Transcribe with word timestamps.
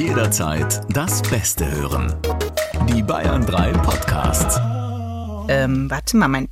Jederzeit 0.00 0.80
das 0.88 1.20
Beste 1.20 1.70
hören. 1.70 2.14
Die 2.88 3.02
Bayern 3.02 3.44
3 3.44 3.72
Podcasts. 3.72 4.58
Ähm, 5.48 5.90
warte 5.90 6.16
mal, 6.16 6.26
mein, 6.26 6.48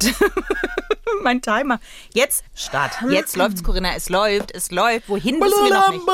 mein 1.22 1.40
Timer. 1.40 1.80
Jetzt, 2.12 2.44
Start. 2.54 2.92
Jetzt 3.08 3.38
läuft's, 3.38 3.64
Corinna. 3.64 3.94
Es 3.96 4.10
läuft, 4.10 4.54
es 4.54 4.70
läuft. 4.70 5.08
Wohin 5.08 5.40
wissen 5.40 5.64
wir 5.64 5.72
noch 5.72 5.90
nicht. 5.90 6.04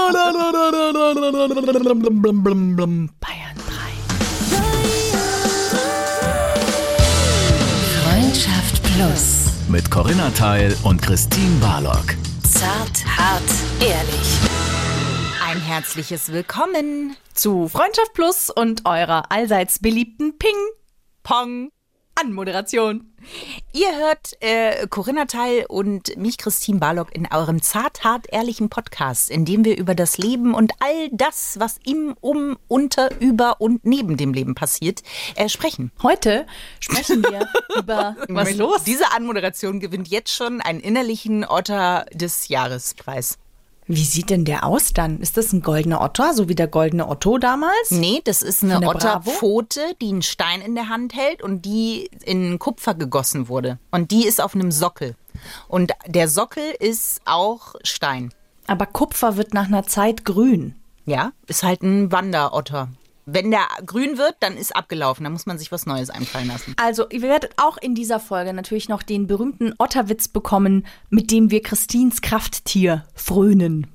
Bayern 3.19 3.57
3. 3.67 3.75
Freundschaft 8.05 8.81
Plus. 8.95 9.47
Mit 9.69 9.91
Corinna 9.91 10.31
Teil 10.31 10.77
und 10.85 11.03
Christine 11.03 11.57
Barlock. 11.61 12.15
Zart, 12.45 13.05
hart, 13.19 13.43
ehrlich. 13.81 14.39
Ein 15.45 15.61
herzliches 15.61 16.31
Willkommen. 16.33 17.17
Zu 17.35 17.69
Freundschaft 17.69 18.13
Plus 18.15 18.51
und 18.51 18.87
eurer 18.87 19.31
allseits 19.31 19.79
beliebten 19.79 20.39
Ping-Pong 20.39 21.71
Anmoderation. 22.15 23.13
Ihr 23.73 23.97
hört 23.97 24.37
äh, 24.41 24.87
Corinna 24.87 25.25
Teil 25.25 25.67
und 25.69 26.17
mich, 26.17 26.39
Christine 26.39 26.79
Barlock, 26.79 27.15
in 27.15 27.27
eurem 27.33 27.61
zart, 27.61 28.05
hart, 28.05 28.27
ehrlichen 28.31 28.69
Podcast, 28.69 29.31
in 29.31 29.45
dem 29.45 29.65
wir 29.65 29.77
über 29.77 29.95
das 29.95 30.19
Leben 30.19 30.55
und 30.55 30.73
all 30.79 31.09
das, 31.11 31.59
was 31.59 31.79
im, 31.85 32.15
um, 32.21 32.57
unter, 32.69 33.21
über 33.21 33.61
und 33.61 33.85
neben 33.85 34.17
dem 34.17 34.33
Leben 34.33 34.55
passiert, 34.55 35.03
äh, 35.35 35.49
sprechen. 35.49 35.91
Heute 36.03 36.47
sprechen 36.79 37.25
wir 37.25 37.49
über 37.79 38.17
was 38.29 38.51
ist 38.51 38.59
los? 38.59 38.85
Diese 38.85 39.13
Anmoderation 39.13 39.81
gewinnt 39.81 40.09
jetzt 40.09 40.33
schon 40.33 40.61
einen 40.61 40.81
innerlichen 40.81 41.45
Otter 41.45 42.07
des 42.13 42.49
Jahrespreis. 42.49 43.39
Wie 43.87 44.05
sieht 44.05 44.31
denn 44.31 44.45
der 44.45 44.65
aus 44.65 44.95
dann? 44.95 45.21
Ist 45.21 45.37
das 45.37 45.53
ein 45.53 45.61
goldener 45.61 46.01
Otter, 46.01 46.33
so 46.33 46.49
wie 46.49 46.55
der 46.55 46.69
goldene 46.69 47.07
Otto 47.07 47.37
damals? 47.37 47.91
Nee, 47.91 48.23
das 48.25 48.43
ist 48.43 48.65
eine 48.65 48.81
Bravo? 48.81 48.91
Otterpfote, 48.97 49.81
die 50.01 50.09
einen 50.09 50.23
Stein 50.23 50.63
in 50.63 50.75
der 50.75 50.89
Hand 50.89 51.15
hält 51.15 51.43
und 51.43 51.67
die 51.67 52.11
in 52.25 52.59
Kupfer 52.59 52.95
gegossen 52.95 53.49
wurde. 53.49 53.79
Und 53.91 54.11
die 54.11 54.27
ist 54.27 54.41
auf 54.41 54.55
einem 54.55 54.73
Sockel. 54.73 55.17
Und 55.69 55.93
der 56.07 56.29
Sockel 56.29 56.65
ist 56.81 57.21
auch 57.27 57.75
Stein. 57.83 58.33
Aber 58.67 58.87
Kupfer 58.87 59.37
wird 59.37 59.53
nach 59.53 59.67
einer 59.67 59.87
Zeit 59.87 60.25
grün. 60.25 60.75
Ja, 61.05 61.33
ist 61.47 61.63
halt 61.63 61.83
ein 61.83 62.11
Wanderotter. 62.11 62.89
Wenn 63.27 63.51
der 63.51 63.67
grün 63.87 64.19
wird, 64.19 64.37
dann 64.41 64.57
ist 64.57 64.77
abgelaufen. 64.77 65.25
Da 65.25 65.31
muss 65.31 65.47
man 65.47 65.59
sich 65.59 65.73
was 65.73 65.87
Neues 65.87 66.11
einfallen 66.11 66.49
lassen. 66.49 66.75
Also, 66.77 67.09
ihr 67.09 67.23
werdet 67.23 67.53
auch 67.57 67.79
in 67.79 67.95
dieser 67.95 68.21
Folge 68.21 68.53
natürlich 68.53 68.89
noch 68.89 69.03
den 69.03 69.27
berühmten 69.27 69.75
Otterwitz 69.79 70.29
bekommen, 70.29 70.87
mit 71.09 71.31
dem 71.31 71.51
wir 71.51 71.63
Christins 71.63 72.21
Krafttier 72.21 73.07
frönen. 73.15 73.87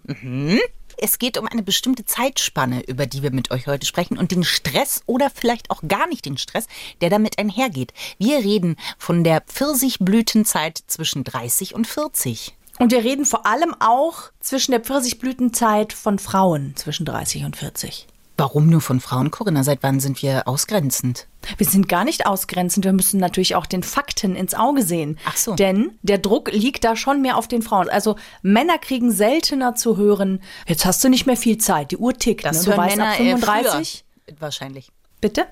Es 1.01 1.17
geht 1.17 1.37
um 1.37 1.47
eine 1.47 1.63
bestimmte 1.63 2.03
Zeitspanne, 2.05 2.81
über 2.87 3.05
die 3.05 3.23
wir 3.23 3.31
mit 3.31 3.51
euch 3.51 3.67
heute 3.67 3.85
sprechen 3.85 4.17
und 4.17 4.31
den 4.31 4.43
Stress 4.43 5.01
oder 5.05 5.29
vielleicht 5.29 5.71
auch 5.71 5.81
gar 5.87 6.07
nicht 6.07 6.25
den 6.25 6.37
Stress, 6.37 6.67
der 6.99 7.09
damit 7.09 7.39
einhergeht. 7.39 7.93
Wir 8.17 8.39
reden 8.39 8.75
von 8.97 9.23
der 9.23 9.41
Pfirsichblütenzeit 9.41 10.77
zwischen 10.87 11.23
30 11.23 11.73
und 11.73 11.87
40. 11.87 12.55
Und 12.79 12.91
wir 12.91 13.03
reden 13.03 13.25
vor 13.25 13.45
allem 13.45 13.75
auch 13.79 14.31
zwischen 14.39 14.71
der 14.71 14.81
Pfirsichblütenzeit 14.81 15.93
von 15.93 16.19
Frauen 16.19 16.75
zwischen 16.75 17.05
30 17.05 17.45
und 17.45 17.55
40. 17.55 18.07
Warum 18.39 18.67
nur 18.67 18.79
von 18.79 19.01
Frauen, 19.01 19.31
Corinna? 19.31 19.65
Seit 19.65 19.83
wann 19.83 19.99
sind 19.99 20.21
wir 20.21 20.47
ausgrenzend? 20.47 21.27
Wir 21.57 21.67
sind 21.67 21.89
gar 21.89 22.05
nicht 22.05 22.25
ausgrenzend. 22.25 22.85
Wir 22.85 22.93
müssen 22.93 23.19
natürlich 23.19 23.55
auch 23.55 23.65
den 23.65 23.83
Fakten 23.83 24.33
ins 24.33 24.53
Auge 24.53 24.81
sehen. 24.81 25.19
Ach 25.25 25.35
so. 25.35 25.55
Denn 25.55 25.91
der 26.03 26.19
Druck 26.19 26.49
liegt 26.49 26.85
da 26.85 26.95
schon 26.95 27.21
mehr 27.21 27.35
auf 27.35 27.49
den 27.49 27.61
Frauen. 27.61 27.89
Also 27.89 28.15
Männer 28.41 28.77
kriegen 28.77 29.11
seltener 29.11 29.75
zu 29.75 29.97
hören, 29.97 30.41
jetzt 30.67 30.85
hast 30.85 31.03
du 31.03 31.09
nicht 31.09 31.25
mehr 31.25 31.35
viel 31.35 31.57
Zeit, 31.57 31.91
die 31.91 31.97
Uhr 31.97 32.13
tickt. 32.13 32.45
Das 32.45 32.59
ne? 32.59 32.63
Du 32.63 32.69
hören 32.71 32.79
weißt, 32.85 32.97
Männer 32.97 33.09
ab 33.09 33.17
35. 33.17 34.05
Äh, 34.25 34.31
früher. 34.31 34.41
Wahrscheinlich. 34.41 34.91
Bitte? 35.19 35.45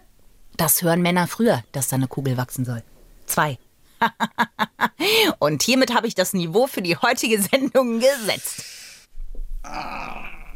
Das 0.56 0.82
hören 0.82 1.02
Männer 1.02 1.28
früher, 1.28 1.66
dass 1.74 1.90
da 1.90 1.98
eine 1.98 2.08
Kugel 2.08 2.38
wachsen 2.38 2.64
soll. 2.64 2.84
Zwei. 3.26 3.60
Und 5.40 5.62
hiermit 5.62 5.94
habe 5.94 6.08
ich 6.08 6.16
das 6.16 6.32
Niveau 6.32 6.68
für 6.68 6.82
die 6.82 6.96
heutige 6.96 7.42
Sendung 7.42 8.00
gesetzt. 8.00 8.64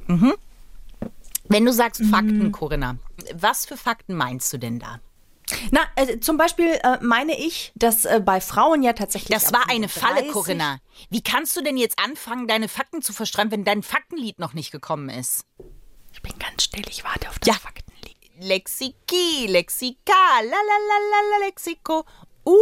Mhm. 0.07 0.33
Wenn 1.51 1.65
du 1.65 1.73
sagst 1.73 2.01
Fakten, 2.05 2.51
Corinna, 2.51 2.97
was 3.33 3.65
für 3.65 3.77
Fakten 3.77 4.15
meinst 4.15 4.51
du 4.53 4.57
denn 4.57 4.79
da? 4.79 4.99
Na, 5.71 5.81
also 5.97 6.15
zum 6.17 6.37
Beispiel 6.37 6.79
äh, 6.81 6.97
meine 7.01 7.37
ich, 7.37 7.73
dass 7.75 8.05
äh, 8.05 8.21
bei 8.23 8.39
Frauen 8.39 8.83
ja 8.83 8.93
tatsächlich. 8.93 9.37
Das 9.37 9.51
war 9.51 9.69
eine 9.69 9.89
Falle, 9.89 10.23
35 10.23 10.31
Corinna. 10.31 10.79
Wie 11.09 11.21
kannst 11.21 11.57
du 11.57 11.61
denn 11.61 11.75
jetzt 11.75 11.99
anfangen, 11.99 12.47
deine 12.47 12.69
Fakten 12.69 13.01
zu 13.01 13.11
verstreuen, 13.11 13.51
wenn 13.51 13.65
dein 13.65 13.83
Faktenlied 13.83 14.39
noch 14.39 14.53
nicht 14.53 14.71
gekommen 14.71 15.09
ist? 15.09 15.45
Ich 16.13 16.21
bin 16.21 16.31
ganz 16.39 16.63
still, 16.63 16.85
ich 16.89 17.03
warte 17.03 17.27
auf 17.29 17.37
das 17.39 17.47
Ja. 17.47 17.53
Faktenlied. 17.55 18.15
Lexiki, 18.39 19.47
Lexika, 19.47 20.13
la 20.39 20.43
la 20.43 20.51
la 20.51 20.97
la 21.11 21.21
la 21.31 21.45
Lexiko. 21.47 22.05
Uh, 22.45 22.55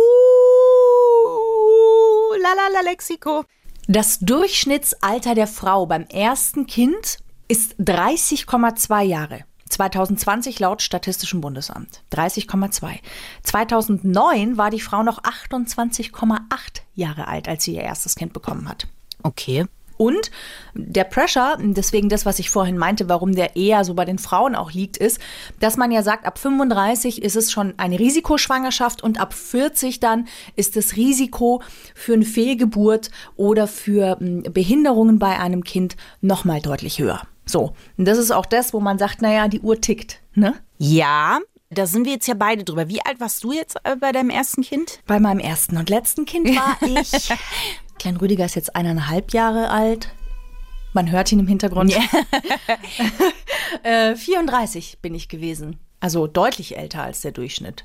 la 2.42 2.54
la 2.54 2.68
la 2.74 2.82
Lexiko. 2.82 3.46
Das 3.88 4.20
Durchschnittsalter 4.20 5.36
der 5.36 5.48
Frau 5.48 5.86
beim 5.86 6.06
ersten 6.08 6.68
Kind 6.68 7.20
ist 7.50 7.76
30,2 7.80 9.02
Jahre. 9.02 9.44
2020 9.70 10.60
laut 10.60 10.82
Statistischem 10.82 11.42
Bundesamt. 11.42 12.02
30,2. 12.14 13.00
2009 13.44 14.58
war 14.58 14.70
die 14.70 14.80
Frau 14.80 15.04
noch 15.04 15.22
28,8 15.24 16.40
Jahre 16.96 17.28
alt, 17.28 17.48
als 17.48 17.64
sie 17.64 17.76
ihr 17.76 17.84
erstes 17.84 18.16
Kind 18.16 18.34
bekommen 18.34 18.70
hat. 18.70 18.88
Okay. 19.24 19.66
Und 19.98 20.32
der 20.74 21.04
Pressure, 21.04 21.58
deswegen 21.60 22.08
das, 22.08 22.26
was 22.26 22.40
ich 22.40 22.50
vorhin 22.50 22.78
meinte, 22.78 23.10
warum 23.10 23.36
der 23.36 23.58
eher 23.58 23.84
so 23.84 23.96
bei 23.96 24.06
den 24.06 24.18
Frauen 24.18 24.56
auch 24.56 24.72
liegt, 24.72 24.96
ist, 24.96 25.20
dass 25.60 25.76
man 25.76 25.92
ja 25.92 26.04
sagt, 26.04 26.26
ab 26.26 26.40
35 26.40 27.22
ist 27.22 27.36
es 27.36 27.52
schon 27.52 27.74
eine 27.76 28.00
Risikoschwangerschaft 28.00 29.04
und 29.04 29.20
ab 29.20 29.34
40 29.34 30.00
dann 30.00 30.30
ist 30.56 30.78
das 30.78 30.96
Risiko 30.96 31.62
für 31.96 32.14
eine 32.14 32.24
Fehlgeburt 32.24 33.12
oder 33.36 33.68
für 33.68 34.18
m, 34.22 34.44
Behinderungen 34.44 35.20
bei 35.20 35.38
einem 35.38 35.66
Kind 35.66 35.98
nochmal 36.22 36.62
deutlich 36.62 37.00
höher. 37.00 37.24
So, 37.50 37.74
und 37.98 38.06
das 38.06 38.20
ist 38.20 38.30
auch 38.30 38.46
das, 38.46 38.74
wo 38.74 38.80
man 38.80 39.00
sagt, 39.00 39.24
naja, 39.24 39.48
die 39.48 39.62
Uhr 39.62 39.82
tickt, 39.82 40.22
ne? 40.36 40.54
Ja, 40.78 41.40
da 41.72 41.88
sind 41.88 42.06
wir 42.06 42.14
jetzt 42.14 42.28
ja 42.28 42.36
beide 42.36 42.64
drüber. 42.64 42.90
Wie 42.90 43.04
alt 43.04 43.20
warst 43.20 43.44
du 43.44 43.54
jetzt 43.54 43.76
äh, 43.86 43.96
bei 43.96 44.12
deinem 44.12 44.30
ersten 44.30 44.62
Kind? 44.62 45.00
Bei 45.08 45.20
meinem 45.20 45.40
ersten 45.40 45.78
und 45.78 45.90
letzten 45.90 46.26
Kind 46.26 46.48
war 46.56 46.78
ich. 46.88 47.34
Klein 47.98 48.18
Rüdiger 48.18 48.46
ist 48.46 48.56
jetzt 48.56 48.76
eineinhalb 48.76 49.34
Jahre 49.34 49.72
alt. 49.72 50.10
Man 50.94 51.10
hört 51.10 51.32
ihn 51.32 51.40
im 51.40 51.48
Hintergrund. 51.48 51.96
äh, 53.84 54.16
34 54.16 55.00
bin 55.02 55.16
ich 55.16 55.28
gewesen. 55.28 55.80
Also 56.00 56.28
deutlich 56.28 56.78
älter 56.78 57.02
als 57.02 57.22
der 57.22 57.32
Durchschnitt. 57.32 57.84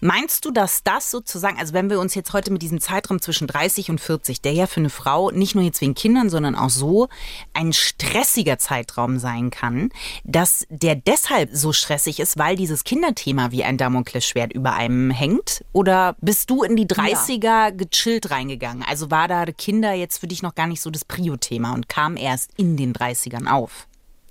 Meinst 0.00 0.44
du, 0.44 0.50
dass 0.50 0.82
das 0.82 1.10
sozusagen, 1.10 1.58
also 1.58 1.72
wenn 1.72 1.90
wir 1.90 2.00
uns 2.00 2.14
jetzt 2.14 2.32
heute 2.32 2.52
mit 2.52 2.62
diesem 2.62 2.80
Zeitraum 2.80 3.20
zwischen 3.20 3.46
30 3.46 3.90
und 3.90 4.00
40, 4.00 4.40
der 4.40 4.52
ja 4.52 4.66
für 4.66 4.80
eine 4.80 4.90
Frau 4.90 5.30
nicht 5.30 5.54
nur 5.54 5.64
jetzt 5.64 5.80
wegen 5.80 5.94
Kindern, 5.94 6.30
sondern 6.30 6.54
auch 6.54 6.70
so 6.70 7.08
ein 7.54 7.72
stressiger 7.72 8.58
Zeitraum 8.58 9.18
sein 9.18 9.50
kann, 9.50 9.90
dass 10.24 10.66
der 10.70 10.94
deshalb 10.94 11.50
so 11.52 11.72
stressig 11.72 12.20
ist, 12.20 12.38
weil 12.38 12.56
dieses 12.56 12.84
Kinderthema 12.84 13.50
wie 13.50 13.64
ein 13.64 13.76
Damoklesschwert 13.76 14.52
über 14.52 14.74
einem 14.74 15.10
hängt? 15.10 15.64
Oder 15.72 16.16
bist 16.20 16.50
du 16.50 16.62
in 16.62 16.76
die 16.76 16.86
30er 16.86 17.72
gechillt 17.72 18.30
reingegangen? 18.30 18.84
Also 18.88 19.10
war 19.10 19.28
da 19.28 19.44
Kinder 19.46 19.92
jetzt 19.92 20.18
für 20.18 20.28
dich 20.28 20.42
noch 20.42 20.54
gar 20.54 20.66
nicht 20.66 20.80
so 20.80 20.90
das 20.90 21.04
Prio-Thema 21.04 21.74
und 21.74 21.88
kam 21.88 22.16
erst 22.16 22.52
in 22.56 22.76
den 22.76 22.92
30ern 22.92 23.46
auf? 23.46 23.87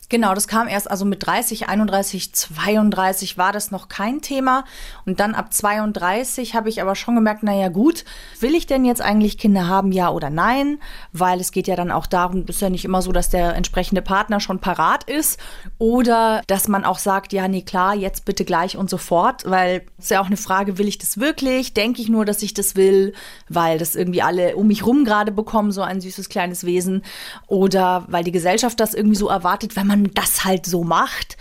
Genau, 0.09 0.33
das 0.33 0.47
kam 0.47 0.69
erst 0.69 0.89
also 0.89 1.03
mit 1.03 1.27
30, 1.27 1.67
31, 1.67 2.31
32 2.31 3.37
war 3.37 3.51
das 3.51 3.71
noch 3.71 3.89
kein 3.89 4.21
Thema. 4.21 4.63
Und 5.05 5.19
dann 5.19 5.35
ab 5.35 5.53
32 5.53 6.55
habe 6.55 6.69
ich 6.69 6.81
aber 6.81 6.95
schon 6.95 7.15
gemerkt, 7.15 7.43
naja 7.43 7.67
gut, 7.67 8.05
will 8.39 8.55
ich 8.55 8.67
denn 8.67 8.85
jetzt 8.85 9.01
eigentlich 9.01 9.37
Kinder 9.37 9.67
haben, 9.67 9.91
ja 9.91 10.09
oder 10.09 10.29
nein? 10.29 10.79
Weil 11.11 11.41
es 11.41 11.51
geht 11.51 11.67
ja 11.67 11.75
dann 11.75 11.91
auch 11.91 12.05
darum, 12.05 12.45
ist 12.47 12.61
ja 12.61 12.69
nicht 12.69 12.85
immer 12.85 13.01
so, 13.01 13.11
dass 13.11 13.29
der 13.29 13.55
entsprechende 13.55 14.01
Partner 14.01 14.39
schon 14.39 14.59
parat 14.59 15.03
ist. 15.03 15.41
Oder 15.77 16.41
dass 16.47 16.69
man 16.69 16.85
auch 16.85 16.99
sagt, 16.99 17.33
ja, 17.33 17.49
nee, 17.49 17.63
klar, 17.63 17.93
jetzt 17.93 18.23
bitte 18.23 18.45
gleich 18.45 18.77
und 18.77 18.89
sofort. 18.89 19.43
Weil 19.43 19.81
es 19.97 20.05
ist 20.05 20.11
ja 20.11 20.21
auch 20.21 20.27
eine 20.27 20.37
Frage, 20.37 20.77
will 20.77 20.87
ich 20.87 20.99
das 20.99 21.19
wirklich? 21.19 21.73
Denke 21.73 22.01
ich 22.01 22.07
nur, 22.07 22.23
dass 22.23 22.41
ich 22.41 22.53
das 22.53 22.77
will? 22.77 23.13
Weil 23.49 23.77
das 23.77 23.93
irgendwie 23.95 24.21
alle 24.21 24.55
um 24.55 24.67
mich 24.67 24.85
rum 24.85 25.03
gerade 25.03 25.33
bekommen, 25.33 25.73
so 25.73 25.81
ein 25.81 25.99
süßes 25.99 26.29
kleines 26.29 26.63
Wesen. 26.63 27.03
Oder 27.47 28.05
weil 28.07 28.23
die 28.23 28.31
Gesellschaft 28.31 28.79
das 28.79 28.93
irgendwie 28.93 29.17
so 29.17 29.27
erwartet, 29.27 29.75
wenn 29.75 29.87
man 29.87 29.96
das 30.05 30.45
halt 30.45 30.65
so 30.65 30.83
macht. 30.83 31.37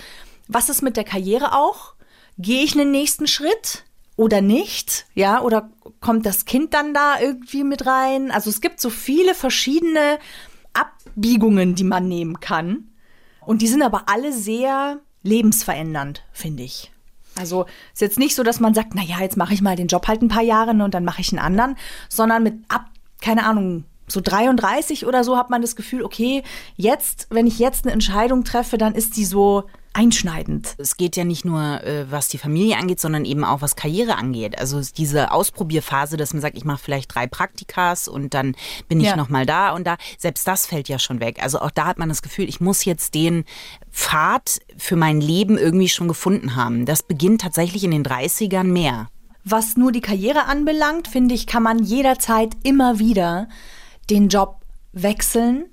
Was 0.48 0.68
ist 0.68 0.82
mit 0.82 0.96
der 0.96 1.04
Karriere 1.04 1.52
auch? 1.52 1.94
Gehe 2.38 2.62
ich 2.62 2.74
einen 2.74 2.90
nächsten 2.90 3.26
Schritt 3.26 3.84
oder 4.16 4.40
nicht? 4.40 5.06
Ja, 5.14 5.40
oder 5.40 5.70
kommt 6.00 6.26
das 6.26 6.44
Kind 6.44 6.74
dann 6.74 6.94
da 6.94 7.20
irgendwie 7.20 7.64
mit 7.64 7.86
rein? 7.86 8.30
Also 8.30 8.50
es 8.50 8.60
gibt 8.60 8.80
so 8.80 8.90
viele 8.90 9.34
verschiedene 9.34 10.18
Abbiegungen, 10.72 11.74
die 11.74 11.84
man 11.84 12.08
nehmen 12.08 12.40
kann. 12.40 12.90
Und 13.40 13.62
die 13.62 13.68
sind 13.68 13.82
aber 13.82 14.08
alle 14.08 14.32
sehr 14.32 15.00
lebensverändernd, 15.22 16.24
finde 16.32 16.62
ich. 16.62 16.92
Also 17.38 17.66
ist 17.92 18.00
jetzt 18.00 18.18
nicht 18.18 18.34
so, 18.34 18.42
dass 18.42 18.60
man 18.60 18.74
sagt, 18.74 18.94
na 18.94 19.02
ja, 19.02 19.20
jetzt 19.20 19.36
mache 19.36 19.54
ich 19.54 19.62
mal 19.62 19.76
den 19.76 19.88
Job 19.88 20.08
halt 20.08 20.22
ein 20.22 20.28
paar 20.28 20.42
Jahre 20.42 20.70
und 20.70 20.94
dann 20.94 21.04
mache 21.04 21.20
ich 21.20 21.32
einen 21.32 21.44
anderen, 21.44 21.76
sondern 22.08 22.42
mit 22.42 22.54
ab, 22.68 22.86
keine 23.20 23.44
Ahnung, 23.44 23.84
so 24.08 24.20
33 24.22 25.06
oder 25.06 25.24
so 25.24 25.36
hat 25.36 25.50
man 25.50 25.62
das 25.62 25.76
Gefühl, 25.76 26.04
okay, 26.04 26.42
jetzt, 26.76 27.26
wenn 27.30 27.46
ich 27.46 27.58
jetzt 27.58 27.84
eine 27.84 27.92
Entscheidung 27.92 28.44
treffe, 28.44 28.78
dann 28.78 28.94
ist 28.94 29.16
die 29.16 29.24
so 29.24 29.64
einschneidend. 29.92 30.74
Es 30.76 30.98
geht 30.98 31.16
ja 31.16 31.24
nicht 31.24 31.46
nur, 31.46 31.82
äh, 31.82 32.04
was 32.10 32.28
die 32.28 32.36
Familie 32.36 32.76
angeht, 32.76 33.00
sondern 33.00 33.24
eben 33.24 33.44
auch, 33.44 33.62
was 33.62 33.76
Karriere 33.76 34.16
angeht. 34.16 34.58
Also 34.58 34.78
diese 34.94 35.32
Ausprobierphase, 35.32 36.18
dass 36.18 36.34
man 36.34 36.42
sagt, 36.42 36.58
ich 36.58 36.66
mache 36.66 36.82
vielleicht 36.84 37.14
drei 37.14 37.26
Praktikas 37.26 38.06
und 38.06 38.34
dann 38.34 38.54
bin 38.88 39.00
ich 39.00 39.06
Ja. 39.06 39.16
noch 39.16 39.30
mal 39.30 39.46
da 39.46 39.70
und 39.74 39.86
da. 39.86 39.96
Selbst 40.18 40.46
das 40.46 40.66
fällt 40.66 40.90
ja 40.90 40.98
schon 40.98 41.20
weg. 41.20 41.38
Also 41.42 41.60
auch 41.60 41.70
da 41.70 41.86
hat 41.86 41.98
man 41.98 42.10
das 42.10 42.20
Gefühl, 42.20 42.46
ich 42.46 42.60
muss 42.60 42.84
jetzt 42.84 43.14
den 43.14 43.44
Pfad 43.90 44.60
für 44.76 44.96
mein 44.96 45.20
Leben 45.22 45.56
irgendwie 45.56 45.88
schon 45.88 46.08
gefunden 46.08 46.56
haben. 46.56 46.84
Das 46.84 47.02
beginnt 47.02 47.40
tatsächlich 47.40 47.82
in 47.82 47.90
den 47.90 48.04
30ern 48.04 48.64
mehr. 48.64 49.08
Was 49.44 49.76
nur 49.78 49.92
die 49.92 50.00
Karriere 50.02 50.44
anbelangt, 50.44 51.08
finde 51.08 51.34
ich, 51.34 51.46
kann 51.46 51.62
man 51.62 51.78
jederzeit 51.82 52.50
immer 52.64 52.98
wieder 52.98 53.48
den 54.10 54.28
Job 54.28 54.60
wechseln. 54.92 55.66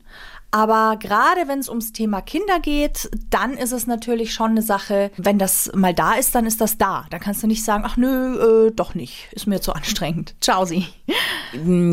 Aber 0.54 0.98
gerade 1.00 1.48
wenn 1.48 1.58
es 1.58 1.68
ums 1.68 1.94
Thema 1.94 2.22
Kinder 2.22 2.60
geht, 2.60 3.10
dann 3.32 3.54
ist 3.54 3.72
es 3.72 3.88
natürlich 3.88 4.36
schon 4.36 4.52
eine 4.52 4.62
Sache, 4.62 5.10
wenn 5.18 5.40
das 5.40 5.72
mal 5.74 5.96
da 5.96 6.14
ist, 6.14 6.36
dann 6.36 6.46
ist 6.46 6.62
das 6.62 6.78
da. 6.78 7.08
Dann 7.10 7.20
kannst 7.20 7.42
du 7.42 7.48
nicht 7.48 7.64
sagen, 7.64 7.84
ach 7.88 7.98
nö, 7.98 8.68
äh, 8.68 8.72
doch 8.72 8.94
nicht, 8.94 9.30
ist 9.32 9.48
mir 9.48 9.62
zu 9.62 9.74
anstrengend. 9.74 10.36
Ciao 10.42 10.64
sie. 10.66 10.86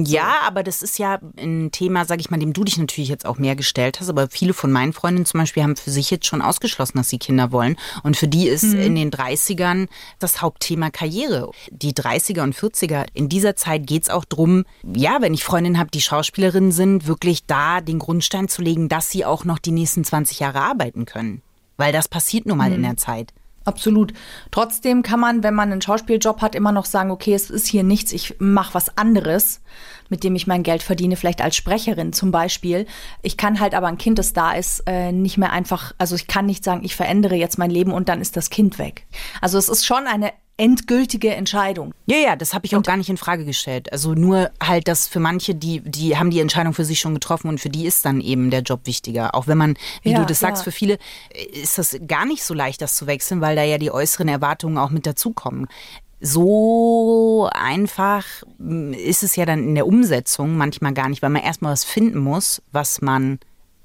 Ja, 0.05 0.41
aber 0.47 0.63
das 0.63 0.83
ist 0.83 0.99
ja 0.99 1.21
ein 1.39 1.71
Thema, 1.73 2.05
sag 2.05 2.21
ich 2.21 2.31
mal, 2.31 2.39
dem 2.39 2.53
du 2.53 2.63
dich 2.63 2.77
natürlich 2.77 3.09
jetzt 3.09 3.25
auch 3.25 3.39
mehr 3.39 3.57
gestellt 3.57 3.99
hast. 3.99 4.11
Aber 4.11 4.29
viele 4.29 4.53
von 4.53 4.71
meinen 4.71 4.93
Freundinnen 4.93 5.25
zum 5.25 5.41
Beispiel 5.41 5.63
haben 5.63 5.77
für 5.77 5.91
sich 5.91 6.11
jetzt 6.11 6.27
schon 6.27 6.43
ausgeschlossen, 6.43 6.99
dass 6.99 7.09
sie 7.09 7.19
Kinder 7.19 7.53
wollen. 7.53 7.77
Und 8.03 8.19
für 8.19 8.29
die 8.29 8.47
ist 8.47 8.65
in 8.65 8.95
den 8.95 9.11
30ern 9.11 9.89
das 10.19 10.43
Hauptthema 10.43 10.91
Karriere. 10.91 11.51
Die 11.71 11.95
30er 11.95 12.43
und 12.43 12.55
40er, 12.55 13.07
in 13.15 13.31
dieser 13.31 13.57
Zeit 13.57 13.87
geht's 13.87 14.11
auch 14.11 14.27
drum, 14.27 14.67
ja, 14.83 15.23
wenn 15.23 15.33
ich 15.33 15.45
Freundinnen 15.45 15.79
habe, 15.79 15.91
die 15.91 16.03
Schauspielerinnen 16.03 16.73
sind, 16.73 17.07
wirklich 17.07 17.47
da 17.47 17.81
den 17.81 17.99
Grundstein 17.99 18.50
zu 18.51 18.63
legen, 18.63 18.89
dass 18.89 19.11
sie 19.11 19.25
auch 19.25 19.45
noch 19.45 19.59
die 19.59 19.73
nächsten 19.73 20.05
20 20.05 20.41
Jahre 20.41 20.61
arbeiten 20.61 21.05
können. 21.07 21.43
Weil 21.77 21.93
das 21.93 22.09
passiert 22.09 22.47
nun 22.47 22.59
mal 22.59 22.73
in 22.73 22.83
der 22.83 22.97
Zeit. 22.97 23.33
Absolut. 23.65 24.15
Trotzdem 24.51 25.03
kann 25.03 25.21
man, 25.21 25.43
wenn 25.43 25.55
man 25.55 25.71
einen 25.71 25.83
Schauspieljob 25.83 26.41
hat, 26.41 26.55
immer 26.55 26.73
noch 26.73 26.87
sagen, 26.87 27.11
okay, 27.11 27.35
es 27.35 27.51
ist 27.51 27.67
hier 27.67 27.83
nichts, 27.83 28.13
ich 28.13 28.37
mache 28.39 28.75
was 28.75 28.97
anderes, 28.97 29.61
mit 30.09 30.25
dem 30.25 30.35
ich 30.35 30.47
mein 30.47 30.63
Geld 30.63 30.83
verdiene, 30.83 31.17
vielleicht 31.17 31.43
als 31.43 31.57
Sprecherin 31.57 32.13
zum 32.13 32.31
Beispiel. 32.31 32.87
Ich 33.23 33.37
kann 33.37 33.61
halt 33.61 33.75
aber 33.75 33.87
ein 33.87 33.99
Kind, 33.99 34.19
das 34.19 34.33
da 34.33 34.53
ist, 34.53 34.83
äh, 34.87 35.13
nicht 35.13 35.37
mehr 35.37 35.53
einfach, 35.53 35.93
also 35.99 36.15
ich 36.17 36.27
kann 36.27 36.47
nicht 36.47 36.65
sagen, 36.65 36.85
ich 36.85 36.97
verändere 36.97 37.35
jetzt 37.35 37.59
mein 37.59 37.71
Leben 37.71 37.93
und 37.93 38.09
dann 38.09 38.21
ist 38.21 38.37
das 38.37 38.49
Kind 38.49 38.79
weg. 38.79 39.07
Also 39.43 39.59
es 39.59 39.69
ist 39.69 39.85
schon 39.85 40.07
eine 40.07 40.33
endgültige 40.61 41.35
Entscheidung. 41.35 41.95
Ja, 42.05 42.19
ja, 42.19 42.37
das 42.37 42.53
habe 42.53 42.67
ich 42.67 42.77
auch 42.77 42.83
gar 42.83 42.99
nicht 42.99 43.09
in 43.09 43.17
Frage 43.17 43.47
gestellt. 43.47 43.91
Also 43.93 44.13
nur 44.13 44.51
halt, 44.63 44.89
dass 44.89 45.09
für 45.09 45.19
manche, 45.19 45.55
die, 45.55 45.81
die 45.81 46.19
haben 46.19 46.31
die 46.31 46.41
Entscheidung 46.41 46.75
für 46.75 46.85
sich 46.85 47.01
schon 47.01 47.15
getroffen 47.15 47.49
und 47.49 47.61
für 47.61 47.71
die 47.71 47.87
ist 47.87 48.05
dann 48.05 48.21
eben 48.21 48.51
der 48.51 48.61
Job 48.61 48.81
wichtiger. 48.85 49.35
Auch 49.35 49.47
wenn 49.47 49.57
man, 49.57 49.77
wie 50.03 50.11
Ja, 50.11 50.19
du 50.19 50.27
das 50.27 50.39
sagst, 50.39 50.61
ja. 50.61 50.65
für 50.65 50.73
viele 50.73 50.99
äh, 51.31 51.45
ist 51.63 51.79
das 51.79 51.99
gar 52.07 52.27
nicht 52.27 52.45
so 52.45 52.53
leicht, 52.53 52.83
das 52.83 52.95
zu 52.95 53.07
wechseln, 53.07 53.41
weil 53.41 53.57
da 53.57 53.63
ja 53.63 53.79
die 53.79 53.91
äußeren 53.91 54.29
Erwartungen 54.29 54.77
auch 54.77 54.91
mit 54.91 55.07
dazukommen. 55.07 55.67
So 56.21 57.49
einfach 57.55 58.27
mm, 58.59 58.93
ist 58.93 59.23
es 59.23 59.37
ja 59.37 59.47
dann 59.47 59.61
in 59.61 59.75
der 59.75 59.87
Umsetzung 59.87 60.59
manchmal 60.59 60.93
gar 60.93 61.09
nicht, 61.09 61.23
weil 61.23 61.31
man 61.31 61.43
erstmal 61.43 61.73
was 61.73 61.85
finden 61.85 62.19
muss, 62.19 62.61
was 62.71 63.01
man 63.01 63.39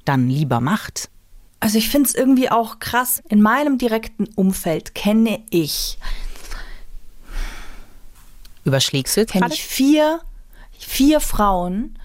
dann 0.04 0.30
lieber 0.30 0.60
macht. 0.60 1.10
Also 1.62 1.78
ich 1.78 1.88
finde 1.90 2.10
es 2.10 2.16
irgendwie 2.16 2.52
auch 2.52 2.80
krass. 2.80 3.24
In 3.30 3.42
meinem 3.42 3.78
direkten 3.78 4.28
Umfeld 4.36 4.94
kenne 4.94 5.40
ich, 5.50 5.98
Überschlägst 8.66 9.16
du 9.16 9.22
jetzt 9.22 9.32
kenne 9.32 9.48
ich 9.54 9.64
vier, 9.64 10.20
vier 10.78 11.22
Frauen, 11.22 11.98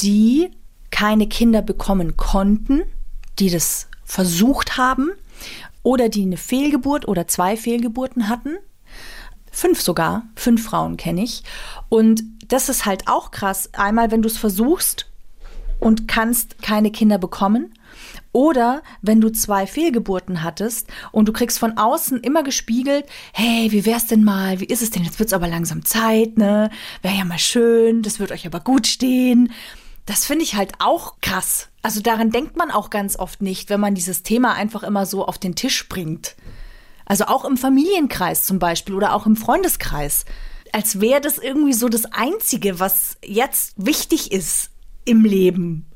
die 0.00 0.50
keine 0.90 1.28
Kinder 1.28 1.62
bekommen 1.62 2.16
konnten, 2.16 2.82
die 3.38 3.50
das 3.50 3.88
versucht 4.04 4.76
haben 4.78 5.10
oder 5.82 6.08
die 6.08 6.22
eine 6.22 6.38
Fehlgeburt 6.38 7.06
oder 7.06 7.28
zwei 7.28 7.56
Fehlgeburten 7.56 8.28
hatten. 8.28 8.56
Fünf 9.52 9.80
sogar, 9.80 10.24
fünf 10.34 10.64
Frauen 10.64 10.96
kenne 10.96 11.22
ich. 11.22 11.42
Und 11.88 12.22
das 12.48 12.68
ist 12.68 12.86
halt 12.86 13.06
auch 13.06 13.30
krass. 13.30 13.70
Einmal, 13.74 14.10
wenn 14.10 14.22
du 14.22 14.28
es 14.28 14.38
versuchst 14.38 15.10
und 15.78 16.08
kannst 16.08 16.62
keine 16.62 16.90
Kinder 16.90 17.18
bekommen. 17.18 17.74
Oder 18.32 18.82
wenn 19.00 19.20
du 19.20 19.30
zwei 19.30 19.66
Fehlgeburten 19.66 20.42
hattest 20.42 20.88
und 21.12 21.28
du 21.28 21.32
kriegst 21.32 21.58
von 21.58 21.76
außen 21.78 22.20
immer 22.20 22.42
gespiegelt, 22.42 23.06
hey, 23.32 23.72
wie 23.72 23.86
wär's 23.86 24.06
denn 24.06 24.24
mal, 24.24 24.60
wie 24.60 24.66
ist 24.66 24.82
es 24.82 24.90
denn, 24.90 25.04
jetzt 25.04 25.18
wird's 25.18 25.32
aber 25.32 25.48
langsam 25.48 25.84
Zeit, 25.84 26.36
ne? 26.36 26.70
Wäre 27.02 27.16
ja 27.16 27.24
mal 27.24 27.38
schön, 27.38 28.02
das 28.02 28.20
wird 28.20 28.32
euch 28.32 28.46
aber 28.46 28.60
gut 28.60 28.86
stehen. 28.86 29.52
Das 30.04 30.24
finde 30.24 30.44
ich 30.44 30.54
halt 30.54 30.72
auch 30.78 31.16
krass. 31.20 31.68
Also 31.82 32.00
daran 32.00 32.30
denkt 32.30 32.56
man 32.56 32.70
auch 32.70 32.90
ganz 32.90 33.18
oft 33.18 33.42
nicht, 33.42 33.70
wenn 33.70 33.80
man 33.80 33.94
dieses 33.94 34.22
Thema 34.22 34.54
einfach 34.54 34.82
immer 34.82 35.06
so 35.06 35.26
auf 35.26 35.38
den 35.38 35.54
Tisch 35.54 35.88
bringt. 35.88 36.36
Also 37.04 37.24
auch 37.24 37.44
im 37.44 37.56
Familienkreis 37.56 38.44
zum 38.44 38.58
Beispiel 38.58 38.94
oder 38.94 39.14
auch 39.14 39.26
im 39.26 39.36
Freundeskreis. 39.36 40.26
Als 40.72 41.00
wäre 41.00 41.22
das 41.22 41.38
irgendwie 41.38 41.72
so 41.72 41.88
das 41.88 42.04
Einzige, 42.06 42.78
was 42.78 43.16
jetzt 43.24 43.72
wichtig 43.76 44.32
ist 44.32 44.70
im 45.06 45.24
Leben. 45.24 45.86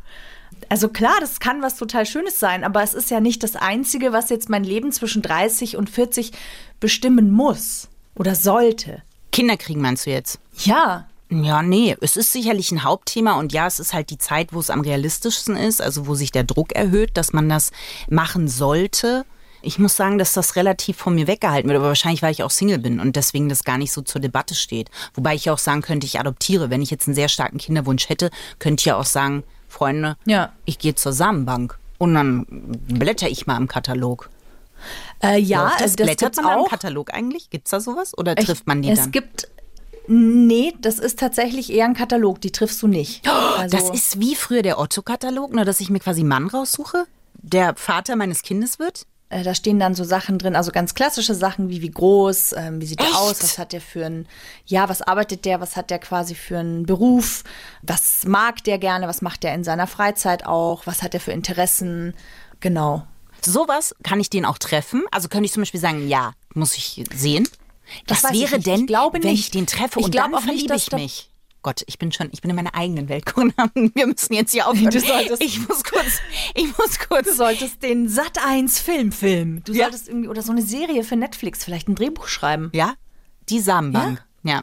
Also 0.73 0.89
klar, 0.89 1.17
das 1.21 1.39
kann 1.39 1.61
was 1.61 1.77
total 1.77 2.07
Schönes 2.07 2.41
sein, 2.41 2.65
aber 2.65 2.83
es 2.83 2.95
ist 2.95 3.11
ja 3.11 3.21
nicht 3.21 3.43
das 3.43 3.57
Einzige, 3.57 4.15
was 4.15 4.31
jetzt 4.31 4.49
mein 4.49 4.65
Leben 4.65 4.91
zwischen 4.91 5.21
30 5.21 5.77
und 5.77 5.91
40 5.91 6.33
bestimmen 6.81 7.31
muss 7.31 7.91
oder 8.15 8.35
sollte. 8.35 9.03
Kinder 9.33 9.59
kriegen 9.59 9.83
meinst 9.83 10.07
du 10.07 10.11
jetzt? 10.11 10.39
Ja, 10.65 11.09
Ja, 11.29 11.63
nee, 11.63 11.95
es 12.01 12.17
ist 12.17 12.33
sicherlich 12.33 12.73
ein 12.73 12.85
Hauptthema 12.85 13.33
und 13.39 13.53
ja, 13.53 13.67
es 13.67 13.81
ist 13.81 13.93
halt 13.93 14.09
die 14.09 14.17
Zeit, 14.17 14.55
wo 14.55 14.61
es 14.61 14.71
am 14.71 14.81
realistischsten 14.81 15.57
ist, 15.57 15.83
also 15.83 16.07
wo 16.07 16.15
sich 16.15 16.33
der 16.33 16.45
Druck 16.45 16.73
erhöht, 16.73 17.19
dass 17.19 17.35
man 17.35 17.51
das 17.51 17.71
machen 18.09 18.49
sollte. 18.49 19.27
Ich 19.61 19.79
muss 19.79 19.95
sagen, 19.95 20.17
dass 20.17 20.33
das 20.33 20.57
relativ 20.57 20.97
von 20.97 21.15
mir 21.15 21.27
weggehalten 21.27 21.69
wird, 21.69 21.79
aber 21.79 21.89
wahrscheinlich, 21.89 22.23
weil 22.23 22.33
ich 22.33 22.45
auch 22.45 22.51
Single 22.51 22.79
bin 22.79 22.99
und 22.99 23.15
deswegen 23.17 23.51
das 23.51 23.65
gar 23.65 23.77
nicht 23.77 23.93
so 23.93 24.01
zur 24.01 24.23
Debatte 24.23 24.55
steht. 24.55 24.91
Wobei 25.13 25.35
ich 25.35 25.51
auch 25.51 25.59
sagen 25.59 25.83
könnte, 25.83 26.07
ich 26.07 26.19
adoptiere. 26.19 26.71
Wenn 26.71 26.81
ich 26.81 26.91
jetzt 26.91 27.09
einen 27.09 27.15
sehr 27.15 27.29
starken 27.29 27.59
Kinderwunsch 27.59 28.09
hätte, 28.09 28.31
könnte 28.59 28.81
ich 28.81 28.87
ja 28.87 28.97
auch 28.97 29.05
sagen, 29.05 29.45
Freunde, 29.73 30.17
Ja. 30.25 30.53
ich 30.65 30.79
gehe 30.79 30.95
zur 30.95 31.13
Samenbank 31.13 31.79
und 31.99 32.15
dann 32.15 32.47
blätter 32.49 33.29
ich 33.29 33.47
mal 33.47 33.57
im 33.57 33.67
Katalog. 33.69 34.31
äh, 35.23 35.39
ja, 35.39 35.63
Läuft 35.65 35.75
das, 35.77 35.83
also 35.83 35.97
das 35.97 36.07
blättert 36.07 36.37
man 36.37 36.45
da 36.45 36.53
im 36.55 36.59
auch. 36.61 36.69
Katalog 36.71 37.15
eigentlich? 37.15 37.51
Gibt's 37.51 37.71
da 37.71 37.81
sowas 37.81 38.17
oder 38.19 38.37
Ich- 38.39 38.45
trifft 38.47 38.67
man 38.67 38.83
die 38.83 38.91
es 38.91 38.99
dann? 39.01 39.11
gibt 39.13 39.49
Nee, 40.09 40.75
das 40.81 40.99
ist 40.99 41.21
tatsächlich 41.21 41.73
eher 41.73 41.85
ein 41.85 41.95
Katalog, 41.95 42.41
die 42.41 42.51
triffst 42.51 42.83
du 42.83 42.89
nicht. 42.89 43.23
Also, 43.57 43.77
Das 43.77 43.89
ist 43.91 44.19
wie 44.19 44.35
früher 44.35 44.63
der 44.63 44.81
Otto-Katalog, 44.81 45.53
nur 45.55 45.65
dass 45.65 45.79
ich 45.81 45.91
mir 45.91 46.01
quasi 46.01 46.21
einen 46.23 46.29
Mann 46.29 46.49
raussuche, 46.49 47.05
der 47.35 47.77
Vater 47.77 48.17
meines 48.17 48.43
Kindes 48.43 48.81
wird. 48.81 49.07
Äh, 49.32 49.43
Da 49.43 49.55
stehen 49.55 49.79
dann 49.81 49.94
so 49.94 50.05
Sachen 50.05 50.38
drin, 50.38 50.55
also 50.55 50.70
ganz 50.73 50.94
klassische 50.94 51.35
Sachen 51.35 51.68
wie 51.71 51.80
wie 51.83 51.90
groß, 51.90 52.52
ähm, 52.57 52.80
wie 52.80 52.87
sieht 52.87 53.00
Echt? 53.00 53.11
der 53.11 53.18
aus, 53.18 53.42
was 53.42 53.59
hat 53.59 53.73
der 53.73 53.80
für 53.80 54.04
ein, 54.07 54.26
ja, 54.66 54.88
was 54.88 55.02
arbeitet 55.02 55.45
der, 55.45 55.61
was 55.61 55.75
hat 55.76 55.90
der 55.90 55.99
quasi 55.99 56.35
für 56.35 56.59
einen 56.59 56.85
Beruf, 56.87 57.42
was 57.83 58.25
mag 58.26 58.62
der 58.64 58.78
gerne, 58.78 59.09
was 59.09 59.23
macht 59.23 59.42
der 59.42 59.54
in 59.54 59.64
seiner 59.64 59.87
Freizeit 59.87 60.47
auch, 60.47 60.87
was 60.87 61.02
hat 61.02 61.14
der 61.14 61.21
für 61.21 61.33
Interessen, 61.33 62.14
genau. 62.61 63.07
Sowas 63.45 63.95
kann 64.04 64.21
ich 64.21 64.30
den 64.30 64.45
auch 64.45 64.59
treffen. 64.59 65.02
Also 65.11 65.28
könnte 65.28 65.47
ich 65.47 65.52
zum 65.52 65.62
Beispiel 65.62 65.80
sagen, 65.80 66.07
ja, 66.09 66.33
muss 66.54 66.76
ich 66.76 67.02
sehen. 67.12 67.49
Das 68.07 68.23
Was 68.23 68.33
wäre 68.33 68.61
denn, 68.61 68.80
Ich 68.83 68.87
glaube 68.87 69.18
wenn 69.23 69.30
nicht. 69.33 69.40
ich 69.47 69.50
den 69.50 69.66
treffe 69.66 69.99
Ich 69.99 70.04
und 70.07 70.12
glaube 70.12 70.30
dann 70.33 70.40
auch 70.40 70.47
nicht, 70.47 70.68
verliebe 70.68 70.76
ich 70.76 70.92
mich? 70.92 71.30
Gott, 71.62 71.83
ich 71.87 71.99
bin 71.99 72.11
schon, 72.12 72.28
ich 72.33 72.40
bin 72.40 72.50
in 72.50 72.57
meiner 72.57 72.75
eigenen 72.75 73.09
Welt. 73.09 73.25
Corinna. 73.33 73.71
Wir 73.75 74.07
müssen 74.07 74.35
jetzt 74.35 74.50
hier 74.52 74.66
aufhören. 74.66 74.90
Du 74.90 75.00
solltest- 75.00 75.42
ich 75.42 75.66
muss 75.69 75.85
kurz, 75.85 76.21
ich 76.54 76.66
muss 76.76 76.99
kurz. 77.09 77.28
Du 77.28 77.35
solltest 77.35 77.83
den 77.83 78.09
Sat 78.09 78.38
1 78.45 78.81
Film 78.81 79.12
filmen. 79.12 79.62
Du 79.64 79.73
Ja. 79.73 79.85
solltest 79.85 80.09
irgendwie 80.09 80.28
oder 80.28 80.42
so 80.42 80.50
eine 80.52 80.62
Serie 80.62 81.04
für 81.04 81.16
Netflix, 81.16 81.64
vielleicht 81.64 81.88
ein 81.88 81.95
Drehbuch 81.95 82.26
schreiben. 82.28 82.71
Ja, 82.75 82.95
die 83.49 83.61
Samenbank. 83.61 84.25
Ja. 84.42 84.62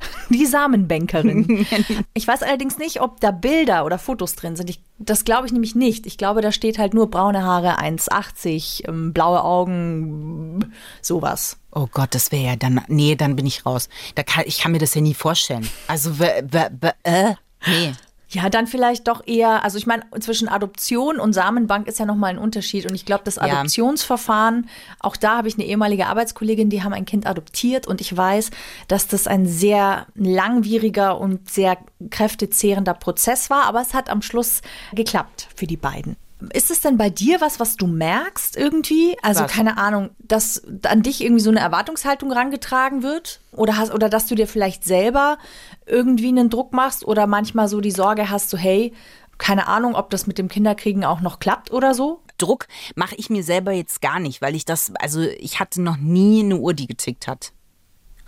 Die 0.30 0.46
Samenbankerin. 0.46 1.66
ich 2.14 2.26
weiß 2.26 2.42
allerdings 2.42 2.78
nicht, 2.78 3.00
ob 3.00 3.20
da 3.20 3.30
Bilder 3.30 3.84
oder 3.84 3.98
Fotos 3.98 4.34
drin 4.34 4.56
sind. 4.56 4.70
Ich, 4.70 4.80
das 4.98 5.24
glaube 5.24 5.46
ich 5.46 5.52
nämlich 5.52 5.74
nicht. 5.74 6.06
Ich 6.06 6.18
glaube, 6.18 6.40
da 6.40 6.52
steht 6.52 6.78
halt 6.78 6.94
nur 6.94 7.10
braune 7.10 7.42
Haare, 7.42 7.78
1,80, 7.78 8.88
ähm, 8.88 9.12
blaue 9.12 9.42
Augen, 9.42 10.72
sowas. 11.00 11.58
Oh 11.72 11.88
Gott, 11.90 12.14
das 12.14 12.32
wäre 12.32 12.44
ja 12.44 12.56
dann, 12.56 12.80
nee, 12.88 13.14
dann 13.14 13.36
bin 13.36 13.46
ich 13.46 13.66
raus. 13.66 13.88
Da 14.14 14.22
kann, 14.22 14.44
ich 14.46 14.58
kann 14.58 14.72
mir 14.72 14.78
das 14.78 14.94
ja 14.94 15.00
nie 15.00 15.14
vorstellen. 15.14 15.68
Also, 15.86 16.10
äh, 16.22 17.34
nee. 17.66 17.92
Ja, 18.30 18.50
dann 18.50 18.66
vielleicht 18.66 19.08
doch 19.08 19.26
eher, 19.26 19.64
also 19.64 19.78
ich 19.78 19.86
meine, 19.86 20.02
zwischen 20.20 20.48
Adoption 20.48 21.18
und 21.18 21.32
Samenbank 21.32 21.88
ist 21.88 21.98
ja 21.98 22.04
nochmal 22.04 22.30
ein 22.30 22.38
Unterschied. 22.38 22.84
Und 22.86 22.94
ich 22.94 23.06
glaube, 23.06 23.22
das 23.24 23.36
Ja. 23.36 23.44
Adoptionsverfahren, 23.44 24.68
auch 25.00 25.16
da 25.16 25.38
habe 25.38 25.48
ich 25.48 25.54
eine 25.54 25.64
ehemalige 25.64 26.06
Arbeitskollegin, 26.06 26.68
die 26.68 26.82
haben 26.82 26.92
ein 26.92 27.06
Kind 27.06 27.26
adoptiert 27.26 27.86
und 27.86 28.02
ich 28.02 28.14
weiß, 28.14 28.50
dass 28.86 29.06
das 29.06 29.26
ein 29.26 29.46
sehr 29.46 30.06
langwieriger 30.14 31.18
und 31.18 31.50
sehr 31.50 31.78
kräftezehrender 32.10 32.94
Prozess 32.94 33.48
war, 33.48 33.64
aber 33.64 33.80
es 33.80 33.94
hat 33.94 34.10
am 34.10 34.20
Schluss 34.20 34.60
geklappt 34.92 35.48
für 35.56 35.66
die 35.66 35.78
beiden. 35.78 36.16
Ist 36.52 36.70
es 36.70 36.80
denn 36.80 36.96
bei 36.96 37.10
dir 37.10 37.40
was, 37.40 37.58
was 37.58 37.76
du 37.76 37.86
merkst 37.86 38.56
irgendwie? 38.56 39.16
Also 39.22 39.42
Was? 39.42 39.52
keine 39.52 39.76
Ahnung, 39.76 40.10
dass 40.18 40.62
an 40.84 41.02
dich 41.02 41.22
irgendwie 41.22 41.42
so 41.42 41.50
eine 41.50 41.60
Erwartungshaltung 41.60 42.30
rangetragen 42.30 43.02
wird? 43.02 43.40
Oder, 43.52 43.76
hast, 43.76 43.92
oder 43.92 44.08
dass 44.08 44.26
du 44.26 44.34
dir 44.34 44.46
vielleicht 44.46 44.84
selber 44.84 45.38
irgendwie 45.86 46.28
einen 46.28 46.48
Druck 46.48 46.72
machst 46.72 47.04
oder 47.04 47.26
manchmal 47.26 47.68
so 47.68 47.80
die 47.80 47.90
Sorge 47.90 48.30
hast, 48.30 48.50
so 48.50 48.56
hey, 48.56 48.92
keine 49.36 49.68
Ahnung, 49.68 49.94
ob 49.94 50.10
das 50.10 50.26
mit 50.26 50.38
dem 50.38 50.48
Kinderkriegen 50.48 51.04
auch 51.04 51.20
noch 51.20 51.40
klappt 51.40 51.72
oder 51.72 51.94
so? 51.94 52.22
Druck 52.38 52.66
mache 52.94 53.16
ich 53.16 53.30
mir 53.30 53.42
selber 53.42 53.72
jetzt 53.72 54.00
gar 54.00 54.20
nicht, 54.20 54.40
weil 54.40 54.54
ich 54.54 54.64
das, 54.64 54.92
also 54.96 55.22
ich 55.22 55.58
hatte 55.58 55.82
noch 55.82 55.96
nie 55.96 56.44
eine 56.44 56.56
Uhr, 56.56 56.74
die 56.74 56.86
getickt 56.86 57.26
hat. 57.26 57.52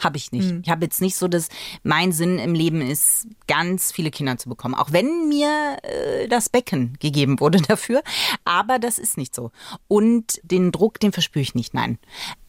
Habe 0.00 0.16
ich 0.16 0.32
nicht. 0.32 0.52
Ich 0.62 0.70
habe 0.70 0.84
jetzt 0.84 1.00
nicht 1.00 1.16
so, 1.16 1.28
dass 1.28 1.48
mein 1.82 2.12
Sinn 2.12 2.38
im 2.38 2.54
Leben 2.54 2.80
ist, 2.80 3.28
ganz 3.46 3.92
viele 3.92 4.10
Kinder 4.10 4.38
zu 4.38 4.48
bekommen. 4.48 4.74
Auch 4.74 4.92
wenn 4.92 5.28
mir 5.28 5.76
äh, 5.82 6.26
das 6.28 6.48
Becken 6.48 6.96
gegeben 6.98 7.38
wurde 7.40 7.60
dafür. 7.68 8.02
Aber 8.44 8.78
das 8.78 8.98
ist 8.98 9.16
nicht 9.16 9.34
so. 9.34 9.50
Und 9.88 10.40
den 10.42 10.72
Druck, 10.72 10.98
den 11.00 11.12
verspüre 11.12 11.42
ich 11.42 11.54
nicht. 11.54 11.74
Nein. 11.74 11.98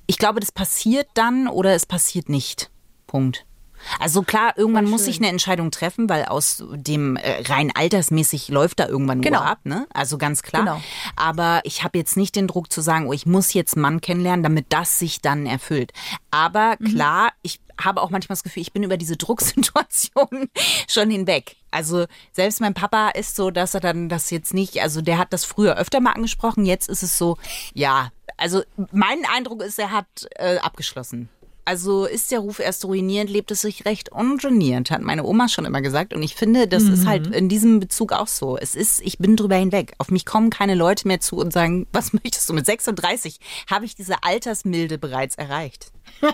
Ich 0.08 0.18
glaube, 0.18 0.40
das 0.40 0.52
passiert 0.52 1.08
dann 1.14 1.48
oder 1.48 1.74
es 1.76 1.86
passiert 1.86 2.30
nicht. 2.30 2.72
Punkt. 3.08 3.46
Also 4.00 4.22
klar, 4.24 4.54
irgendwann 4.58 4.86
muss 4.90 5.08
ich 5.08 5.18
eine 5.18 5.28
Entscheidung 5.30 5.72
treffen, 5.72 6.10
weil 6.10 6.26
aus 6.26 6.64
dem 6.72 7.16
äh, 7.18 7.42
rein 7.48 7.72
altersmäßig 7.74 8.50
läuft 8.50 8.80
da 8.80 8.88
irgendwann 8.88 9.22
Genau. 9.22 9.40
Uhr 9.40 9.46
ab, 9.46 9.60
ne? 9.64 9.88
Also 9.94 10.18
ganz 10.18 10.44
klar. 10.44 10.64
Genau. 10.64 10.82
Aber 11.16 11.62
ich 11.64 11.84
habe 11.84 11.98
jetzt 11.98 12.18
nicht 12.18 12.36
den 12.36 12.48
Druck 12.48 12.72
zu 12.72 12.82
sagen, 12.82 13.08
oh, 13.08 13.14
ich 13.14 13.26
muss 13.26 13.54
jetzt 13.54 13.76
einen 13.76 13.82
Mann 13.84 14.02
kennenlernen, 14.02 14.44
damit 14.44 14.68
das 14.70 15.00
sich 15.00 15.22
dann 15.22 15.46
erfüllt. 15.46 15.92
Aber 16.32 16.76
Mhm. 16.80 16.94
klar, 16.96 17.30
ich 17.42 17.60
habe 17.80 18.02
auch 18.02 18.10
manchmal 18.12 18.34
das 18.36 18.44
Gefühl, 18.44 18.62
ich 18.62 18.74
bin 18.74 18.84
über 18.84 18.98
diese 18.98 19.18
Drucksituation 19.66 20.50
schon 20.88 21.10
hinweg. 21.10 21.56
Also 21.72 22.06
selbst 22.32 22.62
mein 22.62 22.74
Papa 22.74 23.10
ist 23.10 23.36
so, 23.36 23.50
dass 23.52 23.74
er 23.74 23.80
dann 23.80 24.10
das 24.10 24.30
jetzt 24.30 24.54
nicht, 24.54 24.82
also 24.82 25.02
der 25.02 25.18
hat 25.18 25.34
das 25.34 25.46
früher 25.46 25.78
öfter 25.78 26.00
mal 26.02 26.12
angesprochen, 26.12 26.66
jetzt 26.66 26.90
ist 26.90 27.02
es 27.04 27.18
so, 27.18 27.38
ja, 27.74 28.10
also 28.38 28.62
mein 28.92 29.20
Eindruck 29.34 29.62
ist, 29.62 29.80
er 29.80 29.92
hat 29.92 30.06
äh, 30.36 30.58
abgeschlossen. 30.58 31.30
Also 31.72 32.04
ist 32.04 32.32
der 32.32 32.40
Ruf 32.40 32.60
erst 32.60 32.84
ruinierend, 32.84 33.30
lebt 33.30 33.50
es 33.50 33.62
sich 33.62 33.86
recht 33.86 34.12
ungeniert, 34.12 34.92
hat 34.92 35.00
meine 35.02 35.24
Oma 35.24 35.48
schon 35.48 35.64
immer 35.64 35.82
gesagt. 35.82 36.14
Und 36.14 36.22
ich 36.22 36.36
finde, 36.36 36.68
das 36.68 36.84
ist 36.84 37.08
halt 37.08 37.28
in 37.34 37.48
diesem 37.48 37.80
Bezug 37.80 38.12
auch 38.12 38.28
so. 38.28 38.58
Es 38.58 38.76
ist, 38.76 39.00
ich 39.00 39.20
bin 39.20 39.38
drüber 39.38 39.56
hinweg. 39.56 39.94
Auf 39.98 40.12
mich 40.12 40.26
kommen 40.26 40.50
keine 40.50 40.76
Leute 40.76 41.08
mehr 41.08 41.22
zu 41.22 41.38
und 41.38 41.54
sagen, 41.54 41.88
was 41.94 42.12
möchtest 42.12 42.50
du? 42.50 42.54
Mit 42.54 42.66
36 42.66 43.40
habe 43.70 43.86
ich 43.86 43.96
diese 43.96 44.22
Altersmilde 44.22 44.98
bereits 44.98 45.36
erreicht. 45.36 45.94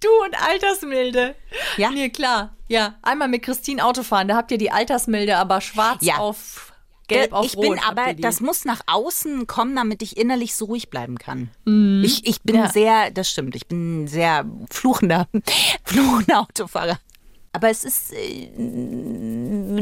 Du 0.00 0.08
und 0.24 0.34
Altersmilde. 0.48 1.34
Ja. 1.76 1.90
Nee, 1.90 2.10
klar. 2.10 2.56
Ja, 2.68 2.94
einmal 3.02 3.28
mit 3.28 3.42
Christine 3.42 3.84
Auto 3.84 4.02
fahren, 4.02 4.28
da 4.28 4.36
habt 4.36 4.50
ihr 4.52 4.58
die 4.58 4.70
Altersmilde 4.70 5.36
aber 5.36 5.60
schwarz 5.60 5.98
Ja. 6.02 6.16
auf 6.16 6.69
gelb 7.10 7.32
auf 7.32 7.46
ich 7.46 7.56
rot. 7.56 7.62
bin 7.68 7.80
habt 7.80 7.98
aber, 7.98 8.14
das 8.14 8.40
muss 8.40 8.64
nach 8.64 8.80
außen 8.86 9.46
kommen, 9.46 9.76
damit 9.76 10.02
ich 10.02 10.16
innerlich 10.16 10.54
so 10.54 10.64
ruhig 10.66 10.90
bleiben 10.90 11.18
kann. 11.18 11.50
Ich, 12.04 12.26
ich 12.26 12.42
bin 12.42 12.56
Mhm. 12.56 12.62
Ja. 12.62 12.70
sehr, 12.70 13.10
das 13.10 13.30
stimmt, 13.30 13.54
ich 13.56 13.66
bin 13.66 14.06
sehr 14.08 14.44
fluchender, 14.70 15.28
fluchender 15.84 16.40
Autofahrer. 16.40 16.98
Aber 17.52 17.68
es 17.68 17.84
ist 17.84 18.12
äh, 18.12 18.48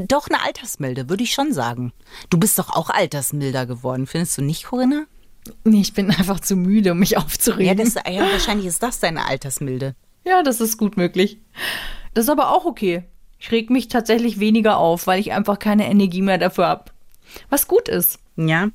doch 0.06 0.28
eine 0.28 0.42
Altersmilde, 0.42 1.08
würde 1.08 1.22
ich 1.22 1.32
schon 1.34 1.52
sagen. 1.52 1.92
Du 2.30 2.38
bist 2.38 2.58
doch 2.58 2.70
auch 2.74 2.90
altersmilder 2.90 3.66
geworden, 3.66 4.06
findest 4.06 4.38
du 4.38 4.42
nicht, 4.42 4.64
Corinna? 4.64 5.04
Nee, 5.64 5.80
ich 5.80 5.94
bin 5.94 6.10
einfach 6.10 6.40
zu 6.40 6.56
müde, 6.56 6.92
um 6.92 6.98
mich 6.98 7.10
Ja, 7.10 7.18
aufzuregen. 7.18 7.76
das, 7.78 7.94
ja, 7.94 8.20
wahrscheinlich 8.32 8.66
ist 8.66 8.82
das 8.82 9.00
deine 9.00 9.26
Altersmilde. 9.26 9.94
Ja, 10.26 10.42
das 10.42 10.60
ist 10.60 10.76
gut 10.78 10.96
möglich. 10.96 11.38
Das 12.14 12.24
ist 12.24 12.30
aber 12.30 12.50
auch 12.54 12.64
okay. 12.64 13.04
Ich 13.38 13.50
reg 13.52 13.70
mich 13.70 13.88
tatsächlich 13.88 14.40
weniger 14.40 14.78
auf, 14.78 15.06
weil 15.06 15.20
ich 15.20 15.32
einfach 15.32 15.58
keine 15.58 15.88
Energie 15.88 16.22
mehr 16.22 16.38
dafür 16.38 16.66
habe. 16.66 16.84
Was 17.50 17.68
gut 17.68 17.88
ist. 17.88 18.18
Ja. 18.36 18.68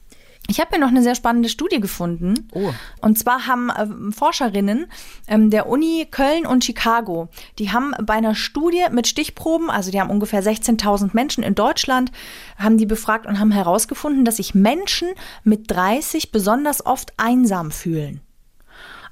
Ich 0.47 0.59
habe 0.59 0.71
mir 0.73 0.79
noch 0.79 0.89
eine 0.89 1.01
sehr 1.01 1.15
spannende 1.15 1.47
Studie 1.47 1.79
gefunden. 1.79 2.49
Oh. 2.51 2.73
Und 2.99 3.17
zwar 3.17 3.47
haben 3.47 3.71
ähm, 3.79 4.11
Forscherinnen 4.11 4.87
ähm, 5.27 5.49
der 5.49 5.67
Uni 5.69 6.05
Köln 6.11 6.45
und 6.45 6.65
Chicago, 6.65 7.29
die 7.59 7.71
haben 7.71 7.93
bei 8.03 8.15
einer 8.15 8.35
Studie 8.35 8.85
mit 8.91 9.07
Stichproben, 9.07 9.69
also 9.69 9.89
die 9.89 10.01
haben 10.01 10.09
ungefähr 10.09 10.43
16.000 10.43 11.11
Menschen 11.13 11.43
in 11.43 11.55
Deutschland, 11.55 12.11
haben 12.57 12.77
die 12.77 12.85
befragt 12.85 13.25
und 13.25 13.39
haben 13.39 13.51
herausgefunden, 13.51 14.25
dass 14.25 14.37
sich 14.37 14.53
Menschen 14.53 15.09
mit 15.45 15.71
30 15.71 16.33
besonders 16.33 16.85
oft 16.85 17.13
einsam 17.15 17.71
fühlen. 17.71 18.19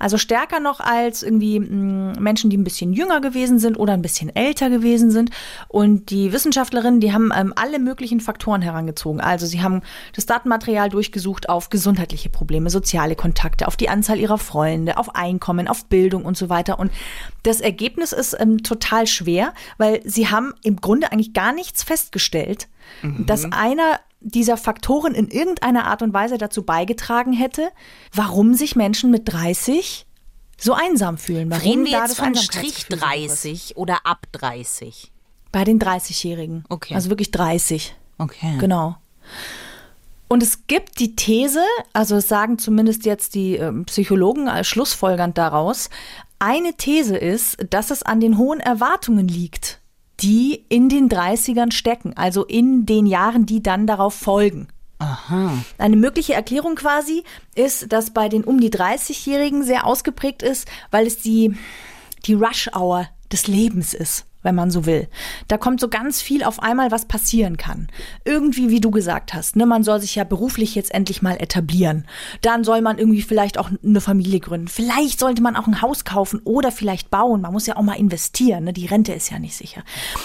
Also 0.02 0.18
stärker 0.18 0.60
noch 0.60 0.80
als 0.80 1.24
irgendwie 1.24 1.60
mh, 1.60 2.20
Menschen, 2.20 2.50
die 2.50 2.58
ein 2.58 2.64
bisschen 2.64 2.94
jünger 2.94 3.22
gewesen 3.22 3.60
sind 3.60 3.78
oder 3.78 3.94
ein 3.94 4.02
bisschen 4.02 4.36
älter 4.36 4.70
gewesen 4.70 5.12
sind. 5.12 5.30
Und 5.68 6.10
die 6.10 6.34
Wissenschaftlerinnen, 6.34 7.00
die 7.00 7.14
haben 7.14 7.32
ähm, 7.36 7.54
alle 7.56 7.80
möglichen 7.80 8.20
Faktoren 8.20 8.62
herangezogen. 8.62 9.22
Also 9.22 9.46
sie 9.46 9.62
haben 9.62 9.82
das 10.14 10.26
Datenmaterial 10.26 10.90
durchgesucht 10.90 11.50
auf 11.50 11.70
gesundheitliche 11.70 12.30
Probleme, 12.30 12.70
soziale 12.70 13.16
Kontakte, 13.16 13.68
auf 13.68 13.78
die 13.78 13.90
Anzahl 13.90 14.20
ihrer 14.20 14.38
Freunde, 14.38 14.98
auf 14.98 15.16
Einkommen, 15.16 15.68
auf 15.68 15.86
Bildung 15.86 16.26
und 16.26 16.38
so 16.38 16.50
weiter. 16.50 16.80
Und 16.80 16.92
das 17.44 17.62
Ergebnis 17.62 18.12
ist 18.12 18.36
ähm, 18.40 18.64
total 18.64 19.08
schwer, 19.08 19.54
weil 19.78 20.02
sie 20.04 20.28
haben 20.28 20.54
im 20.64 20.78
Grunde 20.78 21.12
eigentlich 21.12 21.34
gar 21.34 21.54
nichts 21.54 21.84
festgestellt, 21.84 22.68
dass 23.26 23.46
einer 23.52 24.00
dieser 24.22 24.56
Faktoren 24.56 25.14
in 25.14 25.28
irgendeiner 25.28 25.86
Art 25.86 26.02
und 26.02 26.14
Weise 26.14 26.38
dazu 26.38 26.64
beigetragen 26.64 27.34
hätte, 27.34 27.70
warum 28.14 28.54
sich 28.54 28.76
Menschen 28.76 29.12
mit 29.12 29.32
30 29.32 30.06
so 30.58 30.74
einsam 30.74 31.18
fühlen. 31.18 31.50
Warum 31.50 31.64
Reden 31.64 31.86
wir 31.86 31.94
da 31.94 32.02
jetzt 32.02 32.20
das 32.20 32.26
von 32.26 32.36
Strich 32.36 32.86
Einsamkeitsgefühl 32.88 33.00
so 33.00 33.06
hoch 33.06 33.26
ist. 33.26 33.44
30 33.44 33.78
oder 33.78 34.06
ab 34.06 34.28
30? 34.32 35.12
Bei 35.52 35.64
den 35.64 35.80
30-Jährigen. 35.80 36.64
Okay. 36.70 36.94
Also 36.94 37.10
wirklich 37.10 37.32
30. 37.32 37.96
Okay. 38.20 38.58
Genau. 38.60 38.96
Und 40.28 40.44
es 40.44 40.66
gibt 40.68 41.00
die 41.00 41.16
These, 41.16 41.62
also 41.92 42.22
sagen 42.22 42.58
zumindest 42.58 43.06
jetzt 43.06 43.36
die 43.36 43.58
ähm, 43.58 43.84
Psychologen 43.86 44.48
als 44.48 44.68
schlussfolgernd 44.68 45.38
daraus, 45.38 45.90
eine 46.40 46.74
These 46.74 47.18
ist, 47.18 47.58
dass 47.70 47.92
es 47.92 48.02
an 48.02 48.22
den 48.22 48.38
hohen 48.38 48.62
Erwartungen 48.62 49.28
liegt, 49.28 49.81
die 50.22 50.66
in 50.70 50.90
den 50.90 51.10
30ern 51.10 51.72
stecken, 51.72 52.16
also 52.16 52.46
in 52.46 52.86
den 52.86 53.06
Jahren, 53.06 53.46
die 53.46 53.64
dann 53.64 53.88
darauf 53.88 54.14
folgen. 54.14 54.68
Aha. 55.00 55.58
Eine 55.80 55.96
mögliche 55.96 56.34
Erklärung 56.34 56.76
quasi 56.76 57.24
ist, 57.56 57.92
dass 57.92 58.12
bei 58.12 58.30
den 58.30 58.44
um 58.44 58.60
die 58.60 58.70
30-Jährigen 58.70 59.64
sehr 59.64 59.88
ausgeprägt 59.88 60.44
ist, 60.44 60.68
weil 60.92 61.08
es 61.08 61.18
die, 61.18 61.56
die 62.26 62.36
Rush-Hour 62.36 63.08
des 63.32 63.48
Lebens 63.48 63.96
ist, 63.96 64.26
wenn 64.44 64.56
man 64.56 64.72
so 64.72 64.86
will. 64.86 65.08
Da 65.48 65.58
kommt 65.58 65.80
so 65.80 65.88
ganz 65.88 66.22
viel 66.22 66.44
auf 66.44 66.62
einmal, 66.62 66.92
was 66.92 67.06
passieren 67.06 67.58
kann. 67.58 67.88
Irgendwie, 68.26 68.70
wie 68.70 68.82
du 68.82 68.92
gesagt 68.92 69.34
hast, 69.34 69.56
ne, 69.56 69.66
man 69.66 69.84
soll 69.84 70.00
sich 70.00 70.16
ja 70.16 70.24
beruflich 70.24 70.76
jetzt 70.76 70.94
endlich 70.94 71.22
mal 71.22 71.38
etablieren. 71.38 72.06
Dann 72.42 72.64
soll 72.64 72.82
man 72.82 72.98
irgendwie 72.98 73.22
vielleicht 73.22 73.58
auch 73.58 73.70
eine 73.84 74.02
Familie 74.02 74.40
gründen. 74.40 74.68
Vielleicht 74.68 75.20
sollte 75.20 75.42
man 75.42 75.56
auch 75.56 75.68
ein 75.68 75.82
Haus 75.82 76.06
kaufen 76.06 76.42
oder 76.44 76.72
vielleicht 76.72 77.10
bauen. 77.10 77.42
Man 77.42 77.54
muss 77.54 77.68
ja 77.68 77.78
auch 77.78 77.84
mal 77.84 78.00
investieren. 78.00 78.66
Ne? 78.66 78.74
Die 78.74 78.86
Rente 78.86 79.14
ist 79.14 79.30
ja 79.30 79.40
nicht 79.40 79.56
sicher. 79.56 79.84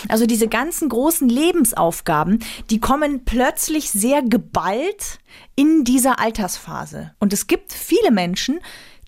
Also 0.09 0.27
diese 0.27 0.49
ganzen 0.49 0.89
großen 0.89 1.29
Lebensaufgaben, 1.29 2.41
die 2.71 2.81
kommen 2.81 3.25
plötzlich 3.25 3.91
sehr 3.91 4.23
geballt 4.23 5.19
in 5.55 5.85
dieser 5.85 6.19
Altersphase. 6.21 7.13
Und 7.19 7.33
es 7.33 7.47
gibt 7.47 7.73
viele 7.73 8.11
Menschen, 8.11 8.61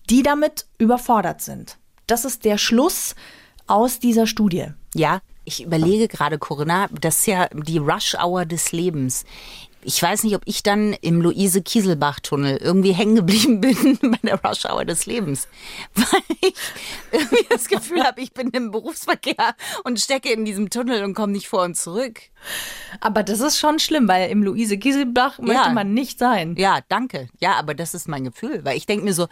die 0.09 0.23
damit 0.23 0.65
überfordert 0.77 1.41
sind. 1.41 1.77
Das 2.07 2.25
ist 2.25 2.43
der 2.45 2.57
Schluss 2.57 3.15
aus 3.67 3.99
dieser 3.99 4.25
Studie. 4.25 4.67
Ja, 4.93 5.21
ich 5.45 5.63
überlege 5.63 6.07
gerade, 6.07 6.37
Corinna, 6.37 6.87
das 6.91 7.19
ist 7.19 7.27
ja 7.27 7.47
die 7.53 7.77
Rush-Hour 7.77 8.45
des 8.45 8.71
Lebens. 8.71 9.25
Ich 9.81 10.03
weiß 10.03 10.23
nicht, 10.23 10.35
ob 10.35 10.41
ich 10.43 10.61
dann 10.61 10.93
im 10.93 11.21
Luise-Kieselbach-Tunnel 11.21 12.57
irgendwie 12.57 12.91
hängen 12.91 13.15
geblieben 13.15 13.61
bin 13.61 13.97
bei 14.01 14.19
der 14.21 14.43
Rush-Hour 14.43 14.83
des 14.85 15.05
Lebens. 15.05 15.47
Weil 15.95 16.21
ich 16.41 16.53
irgendwie 17.11 17.45
das 17.49 17.67
Gefühl 17.67 18.03
habe, 18.03 18.21
ich 18.21 18.33
bin 18.33 18.49
im 18.49 18.71
Berufsverkehr 18.71 19.55
und 19.85 19.99
stecke 19.99 20.31
in 20.31 20.43
diesem 20.43 20.69
Tunnel 20.69 21.03
und 21.03 21.13
komme 21.13 21.31
nicht 21.31 21.47
vor 21.47 21.63
und 21.63 21.75
zurück. 21.75 22.19
Aber 22.99 23.23
das 23.23 23.39
ist 23.39 23.57
schon 23.57 23.79
schlimm, 23.79 24.07
weil 24.07 24.29
im 24.29 24.43
Luise 24.43 24.77
Kieselbach 24.77 25.39
möchte 25.39 25.71
man 25.71 25.93
nicht 25.93 26.19
sein. 26.19 26.55
Ja, 26.57 26.79
danke. 26.89 27.29
Ja, 27.39 27.53
aber 27.53 27.73
das 27.73 27.93
ist 27.93 28.07
mein 28.09 28.25
Gefühl, 28.25 28.65
weil 28.65 28.75
ich 28.75 28.85
denke 28.85 29.05
mir 29.05 29.13
so, 29.13 29.27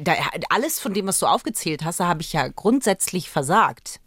da, 0.00 0.14
alles 0.48 0.80
von 0.80 0.92
dem, 0.92 1.06
was 1.06 1.18
du 1.18 1.26
aufgezählt 1.26 1.84
hast, 1.84 2.00
da 2.00 2.06
habe 2.06 2.22
ich 2.22 2.32
ja 2.32 2.48
grundsätzlich 2.48 3.30
versagt. 3.30 4.00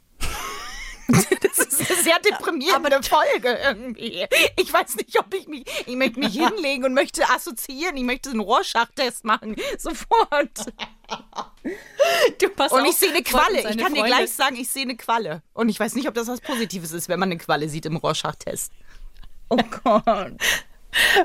Das 1.42 1.58
ist 1.58 1.92
eine 1.92 2.04
sehr 2.04 2.20
deprimierende 2.20 3.02
Folge 3.04 3.58
irgendwie. 3.64 4.26
Ich 4.58 4.72
weiß 4.72 4.96
nicht, 4.98 5.18
ob 5.20 5.34
ich 5.34 5.48
mich, 5.48 5.66
ich 5.86 5.96
möchte 5.96 6.20
mich 6.20 6.34
hinlegen 6.34 6.86
und 6.86 6.94
möchte 6.94 7.28
assoziieren. 7.30 7.96
Ich 7.98 8.04
möchte 8.04 8.30
einen 8.30 8.40
Rorschach-Test 8.40 9.24
machen. 9.26 9.56
Sofort. 9.78 10.66
Du, 12.40 12.50
pass 12.50 12.72
Und 12.72 12.82
auf, 12.82 12.88
ich 12.88 12.96
sehe 12.96 13.10
eine 13.10 13.24
Qualle. 13.24 13.60
Ich 13.60 13.64
kann 13.78 13.94
dir 13.94 14.02
Freunde. 14.02 14.06
gleich 14.06 14.32
sagen, 14.32 14.56
ich 14.56 14.70
sehe 14.70 14.84
eine 14.84 14.96
Qualle. 14.98 15.42
Und 15.54 15.70
ich 15.70 15.80
weiß 15.80 15.96
nicht, 15.96 16.08
ob 16.08 16.14
das 16.14 16.28
was 16.28 16.42
Positives 16.42 16.92
ist, 16.92 17.10
wenn 17.10 17.20
man 17.20 17.30
eine 17.32 17.38
Qualle 17.40 17.68
sieht 17.70 17.86
im 17.86 17.96
Rorschach-Test. 17.98 18.72
Oh 19.50 19.58
Gott. 19.84 20.34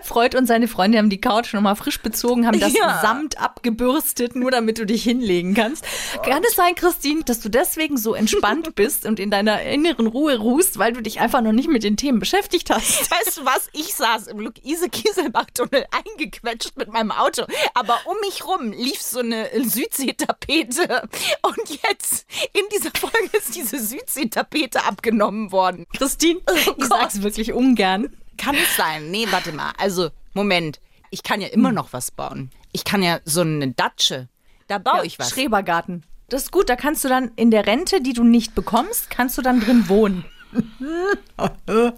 Freud 0.03 0.37
und 0.37 0.47
seine 0.47 0.69
Freunde 0.69 0.99
haben 0.99 1.11
die 1.11 1.21
Couch 1.21 1.55
nochmal 1.55 1.77
frisch 1.77 2.01
bezogen, 2.01 2.47
haben 2.47 2.61
das 2.61 2.75
Ja. 2.75 3.01
Samt 3.01 3.39
abgebürstet, 3.39 4.37
nur 4.37 4.51
damit 4.51 4.79
du 4.79 4.85
dich 4.87 5.03
hinlegen 5.03 5.55
kannst. 5.55 5.85
Kann 6.23 6.43
es 6.47 6.55
sein, 6.55 6.75
Christine, 6.75 7.25
dass 7.25 7.41
du 7.41 7.49
deswegen 7.49 7.97
so 7.97 8.15
entspannt 8.15 8.75
bist 8.75 9.07
und 9.07 9.19
in 9.19 9.31
deiner 9.31 9.63
inneren 9.63 10.07
Ruhe 10.07 10.39
ruhst, 10.39 10.79
weil 10.79 10.93
du 10.93 11.01
dich 11.03 11.21
einfach 11.21 11.41
noch 11.41 11.53
nicht 11.53 11.69
mit 11.69 11.83
den 11.83 11.97
Themen 11.97 12.19
beschäftigt 12.19 12.71
hast? 12.71 13.11
Weißt 13.11 13.39
du 13.39 13.45
was? 13.45 13.69
Ich 13.73 13.95
saß 13.95 14.27
im 14.29 14.41
Luise-Kieselbach-Tunnel 14.41 15.87
eingequetscht 16.17 16.77
mit 16.77 16.93
meinem 16.93 17.11
Auto. 17.13 17.45
Aber 17.75 17.99
um 18.05 18.17
mich 18.21 18.45
rum 18.47 18.73
lief 18.73 19.01
so 19.01 19.21
eine 19.21 19.49
Südseetapete. 19.63 21.09
Und 21.43 21.71
jetzt, 21.71 22.27
in 22.53 22.63
dieser 22.75 22.91
Folge 22.97 23.37
ist 23.37 23.55
diese 23.55 23.79
Südseetapete 23.79 24.85
abgenommen 24.85 25.53
worden. 25.53 25.87
Christine, 25.97 26.41
Oh 26.49 26.75
ich 26.77 26.85
sag's 26.85 27.23
wirklich 27.23 27.53
ungern. 27.53 28.15
Kann 28.37 28.55
es 28.55 28.77
sein? 28.77 29.11
Nee, 29.11 29.27
warte 29.31 29.53
mal. 29.53 29.73
Also, 29.79 30.11
Moment, 30.33 30.81
ich 31.11 31.23
kann 31.23 31.41
ja 31.41 31.49
immer 31.49 31.73
noch 31.73 31.93
was 31.93 32.11
bauen. 32.11 32.51
Ich 32.73 32.85
kann 32.85 33.03
ja 33.03 33.21
so 33.25 33.43
eine 33.43 33.73
Datsche, 33.73 34.29
da 34.67 34.79
baue 34.79 35.07
ich 35.07 35.19
was. 35.19 35.31
Schrebergarten. 35.31 36.03
Das 36.29 36.45
ist 36.45 36.53
gut, 36.53 36.69
da 36.69 36.77
kannst 36.77 37.05
du 37.05 37.09
dann 37.09 37.31
in 37.37 37.51
der 37.51 37.67
Rente, 37.67 38.01
die 38.01 38.15
du 38.15 38.25
nicht 38.25 38.55
bekommst, 38.55 39.11
kannst 39.11 39.39
du 39.39 39.43
dann 39.43 39.61
drin 39.61 39.89
wohnen. 39.89 40.25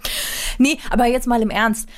nee, 0.58 0.78
aber 0.90 1.06
jetzt 1.06 1.26
mal 1.26 1.42
im 1.42 1.50
Ernst. 1.50 1.88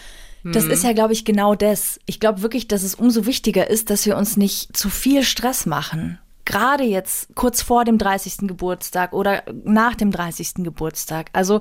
Das 0.45 0.65
ist 0.65 0.85
ja, 0.85 0.93
glaube 0.93 1.13
ich, 1.13 1.25
genau 1.25 1.55
das. 1.55 1.99
Ich 2.07 2.21
glaube 2.21 2.43
wirklich, 2.43 2.69
dass 2.69 2.83
es 2.83 2.95
umso 2.95 3.27
wichtiger 3.27 3.69
ist, 3.69 3.91
dass 3.91 4.07
wir 4.07 4.17
uns 4.17 4.37
nicht 4.37 4.77
zu 4.77 4.89
viel 4.89 5.23
Stress 5.23 5.67
machen. 5.67 6.19
Gerade 6.45 6.85
jetzt 6.85 7.35
kurz 7.35 7.61
vor 7.61 7.85
dem 7.85 7.99
30. 7.99 8.49
Geburtstag 8.49 9.13
oder 9.13 9.43
nach 9.65 9.95
dem 9.95 10.11
30. 10.11 10.55
Geburtstag. 10.59 11.29
Also 11.33 11.61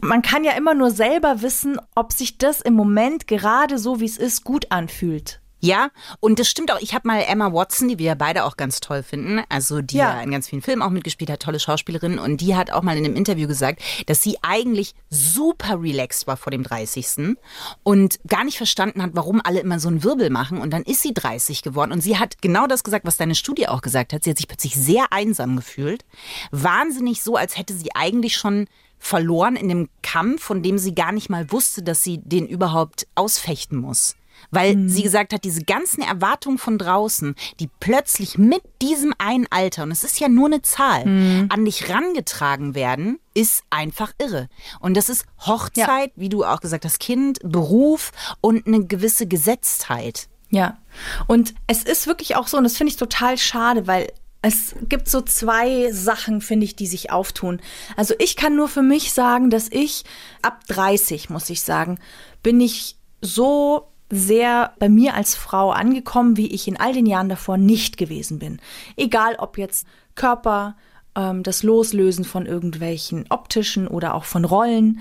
man 0.00 0.22
kann 0.22 0.44
ja 0.44 0.52
immer 0.52 0.74
nur 0.74 0.90
selber 0.90 1.42
wissen, 1.42 1.78
ob 1.94 2.12
sich 2.12 2.38
das 2.38 2.60
im 2.60 2.74
Moment 2.74 3.26
gerade 3.26 3.78
so, 3.78 4.00
wie 4.00 4.06
es 4.06 4.18
ist, 4.18 4.44
gut 4.44 4.70
anfühlt. 4.70 5.40
Ja, 5.64 5.88
und 6.20 6.38
das 6.38 6.48
stimmt 6.48 6.70
auch. 6.72 6.80
Ich 6.80 6.94
habe 6.94 7.08
mal 7.08 7.20
Emma 7.20 7.52
Watson, 7.52 7.88
die 7.88 7.98
wir 7.98 8.06
ja 8.06 8.14
beide 8.14 8.44
auch 8.44 8.58
ganz 8.58 8.80
toll 8.80 9.02
finden, 9.02 9.42
also 9.48 9.80
die 9.80 9.96
ja. 9.96 10.16
Ja. 10.16 10.20
in 10.20 10.30
ganz 10.30 10.48
vielen 10.48 10.60
Filmen 10.60 10.82
auch 10.82 10.90
mitgespielt 10.90 11.30
hat, 11.30 11.40
tolle 11.40 11.58
Schauspielerin, 11.58 12.18
und 12.18 12.42
die 12.42 12.54
hat 12.54 12.70
auch 12.70 12.82
mal 12.82 12.98
in 12.98 13.04
einem 13.04 13.16
Interview 13.16 13.48
gesagt, 13.48 13.80
dass 14.06 14.22
sie 14.22 14.36
eigentlich 14.42 14.94
super 15.08 15.80
relaxed 15.80 16.26
war 16.26 16.36
vor 16.36 16.50
dem 16.50 16.64
30. 16.64 17.36
und 17.82 18.20
gar 18.26 18.44
nicht 18.44 18.58
verstanden 18.58 19.02
hat, 19.02 19.10
warum 19.14 19.40
alle 19.42 19.60
immer 19.60 19.80
so 19.80 19.88
einen 19.88 20.04
Wirbel 20.04 20.28
machen. 20.28 20.58
Und 20.58 20.70
dann 20.70 20.82
ist 20.82 21.00
sie 21.00 21.14
30 21.14 21.62
geworden 21.62 21.92
und 21.92 22.02
sie 22.02 22.18
hat 22.18 22.42
genau 22.42 22.66
das 22.66 22.84
gesagt, 22.84 23.06
was 23.06 23.16
deine 23.16 23.34
Studie 23.34 23.66
auch 23.68 23.80
gesagt 23.80 24.12
hat. 24.12 24.24
Sie 24.24 24.30
hat 24.30 24.36
sich 24.36 24.48
plötzlich 24.48 24.74
sehr 24.74 25.12
einsam 25.12 25.56
gefühlt, 25.56 26.04
wahnsinnig 26.50 27.22
so, 27.22 27.36
als 27.36 27.56
hätte 27.56 27.72
sie 27.72 27.94
eigentlich 27.94 28.36
schon 28.36 28.66
verloren 28.98 29.56
in 29.56 29.68
dem 29.68 29.88
Kampf, 30.02 30.42
von 30.42 30.62
dem 30.62 30.78
sie 30.78 30.94
gar 30.94 31.12
nicht 31.12 31.30
mal 31.30 31.50
wusste, 31.50 31.82
dass 31.82 32.02
sie 32.02 32.18
den 32.18 32.46
überhaupt 32.46 33.06
ausfechten 33.14 33.78
muss. 33.78 34.16
Weil 34.50 34.88
sie 34.88 35.02
gesagt 35.02 35.32
hat, 35.32 35.44
diese 35.44 35.62
ganzen 35.64 36.02
Erwartungen 36.02 36.58
von 36.58 36.78
draußen, 36.78 37.34
die 37.60 37.68
plötzlich 37.80 38.38
mit 38.38 38.62
diesem 38.82 39.14
einen 39.18 39.46
Alter, 39.50 39.84
und 39.84 39.90
es 39.90 40.04
ist 40.04 40.20
ja 40.20 40.28
nur 40.28 40.46
eine 40.46 40.62
Zahl, 40.62 41.02
an 41.48 41.64
dich 41.64 41.88
rangetragen 41.88 42.74
werden, 42.74 43.18
ist 43.34 43.64
einfach 43.70 44.12
irre. 44.18 44.48
Und 44.80 44.96
das 44.96 45.08
ist 45.08 45.26
Hochzeit, 45.40 46.12
wie 46.16 46.28
du 46.28 46.44
auch 46.44 46.60
gesagt 46.60 46.84
hast, 46.84 47.00
Kind, 47.00 47.38
Beruf 47.42 48.12
und 48.40 48.66
eine 48.66 48.84
gewisse 48.84 49.26
Gesetztheit. 49.26 50.28
Ja. 50.50 50.78
Und 51.26 51.54
es 51.66 51.82
ist 51.82 52.06
wirklich 52.06 52.36
auch 52.36 52.46
so, 52.46 52.56
und 52.56 52.64
das 52.64 52.76
finde 52.76 52.92
ich 52.92 52.96
total 52.96 53.38
schade, 53.38 53.86
weil 53.86 54.12
es 54.40 54.74
gibt 54.88 55.08
so 55.08 55.22
zwei 55.22 55.90
Sachen, 55.90 56.42
finde 56.42 56.64
ich, 56.64 56.76
die 56.76 56.86
sich 56.86 57.10
auftun. 57.10 57.60
Also 57.96 58.14
ich 58.18 58.36
kann 58.36 58.54
nur 58.54 58.68
für 58.68 58.82
mich 58.82 59.12
sagen, 59.12 59.48
dass 59.48 59.68
ich 59.70 60.04
ab 60.42 60.60
30, 60.68 61.30
muss 61.30 61.48
ich 61.48 61.62
sagen, 61.62 61.98
bin 62.42 62.60
ich 62.60 62.98
so 63.22 63.88
sehr 64.10 64.72
bei 64.78 64.88
mir 64.88 65.14
als 65.14 65.34
Frau 65.34 65.70
angekommen, 65.70 66.36
wie 66.36 66.48
ich 66.52 66.68
in 66.68 66.78
all 66.78 66.92
den 66.92 67.06
Jahren 67.06 67.28
davor 67.28 67.56
nicht 67.56 67.96
gewesen 67.96 68.38
bin. 68.38 68.60
Egal 68.96 69.36
ob 69.38 69.58
jetzt 69.58 69.86
Körper, 70.14 70.76
ähm, 71.16 71.42
das 71.42 71.62
Loslösen 71.62 72.24
von 72.24 72.46
irgendwelchen 72.46 73.26
optischen 73.30 73.88
oder 73.88 74.14
auch 74.14 74.24
von 74.24 74.44
Rollen. 74.44 75.00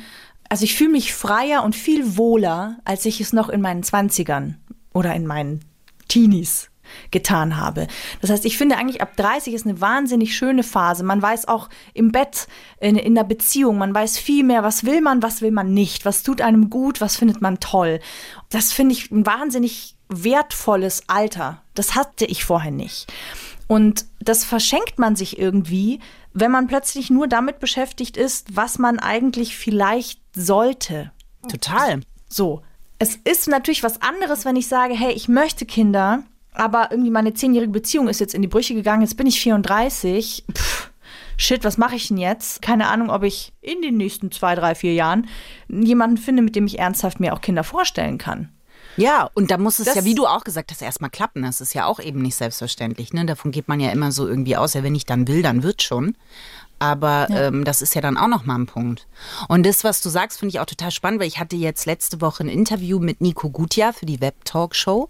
Also 0.49 0.63
ich 0.63 0.75
fühle 0.75 0.91
mich 0.91 1.13
freier 1.13 1.63
und 1.63 1.75
viel 1.75 2.17
wohler, 2.17 2.77
als 2.85 3.05
ich 3.05 3.21
es 3.21 3.33
noch 3.33 3.49
in 3.49 3.61
meinen 3.61 3.83
Zwanzigern 3.83 4.57
oder 4.93 5.13
in 5.13 5.25
meinen 5.25 5.63
Teenies 6.07 6.69
getan 7.11 7.57
habe. 7.57 7.87
Das 8.21 8.29
heißt, 8.29 8.45
ich 8.45 8.57
finde 8.57 8.77
eigentlich 8.77 9.01
ab 9.01 9.15
30 9.17 9.53
ist 9.53 9.65
eine 9.65 9.81
wahnsinnig 9.81 10.35
schöne 10.35 10.63
Phase. 10.63 11.03
Man 11.03 11.21
weiß 11.21 11.47
auch 11.47 11.69
im 11.93 12.11
Bett, 12.11 12.47
in, 12.79 12.95
in 12.95 13.15
der 13.15 13.23
Beziehung, 13.23 13.77
man 13.77 13.93
weiß 13.93 14.17
viel 14.17 14.43
mehr, 14.43 14.63
was 14.63 14.85
will 14.85 15.01
man, 15.01 15.21
was 15.23 15.41
will 15.41 15.51
man 15.51 15.73
nicht, 15.73 16.05
was 16.05 16.23
tut 16.23 16.41
einem 16.41 16.69
gut, 16.69 17.01
was 17.01 17.15
findet 17.15 17.41
man 17.41 17.59
toll. 17.59 17.99
Das 18.49 18.71
finde 18.71 18.93
ich 18.93 19.11
ein 19.11 19.25
wahnsinnig 19.25 19.95
wertvolles 20.09 21.03
Alter. 21.07 21.61
Das 21.73 21.95
hatte 21.95 22.25
ich 22.25 22.45
vorher 22.45 22.71
nicht. 22.71 23.11
Und 23.67 24.05
das 24.19 24.43
verschenkt 24.43 24.99
man 24.99 25.15
sich 25.15 25.39
irgendwie, 25.39 25.99
wenn 26.33 26.51
man 26.51 26.67
plötzlich 26.67 27.09
nur 27.09 27.27
damit 27.27 27.59
beschäftigt 27.59 28.17
ist, 28.17 28.55
was 28.55 28.77
man 28.79 28.99
eigentlich 28.99 29.57
vielleicht 29.57 30.21
sollte. 30.35 31.11
Total. 31.49 32.01
So. 32.27 32.61
Es 32.99 33.15
ist 33.15 33.47
natürlich 33.47 33.83
was 33.83 34.01
anderes, 34.01 34.45
wenn 34.45 34.55
ich 34.55 34.67
sage, 34.67 34.93
hey, 34.93 35.11
ich 35.11 35.27
möchte 35.27 35.65
Kinder, 35.65 36.23
aber 36.53 36.89
irgendwie 36.91 37.11
meine 37.11 37.33
zehnjährige 37.33 37.71
Beziehung 37.71 38.07
ist 38.07 38.19
jetzt 38.19 38.33
in 38.35 38.41
die 38.41 38.47
Brüche 38.47 38.73
gegangen, 38.73 39.01
jetzt 39.01 39.17
bin 39.17 39.27
ich 39.27 39.39
34. 39.41 40.45
Pff, 40.53 40.91
shit, 41.37 41.63
was 41.63 41.77
mache 41.77 41.95
ich 41.95 42.07
denn 42.07 42.17
jetzt? 42.17 42.61
Keine 42.61 42.87
Ahnung, 42.87 43.09
ob 43.09 43.23
ich 43.23 43.53
in 43.61 43.81
den 43.81 43.97
nächsten 43.97 44.31
zwei, 44.31 44.55
drei, 44.55 44.75
vier 44.75 44.93
Jahren 44.93 45.27
jemanden 45.67 46.17
finde, 46.17 46.41
mit 46.43 46.55
dem 46.55 46.65
ich 46.65 46.79
ernsthaft 46.79 47.19
mir 47.19 47.33
auch 47.33 47.41
Kinder 47.41 47.63
vorstellen 47.63 48.17
kann. 48.17 48.49
Ja, 48.95 49.29
und 49.33 49.49
da 49.49 49.57
muss 49.57 49.79
es 49.79 49.85
Das- 49.85 49.95
ja, 49.95 50.05
wie 50.05 50.13
du 50.13 50.27
auch 50.27 50.43
gesagt 50.43 50.69
hast, 50.69 50.81
erstmal 50.83 51.09
klappen. 51.09 51.41
Das 51.41 51.61
ist 51.61 51.73
ja 51.73 51.85
auch 51.85 51.99
eben 51.99 52.21
nicht 52.21 52.35
selbstverständlich. 52.35 53.11
Ne? 53.11 53.25
Davon 53.25 53.51
geht 53.51 53.67
man 53.67 53.79
ja 53.79 53.89
immer 53.91 54.11
so 54.11 54.27
irgendwie 54.27 54.55
aus, 54.55 54.75
ja, 54.75 54.83
wenn 54.83 54.93
ich 54.93 55.05
dann 55.05 55.27
will, 55.27 55.41
dann 55.41 55.63
wird 55.63 55.81
schon. 55.81 56.15
Aber 56.83 57.27
ähm, 57.29 57.63
das 57.63 57.81
ist 57.81 57.95
ja 57.95 58.01
dann 58.01 58.17
auch 58.17 58.27
nochmal 58.27 58.59
ein 58.59 58.65
Punkt. 58.65 59.07
Und 59.47 59.65
das, 59.65 59.85
was 59.85 60.01
du 60.01 60.09
sagst, 60.09 60.39
finde 60.39 60.49
ich 60.49 60.59
auch 60.59 60.65
total 60.65 60.91
spannend, 60.91 61.21
weil 61.21 61.29
ich 61.29 61.39
hatte 61.39 61.55
jetzt 61.55 61.85
letzte 61.85 62.19
Woche 62.19 62.43
ein 62.43 62.49
Interview 62.49 62.99
mit 62.99 63.21
Nico 63.21 63.49
Gutjahr 63.49 63.93
für 63.93 64.05
die 64.05 64.19
Web-Talk-Show. 64.19 65.07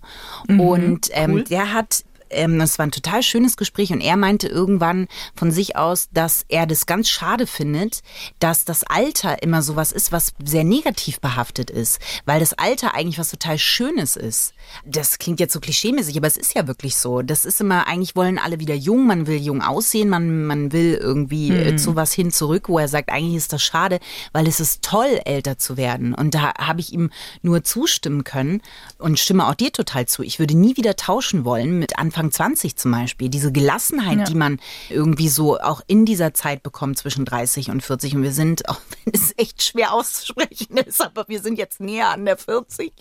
und 0.47 1.09
ähm, 1.13 1.43
der 1.45 1.73
hat 1.73 2.03
ähm, 2.29 2.59
das 2.59 2.79
war 2.79 2.86
ein 2.86 2.91
total 2.91 3.23
schönes 3.23 3.57
Gespräch 3.57 3.91
und 3.91 4.01
er 4.01 4.17
meinte 4.17 4.47
irgendwann 4.47 5.07
von 5.36 5.51
sich 5.51 5.75
aus, 5.75 6.09
dass 6.13 6.45
er 6.49 6.65
das 6.65 6.86
ganz 6.86 7.09
schade 7.09 7.47
findet, 7.47 8.01
dass 8.39 8.65
das 8.65 8.83
Alter 8.83 9.41
immer 9.43 9.62
sowas 9.62 9.91
ist, 9.91 10.12
was 10.12 10.33
sehr 10.43 10.63
negativ 10.63 11.19
behaftet 11.19 11.69
ist, 11.69 11.99
weil 12.25 12.39
das 12.39 12.53
Alter 12.53 12.93
eigentlich 12.93 13.19
was 13.19 13.31
total 13.31 13.57
Schönes 13.57 14.15
ist. 14.15 14.53
Das 14.86 15.19
klingt 15.19 15.39
jetzt 15.39 15.53
so 15.53 15.59
klischeemäßig, 15.59 16.17
aber 16.17 16.27
es 16.27 16.38
ist 16.38 16.55
ja 16.55 16.67
wirklich 16.67 16.97
so. 16.97 17.21
Das 17.21 17.45
ist 17.45 17.62
immer, 17.62 17.88
eigentlich 17.88 18.15
wollen 18.15 18.39
alle 18.39 18.59
wieder 18.59 18.75
jung, 18.75 19.07
man 19.07 19.27
will 19.27 19.38
jung 19.38 19.62
aussehen, 19.62 20.09
man, 20.09 20.45
man 20.45 20.71
will 20.71 20.93
irgendwie 20.93 21.51
äh, 21.51 21.75
zu 21.75 21.95
was 21.95 22.13
hin 22.13 22.31
zurück, 22.31 22.69
wo 22.69 22.79
er 22.79 22.88
sagt, 22.88 23.09
eigentlich 23.09 23.36
ist 23.36 23.53
das 23.53 23.63
schade, 23.63 23.99
weil 24.31 24.47
es 24.47 24.59
ist 24.59 24.83
toll, 24.83 25.19
älter 25.25 25.57
zu 25.57 25.77
werden. 25.77 26.13
Und 26.13 26.33
da 26.33 26.53
habe 26.57 26.79
ich 26.79 26.93
ihm 26.93 27.09
nur 27.41 27.63
zustimmen 27.63 28.23
können 28.23 28.62
und 28.97 29.19
stimme 29.19 29.47
auch 29.47 29.55
dir 29.55 29.71
total 29.71 30.07
zu. 30.07 30.23
Ich 30.23 30.39
würde 30.39 30.57
nie 30.57 30.77
wieder 30.77 30.95
tauschen 30.95 31.45
wollen 31.45 31.79
mit 31.79 31.97
Anfang 31.97 32.22
20 32.31 32.75
zum 32.75 32.91
Beispiel. 32.91 33.29
Diese 33.29 33.51
Gelassenheit, 33.51 34.19
Ja. 34.19 34.23
die 34.25 34.36
man 34.36 34.59
irgendwie 34.89 35.29
so 35.29 35.59
auch 35.59 35.81
in 35.88 36.05
dieser 36.05 36.33
Zeit 36.33 36.63
bekommt 36.63 36.97
zwischen 36.97 37.25
30 37.25 37.69
und 37.69 37.81
40. 37.81 38.15
Und 38.15 38.23
wir 38.23 38.31
sind, 38.33 38.67
auch 38.69 38.79
wenn 39.03 39.13
es 39.13 39.33
echt 39.38 39.63
schwer 39.63 39.93
auszusprechen 39.93 40.77
ist, 40.77 41.01
aber 41.03 41.25
wir 41.27 41.41
sind 41.41 41.57
jetzt 41.57 41.79
näher 41.79 42.09
an 42.09 42.25
der 42.25 42.38
40, 42.38 42.93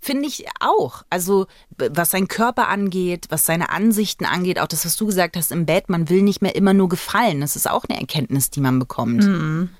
finde 0.00 0.26
ich 0.28 0.46
auch. 0.60 1.02
Also 1.10 1.46
was 1.76 2.10
sein 2.10 2.28
Körper 2.28 2.68
angeht, 2.68 3.26
was 3.30 3.46
seine 3.46 3.70
Ansichten 3.70 4.24
angeht, 4.24 4.60
auch 4.60 4.66
das, 4.68 4.84
was 4.86 4.96
du 4.96 5.06
gesagt 5.06 5.36
hast 5.36 5.50
im 5.52 5.66
Bett, 5.66 5.88
man 5.88 6.08
will 6.08 6.22
nicht 6.22 6.40
mehr 6.42 6.54
immer 6.54 6.72
nur 6.74 6.88
gefallen. 6.88 7.40
Das 7.40 7.56
ist 7.56 7.68
auch 7.68 7.84
eine 7.88 7.98
Erkenntnis, 7.98 8.50
die 8.50 8.60
man 8.60 8.78
bekommt. 8.78 9.24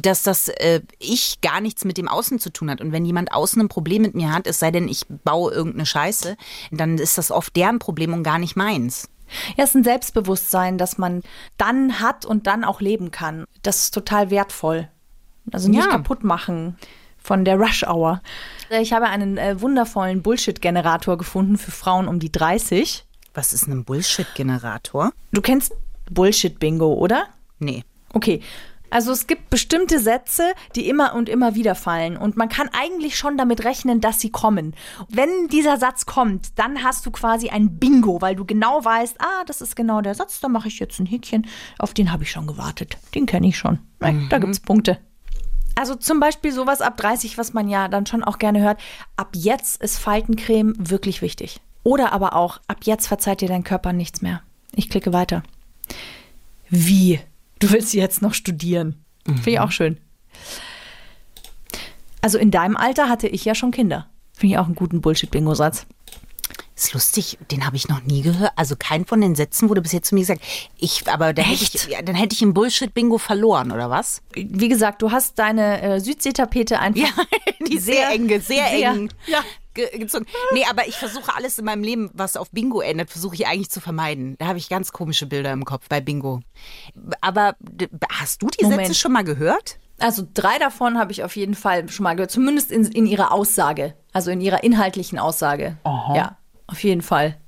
Dass 0.02 0.22
das 0.22 0.48
äh, 0.48 0.80
Ich 0.98 1.40
gar 1.40 1.60
nichts 1.60 1.84
mit 1.84 1.96
dem 1.98 2.08
Außen 2.08 2.38
zu 2.38 2.50
tun 2.50 2.70
hat. 2.70 2.80
Und 2.80 2.92
wenn 2.92 3.04
jemand 3.04 3.32
außen 3.32 3.60
ein 3.60 3.68
Problem 3.68 4.02
mit 4.02 4.14
mir 4.14 4.32
hat, 4.32 4.46
es 4.46 4.58
sei 4.58 4.70
denn, 4.70 4.88
ich 4.88 5.06
baue 5.06 5.52
irgendeine 5.52 5.86
Scheiße, 5.86 6.36
dann 6.72 6.98
ist 6.98 7.16
das 7.18 7.30
oft 7.30 7.54
deren 7.56 7.78
Problem 7.78 8.12
und 8.12 8.22
gar 8.22 8.38
nicht 8.38 8.56
meins. 8.64 9.08
Ja, 9.56 9.64
es 9.64 9.70
ist 9.70 9.76
ein 9.76 9.84
Selbstbewusstsein, 9.84 10.78
das 10.78 10.98
man 10.98 11.22
dann 11.56 12.00
hat 12.00 12.24
und 12.24 12.46
dann 12.46 12.62
auch 12.64 12.80
leben 12.80 13.10
kann. 13.10 13.44
Das 13.62 13.82
ist 13.82 13.94
total 13.94 14.30
wertvoll. 14.30 14.88
Also 15.52 15.68
nicht 15.68 15.80
Ja. 15.84 15.90
kaputt 15.90 16.24
machen 16.24 16.76
von 17.18 17.44
der 17.44 17.56
Rush 17.56 17.84
Hour. 17.84 18.20
Ich 18.70 18.92
habe 18.92 19.06
einen 19.06 19.38
äh, 19.38 19.60
wundervollen 19.60 20.22
Bullshit-Generator 20.22 21.16
gefunden 21.18 21.56
für 21.58 21.70
Frauen 21.70 22.06
um 22.08 22.18
die 22.18 22.30
30. 22.30 23.04
Was 23.34 23.52
ist 23.52 23.66
ein 23.66 23.84
Bullshit-Generator? 23.84 25.10
Du 25.32 25.40
kennst 25.40 25.72
Bullshit-Bingo, 26.10 26.92
oder? 26.94 27.24
Nee. 27.58 27.84
Okay. 28.12 28.40
Also 28.90 29.10
es 29.10 29.26
gibt 29.26 29.50
bestimmte 29.50 29.98
Sätze, 29.98 30.52
die 30.76 30.88
immer 30.88 31.14
und 31.14 31.28
immer 31.28 31.54
wieder 31.54 31.74
fallen 31.74 32.16
und 32.16 32.36
man 32.36 32.48
kann 32.48 32.68
eigentlich 32.72 33.16
schon 33.18 33.36
damit 33.36 33.64
rechnen, 33.64 34.00
dass 34.00 34.20
sie 34.20 34.30
kommen. 34.30 34.74
Wenn 35.08 35.48
dieser 35.48 35.78
Satz 35.78 36.06
kommt, 36.06 36.58
dann 36.58 36.84
hast 36.84 37.04
du 37.04 37.10
quasi 37.10 37.48
ein 37.48 37.78
Bingo, 37.78 38.20
weil 38.20 38.36
du 38.36 38.44
genau 38.44 38.84
weißt, 38.84 39.20
ah, 39.20 39.44
das 39.46 39.60
ist 39.60 39.74
genau 39.74 40.00
der 40.00 40.14
Satz, 40.14 40.40
da 40.40 40.48
mache 40.48 40.68
ich 40.68 40.78
jetzt 40.78 41.00
ein 41.00 41.06
Häkchen, 41.06 41.46
auf 41.78 41.92
den 41.92 42.12
habe 42.12 42.22
ich 42.22 42.30
schon 42.30 42.46
gewartet. 42.46 42.98
Den 43.14 43.26
kenne 43.26 43.48
ich 43.48 43.58
schon. 43.58 43.80
Da 44.28 44.38
gibt's 44.38 44.60
Punkte. 44.60 44.98
Also 45.74 45.96
zum 45.96 46.20
Beispiel 46.20 46.52
sowas 46.52 46.80
ab 46.80 46.96
30, 46.96 47.36
was 47.36 47.52
man 47.52 47.68
ja 47.68 47.88
dann 47.88 48.06
schon 48.06 48.22
auch 48.22 48.38
gerne 48.38 48.60
hört. 48.60 48.80
Ab 49.16 49.30
jetzt 49.34 49.82
ist 49.82 49.98
Faltencreme 49.98 50.74
wirklich 50.78 51.20
wichtig. 51.20 51.60
Oder 51.82 52.12
aber 52.12 52.34
auch, 52.36 52.60
ab 52.68 52.78
jetzt 52.84 53.08
verzeiht 53.08 53.40
dir 53.40 53.48
dein 53.48 53.64
Körper 53.64 53.92
nichts 53.92 54.22
mehr. 54.22 54.42
Ich 54.74 54.88
klicke 54.88 55.12
weiter. 55.12 55.42
Wie? 56.70 57.20
Du 57.64 57.72
willst 57.72 57.94
jetzt 57.94 58.20
noch 58.20 58.34
studieren. 58.34 59.04
Finde 59.24 59.50
ich 59.50 59.60
auch 59.60 59.70
schön. 59.70 59.98
Also 62.20 62.36
in 62.36 62.50
deinem 62.50 62.76
Alter 62.76 63.08
hatte 63.08 63.26
ich 63.26 63.44
ja 63.46 63.54
schon 63.54 63.70
Kinder. 63.70 64.06
Finde 64.34 64.54
ich 64.54 64.58
auch 64.58 64.66
einen 64.66 64.74
guten 64.74 65.00
Bullshit-Bingo-Satz. 65.00 65.86
Ist 66.76 66.92
lustig, 66.92 67.38
den 67.50 67.64
habe 67.64 67.76
ich 67.76 67.88
noch 67.88 68.02
nie 68.02 68.20
gehört. 68.20 68.52
Also 68.56 68.74
kein 68.76 69.06
von 69.06 69.20
den 69.22 69.34
Sätzen 69.34 69.70
wurde 69.70 69.80
bis 69.80 69.92
jetzt 69.92 70.08
zu 70.08 70.14
mir 70.14 70.22
gesagt. 70.22 70.42
Ich, 70.76 71.08
aber 71.08 71.32
dann 71.32 71.46
hätte 71.46 71.62
ich, 71.62 71.74
Echt? 71.74 71.88
ja, 71.88 72.02
dann 72.02 72.16
hätte 72.16 72.34
ich 72.34 72.42
im 72.42 72.52
Bullshit-Bingo 72.52 73.16
verloren, 73.16 73.72
oder 73.72 73.88
was? 73.88 74.20
Wie 74.34 74.68
gesagt, 74.68 75.00
du 75.00 75.10
hast 75.10 75.38
deine 75.38 75.80
äh, 75.80 76.00
Südseetapete 76.00 76.80
einfach 76.80 77.16
Ja, 77.16 77.24
die 77.66 77.78
sehr 77.78 78.10
enge, 78.10 78.40
sehr 78.40 78.70
eng. 78.72 79.10
Ja, 79.26 79.42
gezogen. 79.74 80.26
Nee, 80.52 80.64
aber 80.68 80.86
ich 80.86 80.96
versuche 80.96 81.34
alles 81.34 81.58
in 81.58 81.64
meinem 81.64 81.82
Leben, 81.82 82.10
was 82.14 82.36
auf 82.36 82.50
Bingo 82.50 82.80
endet, 82.80 83.10
versuche 83.10 83.34
ich 83.34 83.46
eigentlich 83.46 83.70
zu 83.70 83.80
vermeiden. 83.80 84.36
Da 84.38 84.46
habe 84.46 84.58
ich 84.58 84.68
ganz 84.68 84.92
komische 84.92 85.26
Bilder 85.26 85.52
im 85.52 85.64
Kopf 85.64 85.88
bei 85.88 86.00
Bingo. 86.00 86.40
Aber 87.20 87.56
hast 88.10 88.42
du 88.42 88.48
die 88.48 88.64
Moment. 88.64 88.86
Sätze 88.86 88.98
schon 88.98 89.12
mal 89.12 89.24
gehört? 89.24 89.78
Also 89.98 90.26
drei 90.34 90.58
davon 90.58 90.98
habe 90.98 91.12
ich 91.12 91.22
auf 91.22 91.36
jeden 91.36 91.54
Fall 91.54 91.88
schon 91.88 92.04
mal 92.04 92.14
gehört, 92.14 92.30
zumindest 92.30 92.72
in, 92.72 92.84
in 92.86 93.06
ihrer 93.06 93.32
Aussage, 93.32 93.94
also 94.12 94.30
in 94.30 94.40
ihrer 94.40 94.64
inhaltlichen 94.64 95.18
Aussage. 95.18 95.78
Ja, 95.84 96.38
auf 96.66 96.82
jeden 96.82 97.02
Fall. 97.02 97.38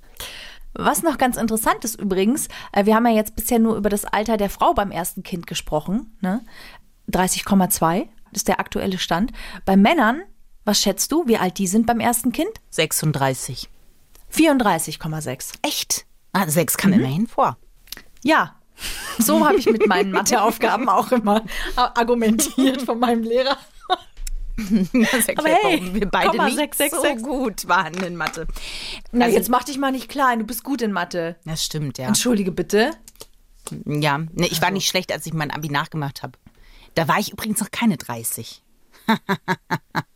Was 0.78 1.02
noch 1.02 1.16
ganz 1.18 1.36
interessant 1.36 1.84
ist 1.84 2.00
übrigens, 2.00 2.48
äh, 2.72 2.84
wir 2.84 2.94
haben 2.94 3.06
ja 3.06 3.14
jetzt 3.14 3.34
bisher 3.34 3.58
nur 3.58 3.76
über 3.76 3.88
das 3.88 4.04
Alter 4.04 4.36
der 4.36 4.50
Frau 4.50 4.74
beim 4.74 4.90
ersten 4.90 5.22
Kind 5.22 5.46
gesprochen. 5.46 6.16
Ne? 6.20 6.42
30,2 7.10 8.08
ist 8.32 8.48
der 8.48 8.60
aktuelle 8.60 8.98
Stand. 8.98 9.32
Bei 9.64 9.76
Männern, 9.76 10.22
was 10.66 10.80
schätzt 10.80 11.10
du, 11.12 11.26
wie 11.26 11.38
alt 11.38 11.56
die 11.58 11.66
sind 11.66 11.86
beim 11.86 12.00
ersten 12.00 12.32
Kind? 12.32 12.50
36. 12.70 13.68
34,6. 14.34 15.54
Echt? 15.62 16.04
Ah, 16.32 16.46
sechs 16.48 16.76
kam 16.76 16.92
immerhin 16.92 17.26
vor. 17.26 17.56
Ja, 18.22 18.56
so 19.18 19.46
habe 19.46 19.56
ich 19.56 19.64
mit 19.66 19.86
meinen 19.86 20.10
Matheaufgaben 20.10 20.88
auch 20.90 21.10
immer 21.12 21.42
argumentiert 21.76 22.82
von 22.82 22.98
meinem 23.00 23.22
Lehrer. 23.22 23.56
Das 24.58 25.28
erklärt, 25.28 25.38
Aber 25.38 25.48
hey, 25.50 25.80
warum 25.80 25.94
wir 25.94 26.08
beide 26.08 26.30
Komma, 26.30 26.44
nicht 26.46 26.56
sechs, 26.56 26.78
sechs, 26.78 26.96
so 26.96 27.02
sechs. 27.02 27.22
gut 27.22 27.68
waren 27.68 27.92
in 28.02 28.16
Mathe. 28.16 28.46
Na, 29.12 29.26
Also- 29.26 29.36
jetzt 29.36 29.50
mach 29.50 29.64
dich 29.64 29.76
mal 29.76 29.92
nicht 29.92 30.08
klein, 30.08 30.38
du 30.38 30.46
bist 30.46 30.64
gut 30.64 30.80
in 30.80 30.92
Mathe. 30.92 31.36
Das 31.44 31.62
stimmt, 31.62 31.98
ja. 31.98 32.06
Entschuldige 32.08 32.52
bitte. 32.52 32.92
Ja, 33.84 34.16
nee, 34.32 34.46
ich 34.50 34.62
war 34.62 34.70
nicht 34.70 34.88
schlecht, 34.88 35.12
als 35.12 35.26
ich 35.26 35.34
mein 35.34 35.50
Abi 35.50 35.68
nachgemacht 35.68 36.22
habe. 36.22 36.38
Da 36.94 37.06
war 37.06 37.18
ich 37.18 37.32
übrigens 37.32 37.60
noch 37.60 37.70
keine 37.70 37.98
30. 37.98 38.62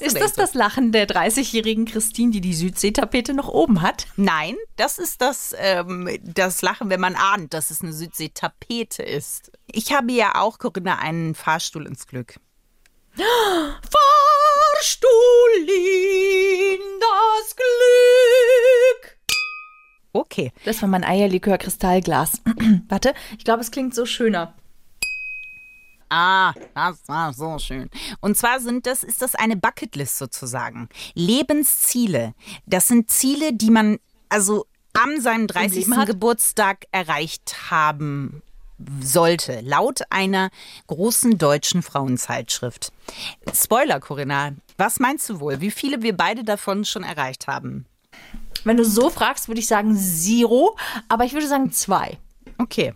Ist 0.00 0.20
das 0.20 0.34
das 0.34 0.54
Lachen 0.54 0.92
der 0.92 1.08
30-jährigen 1.08 1.86
Christine, 1.86 2.30
die 2.30 2.40
die 2.42 2.54
Südseetapete 2.54 3.32
noch 3.32 3.48
oben 3.48 3.80
hat? 3.80 4.06
Nein, 4.16 4.56
das 4.76 4.98
ist 4.98 5.22
das, 5.22 5.54
ähm, 5.58 6.10
das 6.22 6.60
Lachen, 6.60 6.90
wenn 6.90 7.00
man 7.00 7.14
ahnt, 7.14 7.54
dass 7.54 7.70
es 7.70 7.82
eine 7.82 7.92
Südsee-Tapete 7.92 9.02
ist. 9.02 9.50
Ich 9.66 9.92
habe 9.92 10.12
ja 10.12 10.34
auch, 10.34 10.58
Corinna, 10.58 10.98
einen 10.98 11.34
Fahrstuhl 11.34 11.86
ins 11.86 12.06
Glück. 12.06 12.34
Fahrstuhl 13.16 15.08
in 15.56 16.80
das 17.00 17.56
Glück. 17.56 19.18
Okay. 20.12 20.52
Das 20.64 20.82
war 20.82 20.88
mein 20.88 21.04
Eierlikör-Kristallglas. 21.04 22.42
Warte, 22.88 23.14
ich 23.38 23.44
glaube, 23.44 23.62
es 23.62 23.70
klingt 23.70 23.94
so 23.94 24.04
schöner. 24.04 24.54
Ah, 26.08 26.54
das 26.74 26.96
war 27.06 27.32
so 27.32 27.58
schön. 27.58 27.90
Und 28.20 28.36
zwar 28.36 28.60
sind 28.60 28.86
das, 28.86 29.02
ist 29.02 29.22
das 29.22 29.34
eine 29.34 29.56
Bucketlist 29.56 30.18
sozusagen. 30.18 30.88
Lebensziele. 31.14 32.34
Das 32.66 32.88
sind 32.88 33.10
Ziele, 33.10 33.52
die 33.52 33.70
man 33.70 33.98
also 34.28 34.66
am 34.94 35.20
seinem 35.20 35.46
30. 35.46 35.86
Leben 35.86 35.96
hat? 35.96 36.06
Geburtstag 36.06 36.86
erreicht 36.90 37.70
haben 37.70 38.42
sollte, 39.00 39.60
laut 39.62 40.02
einer 40.10 40.50
großen 40.86 41.36
deutschen 41.36 41.82
Frauenzeitschrift. 41.82 42.92
Spoiler, 43.52 44.00
Corinna, 44.00 44.52
was 44.76 45.00
meinst 45.00 45.28
du 45.28 45.40
wohl, 45.40 45.60
wie 45.60 45.70
viele 45.70 46.02
wir 46.02 46.16
beide 46.16 46.44
davon 46.44 46.84
schon 46.84 47.02
erreicht 47.02 47.48
haben? 47.48 47.86
Wenn 48.64 48.76
du 48.76 48.84
so 48.84 49.10
fragst, 49.10 49.48
würde 49.48 49.60
ich 49.60 49.66
sagen 49.66 49.96
Zero, 49.96 50.76
aber 51.08 51.24
ich 51.24 51.32
würde 51.32 51.48
sagen 51.48 51.72
zwei. 51.72 52.18
Okay. 52.58 52.94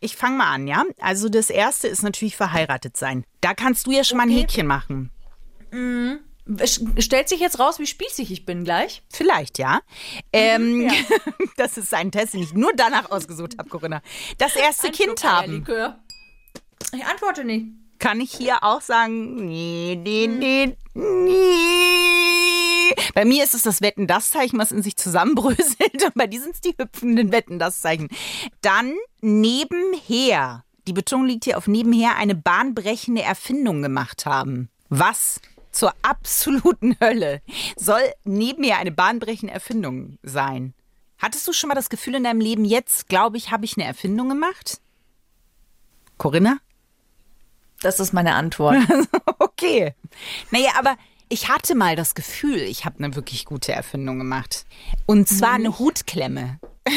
Ich 0.00 0.16
fange 0.16 0.36
mal 0.36 0.52
an, 0.52 0.66
ja? 0.66 0.84
Also 1.00 1.28
das 1.28 1.50
erste 1.50 1.88
ist 1.88 2.02
natürlich 2.02 2.36
verheiratet 2.36 2.96
sein. 2.96 3.24
Da 3.40 3.54
kannst 3.54 3.86
du 3.86 3.92
ja 3.92 4.04
schon 4.04 4.18
mal 4.18 4.24
ein 4.24 4.30
Häkchen 4.30 4.66
machen. 4.66 5.10
Es 6.58 6.80
stellt 6.98 7.28
sich 7.28 7.40
jetzt 7.40 7.58
raus, 7.58 7.78
wie 7.78 7.86
spießig 7.86 8.30
ich 8.30 8.44
bin 8.44 8.64
gleich. 8.64 9.02
Vielleicht, 9.10 9.58
ja. 9.58 9.80
Ähm, 10.32 10.90
das 11.56 11.78
ist 11.78 11.94
ein 11.94 12.12
Test, 12.12 12.34
den 12.34 12.42
ich 12.42 12.52
nur 12.52 12.72
danach 12.74 13.10
ausgesucht 13.10 13.56
habe, 13.58 13.68
Corinna. 13.68 14.02
Das 14.38 14.54
erste 14.54 14.90
Kind 14.90 15.24
haben. 15.24 15.50
Eierlikör. 15.50 15.98
Ich 16.92 17.04
antworte 17.04 17.44
nicht. 17.44 17.66
Kann 17.98 18.20
ich 18.20 18.32
hier 18.32 18.62
auch 18.62 18.82
sagen, 18.82 19.46
nee, 19.46 19.98
nee, 20.00 20.26
nee, 20.26 20.76
nee. 20.94 22.53
Bei 23.14 23.24
mir 23.24 23.44
ist 23.44 23.54
es 23.54 23.62
das 23.62 23.80
Wetten-Das-Zeichen, 23.80 24.58
was 24.58 24.72
in 24.72 24.82
sich 24.82 24.96
zusammenbröselt. 24.96 26.04
Und 26.04 26.14
bei 26.14 26.26
dir 26.26 26.40
sind 26.40 26.54
es 26.54 26.60
die 26.60 26.74
hüpfenden 26.78 27.32
Wetten-Das-Zeichen. 27.32 28.08
Dann 28.60 28.94
nebenher, 29.20 30.64
die 30.86 30.92
Betonung 30.92 31.26
liegt 31.26 31.44
hier 31.44 31.58
auf 31.58 31.66
nebenher, 31.66 32.16
eine 32.16 32.34
bahnbrechende 32.34 33.22
Erfindung 33.22 33.82
gemacht 33.82 34.26
haben. 34.26 34.68
Was 34.88 35.40
zur 35.72 35.92
absoluten 36.02 36.96
Hölle 37.00 37.42
soll 37.76 38.02
nebenher 38.24 38.78
eine 38.78 38.92
bahnbrechende 38.92 39.52
Erfindung 39.52 40.18
sein? 40.22 40.74
Hattest 41.18 41.48
du 41.48 41.52
schon 41.52 41.68
mal 41.68 41.74
das 41.74 41.88
Gefühl 41.88 42.16
in 42.16 42.24
deinem 42.24 42.40
Leben, 42.40 42.64
jetzt, 42.64 43.08
glaube 43.08 43.36
ich, 43.36 43.50
habe 43.50 43.64
ich 43.64 43.76
eine 43.76 43.86
Erfindung 43.86 44.28
gemacht? 44.28 44.80
Corinna? 46.18 46.58
Das 47.80 48.00
ist 48.00 48.12
meine 48.12 48.34
Antwort. 48.34 48.76
Okay. 49.56 49.94
Naja, 50.50 50.70
aber 50.78 50.96
ich 51.28 51.48
hatte 51.48 51.74
mal 51.74 51.96
das 51.96 52.14
Gefühl, 52.14 52.58
ich 52.58 52.84
habe 52.84 52.98
eine 52.98 53.14
wirklich 53.14 53.44
gute 53.44 53.72
Erfindung 53.72 54.18
gemacht. 54.18 54.64
Und 55.06 55.28
zwar 55.28 55.54
eine 55.54 55.78
Hutklemme. 55.78 56.58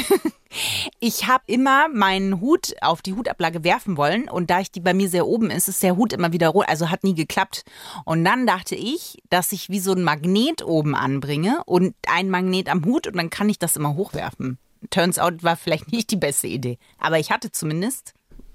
Ich 0.99 1.27
habe 1.27 1.43
immer 1.47 1.87
meinen 1.89 2.39
Hut 2.39 2.73
auf 2.81 3.01
die 3.01 3.13
Hutablage 3.13 3.63
werfen 3.63 3.97
wollen 3.97 4.29
und 4.29 4.49
da 4.49 4.59
ich 4.61 4.71
die 4.71 4.79
bei 4.79 4.93
mir 4.93 5.09
sehr 5.09 5.27
oben 5.27 5.49
ist, 5.51 5.67
ist 5.67 5.83
der 5.83 5.97
Hut 5.97 6.13
immer 6.13 6.31
wieder 6.31 6.49
rot, 6.49 6.67
also 6.67 6.89
hat 6.89 7.03
nie 7.03 7.13
geklappt. 7.13 7.63
Und 8.05 8.23
dann 8.23 8.47
dachte 8.47 8.75
ich, 8.75 9.17
dass 9.29 9.51
ich 9.51 9.69
wie 9.69 9.79
so 9.79 9.91
ein 9.91 10.03
Magnet 10.03 10.63
oben 10.63 10.95
anbringe 10.95 11.61
und 11.65 11.95
ein 12.07 12.29
Magnet 12.29 12.69
am 12.69 12.85
Hut 12.85 13.07
und 13.07 13.17
dann 13.17 13.29
kann 13.29 13.49
ich 13.49 13.59
das 13.59 13.75
immer 13.75 13.95
hochwerfen. 13.95 14.57
Turns 14.89 15.19
out 15.19 15.43
war 15.43 15.57
vielleicht 15.57 15.91
nicht 15.91 16.11
die 16.11 16.15
beste 16.15 16.47
Idee, 16.47 16.77
aber 16.97 17.19
ich 17.19 17.29
hatte 17.31 17.51
zumindest 17.51 18.13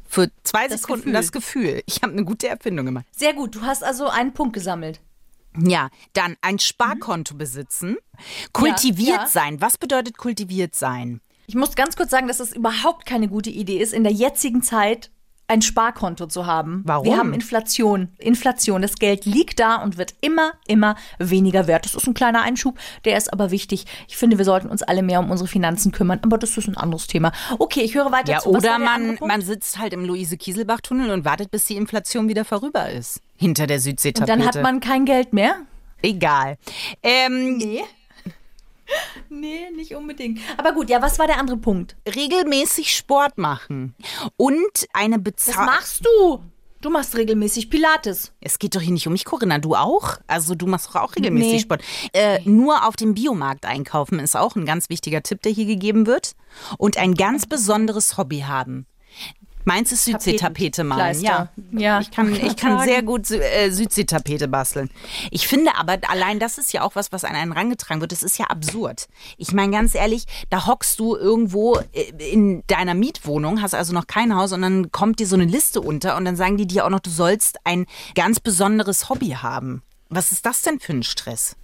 für 0.08 0.30
zwei 0.42 0.68
Das 0.68 0.80
Sekunden 0.80 1.04
Gefühl. 1.04 1.12
das 1.12 1.32
Gefühl, 1.32 1.82
ich 1.86 2.02
habe 2.02 2.12
eine 2.12 2.24
gute 2.24 2.48
Erfindung 2.48 2.86
gemacht. 2.86 3.04
Sehr 3.12 3.34
gut, 3.34 3.54
du 3.54 3.62
hast 3.62 3.84
also 3.84 4.08
einen 4.08 4.32
Punkt 4.32 4.54
gesammelt. 4.54 5.00
Ja, 5.58 5.90
dann 6.14 6.36
ein 6.40 6.58
Sparkonto 6.58 7.34
besitzen. 7.34 7.96
Kultiviert 8.52 9.08
Ja, 9.08 9.22
ja. 9.22 9.26
sein. 9.28 9.60
Was 9.60 9.78
bedeutet 9.78 10.16
kultiviert 10.16 10.74
sein? 10.74 11.20
Ich 11.46 11.54
muss 11.54 11.74
ganz 11.74 11.96
kurz 11.96 12.10
sagen, 12.10 12.28
dass 12.28 12.40
es 12.40 12.54
überhaupt 12.54 13.04
keine 13.04 13.28
gute 13.28 13.50
Idee 13.50 13.78
ist, 13.78 13.92
in 13.92 14.04
der 14.04 14.12
jetzigen 14.12 14.62
Zeit 14.62 15.10
ein 15.48 15.60
Sparkonto 15.60 16.26
zu 16.28 16.46
haben. 16.46 16.80
Warum? 16.86 17.04
Wir 17.04 17.18
haben 17.18 17.34
Inflation. 17.34 18.08
Inflation. 18.18 18.80
Das 18.80 18.94
Geld 18.94 19.26
liegt 19.26 19.60
da 19.60 19.76
und 19.82 19.98
wird 19.98 20.14
immer, 20.22 20.52
immer 20.66 20.96
weniger 21.18 21.66
wert. 21.66 21.84
Das 21.84 21.94
ist 21.94 22.06
ein 22.06 22.14
kleiner 22.14 22.40
Einschub, 22.40 22.78
der 23.04 23.18
ist 23.18 23.30
aber 23.32 23.50
wichtig. 23.50 23.84
Ich 24.08 24.16
finde, 24.16 24.38
wir 24.38 24.46
sollten 24.46 24.68
uns 24.68 24.82
alle 24.82 25.02
mehr 25.02 25.20
um 25.20 25.30
unsere 25.30 25.48
Finanzen 25.48 25.92
kümmern, 25.92 26.20
aber 26.22 26.38
das 26.38 26.56
ist 26.56 26.68
ein 26.68 26.76
anderes 26.78 27.06
Thema. 27.06 27.32
Okay, 27.58 27.80
ich 27.82 27.94
höre 27.94 28.10
weiter 28.12 28.32
Ja, 28.32 28.38
zu. 28.38 28.48
Oder 28.50 28.78
man, 28.78 29.18
man 29.20 29.42
sitzt 29.42 29.78
halt 29.78 29.92
im 29.92 30.06
Luise-Kieselbach-Tunnel 30.06 31.10
und 31.10 31.26
wartet, 31.26 31.50
bis 31.50 31.66
die 31.66 31.76
Inflation 31.76 32.28
wieder 32.28 32.46
vorüber 32.46 32.88
ist. 32.88 33.20
Hinter 33.42 33.66
der 33.66 33.76
und 33.76 33.82
Südseetapete. 33.82 34.26
dann 34.38 34.46
hat 34.46 34.62
man 34.62 34.80
kein 34.80 35.04
Geld 35.04 35.32
mehr. 35.32 35.56
Egal. 36.02 36.56
Ähm, 37.02 37.58
Nee. 37.58 37.82
Nee, 39.30 39.70
nicht 39.74 39.94
unbedingt. 39.94 40.40
Aber 40.58 40.72
gut, 40.72 40.90
ja, 40.90 41.00
was 41.00 41.18
war 41.18 41.26
der 41.26 41.38
andere 41.38 41.56
Punkt? 41.56 41.96
regelmäßig 42.06 42.94
Sport 42.94 43.38
machen. 43.38 43.94
Und 44.36 44.86
eine 44.92 45.16
Was 45.16 45.22
Bezahlung. 45.24 45.64
machst 45.66 46.04
du? 46.04 46.40
Du 46.82 46.90
machst 46.90 47.16
regelmäßig 47.16 47.70
Pilates. 47.70 48.32
Es 48.40 48.58
geht 48.58 48.74
doch 48.74 48.80
hier 48.80 48.92
nicht 48.92 49.06
um 49.06 49.12
mich, 49.14 49.24
Corinna. 49.24 49.58
Du 49.58 49.76
auch? 49.76 50.18
Also 50.26 50.54
du 50.56 50.66
machst 50.66 50.88
doch 50.88 50.96
auch 50.96 51.14
regelmäßig 51.16 51.52
Nee. 51.52 51.58
Sport. 51.60 51.82
Äh, 52.12 52.40
nur 52.44 52.86
auf 52.86 52.96
dem 52.96 53.14
Biomarkt 53.14 53.64
einkaufen 53.64 54.18
ist 54.18 54.36
auch 54.36 54.56
ein 54.56 54.66
ganz 54.66 54.90
wichtiger 54.90 55.22
Tipp, 55.22 55.40
der 55.42 55.52
hier 55.52 55.64
gegeben 55.66 56.06
wird. 56.06 56.32
Und 56.78 56.98
ein 56.98 57.14
ganz 57.14 57.46
besonderes 57.46 58.18
Hobby 58.18 58.40
haben. 58.40 58.86
Meins 59.64 59.92
ist 59.92 60.04
Südseetapete 60.04 60.84
malen. 60.84 61.20
Ja. 61.20 61.48
Ja, 61.72 62.00
Ich 62.00 62.10
kann, 62.10 62.34
ich 62.34 62.56
kann 62.56 62.80
sehr 62.84 63.02
gut 63.02 63.30
äh, 63.30 63.70
Südseetapete 63.70 64.48
basteln. 64.48 64.90
Ich 65.30 65.46
finde 65.46 65.76
aber, 65.76 65.98
allein 66.08 66.38
das 66.38 66.58
ist 66.58 66.72
ja 66.72 66.82
auch 66.82 66.94
was, 66.94 67.12
was 67.12 67.24
an 67.24 67.34
einen 67.34 67.52
rangetragen 67.52 68.00
wird. 68.00 68.12
Das 68.12 68.22
ist 68.22 68.38
ja 68.38 68.46
absurd. 68.46 69.08
Ich 69.36 69.52
meine 69.52 69.72
ganz 69.72 69.94
ehrlich, 69.94 70.24
da 70.50 70.66
hockst 70.66 70.98
du 70.98 71.16
irgendwo 71.16 71.78
äh, 71.92 72.12
in 72.30 72.62
deiner 72.66 72.94
Mietwohnung, 72.94 73.62
hast 73.62 73.74
also 73.74 73.92
noch 73.92 74.06
kein 74.06 74.34
Haus 74.34 74.52
und 74.52 74.62
dann 74.62 74.90
kommt 74.90 75.20
dir 75.20 75.26
so 75.26 75.36
eine 75.36 75.44
Liste 75.44 75.80
unter 75.80 76.16
und 76.16 76.24
dann 76.24 76.36
sagen 76.36 76.56
die 76.56 76.66
dir 76.66 76.84
auch 76.84 76.90
noch, 76.90 77.00
du 77.00 77.10
sollst 77.10 77.58
ein 77.64 77.86
ganz 78.14 78.40
besonderes 78.40 79.08
Hobby 79.08 79.30
haben. 79.30 79.82
Was 80.08 80.32
ist 80.32 80.44
das 80.44 80.62
denn 80.62 80.78
für 80.80 80.92
ein 80.92 81.02
Stress? 81.02 81.56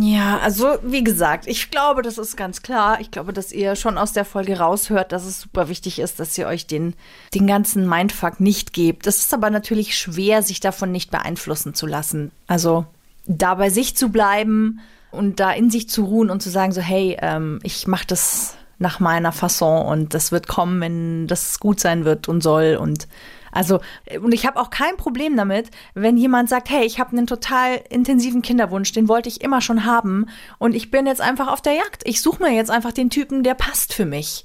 Ja, 0.00 0.38
also 0.38 0.76
wie 0.82 1.02
gesagt, 1.02 1.46
ich 1.46 1.70
glaube, 1.70 2.02
das 2.02 2.18
ist 2.18 2.36
ganz 2.36 2.60
klar. 2.60 3.00
Ich 3.00 3.10
glaube, 3.10 3.32
dass 3.32 3.52
ihr 3.52 3.74
schon 3.74 3.96
aus 3.96 4.12
der 4.12 4.26
Folge 4.26 4.58
raushört, 4.58 5.12
dass 5.12 5.24
es 5.24 5.40
super 5.40 5.68
wichtig 5.68 5.98
ist, 5.98 6.20
dass 6.20 6.36
ihr 6.36 6.46
euch 6.46 6.66
den, 6.66 6.94
den 7.32 7.46
ganzen 7.46 7.88
Mindfuck 7.88 8.38
nicht 8.38 8.74
gebt. 8.74 9.06
Das 9.06 9.18
ist 9.18 9.32
aber 9.32 9.48
natürlich 9.48 9.96
schwer, 9.96 10.42
sich 10.42 10.60
davon 10.60 10.92
nicht 10.92 11.10
beeinflussen 11.10 11.72
zu 11.74 11.86
lassen. 11.86 12.32
Also 12.46 12.84
da 13.26 13.54
bei 13.54 13.70
sich 13.70 13.96
zu 13.96 14.10
bleiben 14.10 14.80
und 15.10 15.40
da 15.40 15.52
in 15.52 15.70
sich 15.70 15.88
zu 15.88 16.04
ruhen 16.04 16.28
und 16.28 16.42
zu 16.42 16.50
sagen, 16.50 16.72
so, 16.72 16.82
hey, 16.82 17.16
ähm, 17.22 17.58
ich 17.62 17.86
mache 17.86 18.06
das 18.06 18.56
nach 18.78 19.00
meiner 19.00 19.32
Fasson 19.32 19.86
und 19.86 20.12
das 20.12 20.32
wird 20.32 20.48
kommen, 20.48 20.80
wenn 20.82 21.26
das 21.28 21.60
gut 21.60 21.80
sein 21.80 22.04
wird 22.04 22.28
und 22.28 22.42
soll 22.42 22.76
und 22.78 23.08
Also, 23.52 23.80
und 24.20 24.32
ich 24.32 24.46
habe 24.46 24.58
auch 24.58 24.70
kein 24.70 24.96
Problem 24.96 25.36
damit, 25.36 25.70
wenn 25.94 26.16
jemand 26.16 26.48
sagt, 26.48 26.70
hey, 26.70 26.84
ich 26.84 26.98
habe 26.98 27.16
einen 27.16 27.26
total 27.26 27.80
intensiven 27.90 28.42
Kinderwunsch, 28.42 28.92
den 28.92 29.08
wollte 29.08 29.28
ich 29.28 29.42
immer 29.42 29.60
schon 29.60 29.84
haben 29.84 30.26
und 30.58 30.74
ich 30.74 30.90
bin 30.90 31.06
jetzt 31.06 31.20
einfach 31.20 31.48
auf 31.48 31.60
der 31.60 31.74
Jagd. 31.74 32.02
Ich 32.04 32.20
suche 32.20 32.42
mir 32.42 32.52
jetzt 32.52 32.70
einfach 32.70 32.92
den 32.92 33.10
Typen, 33.10 33.44
der 33.44 33.54
passt 33.54 33.92
für 33.94 34.06
mich. 34.06 34.44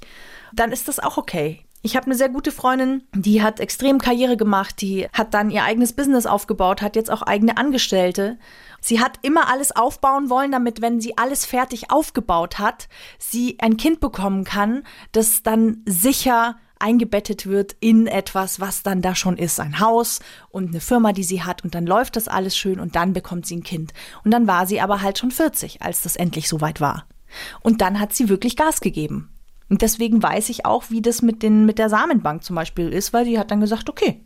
Dann 0.52 0.72
ist 0.72 0.88
das 0.88 1.00
auch 1.00 1.16
okay. 1.16 1.64
Ich 1.80 1.96
habe 1.96 2.06
eine 2.06 2.16
sehr 2.16 2.28
gute 2.28 2.50
Freundin, 2.50 3.04
die 3.14 3.40
hat 3.40 3.60
extrem 3.60 3.98
Karriere 3.98 4.36
gemacht, 4.36 4.80
die 4.80 5.08
hat 5.12 5.32
dann 5.32 5.48
ihr 5.50 5.62
eigenes 5.62 5.92
Business 5.92 6.26
aufgebaut, 6.26 6.82
hat 6.82 6.96
jetzt 6.96 7.10
auch 7.10 7.22
eigene 7.22 7.56
Angestellte. 7.56 8.36
Sie 8.80 9.00
hat 9.00 9.20
immer 9.22 9.48
alles 9.48 9.74
aufbauen 9.74 10.28
wollen, 10.28 10.50
damit, 10.50 10.82
wenn 10.82 11.00
sie 11.00 11.16
alles 11.16 11.46
fertig 11.46 11.90
aufgebaut 11.90 12.58
hat, 12.58 12.88
sie 13.18 13.58
ein 13.60 13.76
Kind 13.76 14.00
bekommen 14.00 14.44
kann, 14.44 14.82
das 15.12 15.44
dann 15.44 15.82
sicher 15.86 16.56
eingebettet 16.78 17.46
wird 17.46 17.76
in 17.80 18.06
etwas, 18.06 18.60
was 18.60 18.82
dann 18.82 19.02
da 19.02 19.14
schon 19.14 19.36
ist. 19.36 19.60
Ein 19.60 19.80
Haus 19.80 20.20
und 20.50 20.68
eine 20.68 20.80
Firma, 20.80 21.12
die 21.12 21.24
sie 21.24 21.42
hat 21.42 21.64
und 21.64 21.74
dann 21.74 21.86
läuft 21.86 22.16
das 22.16 22.28
alles 22.28 22.56
schön 22.56 22.80
und 22.80 22.96
dann 22.96 23.12
bekommt 23.12 23.46
sie 23.46 23.56
ein 23.56 23.62
Kind. 23.62 23.92
Und 24.24 24.32
dann 24.32 24.46
war 24.46 24.66
sie 24.66 24.80
aber 24.80 25.02
halt 25.02 25.18
schon 25.18 25.30
40, 25.30 25.82
als 25.82 26.02
das 26.02 26.16
endlich 26.16 26.48
soweit 26.48 26.80
war. 26.80 27.06
Und 27.60 27.80
dann 27.80 28.00
hat 28.00 28.12
sie 28.12 28.28
wirklich 28.28 28.56
Gas 28.56 28.80
gegeben. 28.80 29.30
Und 29.68 29.82
deswegen 29.82 30.22
weiß 30.22 30.48
ich 30.48 30.64
auch, 30.64 30.84
wie 30.88 31.02
das 31.02 31.20
mit, 31.20 31.42
den, 31.42 31.66
mit 31.66 31.78
der 31.78 31.90
Samenbank 31.90 32.42
zum 32.42 32.56
Beispiel 32.56 32.88
ist, 32.88 33.12
weil 33.12 33.24
die 33.24 33.38
hat 33.38 33.50
dann 33.50 33.60
gesagt, 33.60 33.90
okay, 33.90 34.24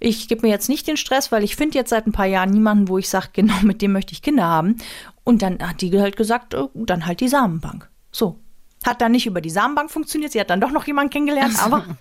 ich 0.00 0.28
gebe 0.28 0.42
mir 0.42 0.52
jetzt 0.52 0.68
nicht 0.68 0.86
den 0.86 0.96
Stress, 0.96 1.30
weil 1.30 1.44
ich 1.44 1.56
finde 1.56 1.78
jetzt 1.78 1.90
seit 1.90 2.06
ein 2.06 2.12
paar 2.12 2.26
Jahren 2.26 2.50
niemanden, 2.50 2.88
wo 2.88 2.98
ich 2.98 3.08
sage, 3.08 3.28
genau 3.32 3.54
mit 3.62 3.82
dem 3.82 3.92
möchte 3.92 4.12
ich 4.12 4.22
Kinder 4.22 4.44
haben. 4.44 4.76
Und 5.22 5.42
dann 5.42 5.60
hat 5.60 5.80
die 5.80 5.98
halt 5.98 6.16
gesagt, 6.16 6.54
oh, 6.54 6.70
dann 6.74 7.06
halt 7.06 7.20
die 7.20 7.28
Samenbank. 7.28 7.88
So. 8.10 8.40
Hat 8.84 9.00
dann 9.00 9.12
nicht 9.12 9.26
über 9.26 9.40
die 9.40 9.50
Samenbank 9.50 9.90
funktioniert. 9.90 10.32
Sie 10.32 10.40
hat 10.40 10.50
dann 10.50 10.60
doch 10.60 10.70
noch 10.70 10.86
jemanden 10.86 11.10
kennengelernt, 11.10 11.58
aber. 11.62 11.84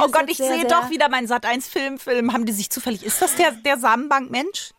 Oh 0.00 0.08
Gott, 0.10 0.24
ich 0.28 0.38
sehe 0.38 0.64
doch 0.66 0.90
wieder 0.90 1.08
meinen 1.08 1.26
Sat 1.26 1.44
1 1.44 1.68
Film, 1.68 1.98
Film. 1.98 2.32
Haben 2.32 2.46
die 2.46 2.52
sich 2.52 2.70
zufällig. 2.70 3.04
Ist 3.04 3.20
das 3.20 3.36
der, 3.36 3.52
der 3.52 3.78
Samenbank-Mensch? 3.78 4.72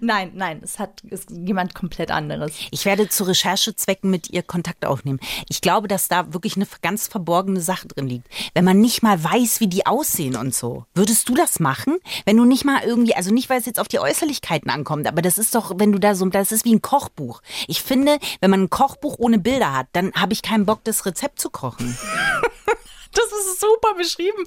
Nein, 0.00 0.32
nein, 0.34 0.60
es 0.62 0.78
hat 0.78 1.02
ist 1.10 1.30
jemand 1.30 1.74
komplett 1.74 2.10
anderes. 2.10 2.52
Ich 2.70 2.84
werde 2.84 3.08
zu 3.08 3.24
Recherchezwecken 3.24 4.10
mit 4.10 4.30
ihr 4.30 4.42
Kontakt 4.42 4.84
aufnehmen. 4.84 5.18
Ich 5.48 5.60
glaube, 5.60 5.88
dass 5.88 6.08
da 6.08 6.32
wirklich 6.32 6.56
eine 6.56 6.66
ganz 6.82 7.08
verborgene 7.08 7.60
Sache 7.60 7.88
drin 7.88 8.06
liegt. 8.06 8.28
Wenn 8.54 8.64
man 8.64 8.80
nicht 8.80 9.02
mal 9.02 9.22
weiß, 9.22 9.60
wie 9.60 9.66
die 9.66 9.86
aussehen 9.86 10.36
und 10.36 10.54
so. 10.54 10.84
Würdest 10.94 11.28
du 11.28 11.34
das 11.34 11.58
machen? 11.58 11.98
Wenn 12.24 12.36
du 12.36 12.44
nicht 12.44 12.64
mal 12.64 12.82
irgendwie, 12.84 13.14
also 13.14 13.32
nicht, 13.32 13.50
weil 13.50 13.60
es 13.60 13.66
jetzt 13.66 13.80
auf 13.80 13.88
die 13.88 13.98
Äußerlichkeiten 13.98 14.70
ankommt, 14.70 15.06
aber 15.06 15.22
das 15.22 15.38
ist 15.38 15.54
doch, 15.54 15.72
wenn 15.76 15.92
du 15.92 15.98
da 15.98 16.14
so, 16.14 16.26
das 16.26 16.52
ist 16.52 16.64
wie 16.64 16.74
ein 16.74 16.82
Kochbuch. 16.82 17.42
Ich 17.66 17.82
finde, 17.82 18.18
wenn 18.40 18.50
man 18.50 18.64
ein 18.64 18.70
Kochbuch 18.70 19.16
ohne 19.18 19.38
Bilder 19.38 19.72
hat, 19.72 19.88
dann 19.92 20.12
habe 20.14 20.32
ich 20.32 20.42
keinen 20.42 20.66
Bock, 20.66 20.84
das 20.84 21.06
Rezept 21.06 21.40
zu 21.40 21.50
kochen. 21.50 21.96
Das 23.16 23.46
ist 23.46 23.60
super 23.60 23.94
beschrieben. 23.96 24.44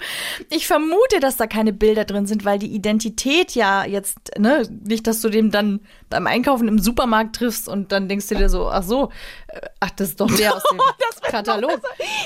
Ich 0.50 0.68
vermute, 0.68 1.20
dass 1.20 1.38
da 1.38 1.48
keine 1.48 1.74
Bilder 1.74 2.06
drin 2.06 2.28
sind, 2.28 2.46
weil 2.46 2.60
die 2.60 2.74
Identität 2.74 3.56
ja 3.56 3.84
jetzt, 3.86 4.38
ne, 4.38 4.68
nicht, 4.86 5.08
dass 5.08 5.22
du 5.22 5.30
dem 5.30 5.52
dann 5.52 5.82
beim 6.10 6.28
Einkaufen 6.28 6.68
im 6.68 6.80
Supermarkt 6.80 7.36
triffst 7.38 7.68
und 7.68 7.92
dann 7.92 8.08
denkst 8.08 8.28
du 8.28 8.36
dir 8.36 8.50
so, 8.50 8.70
ach 8.70 8.84
so, 8.84 9.12
äh, 9.48 9.62
ach, 9.80 9.92
das 9.92 10.10
ist 10.10 10.22
doch 10.22 10.32
der 10.36 10.56
aus 10.56 10.64
dem 10.72 10.80
Katalog. 11.24 11.82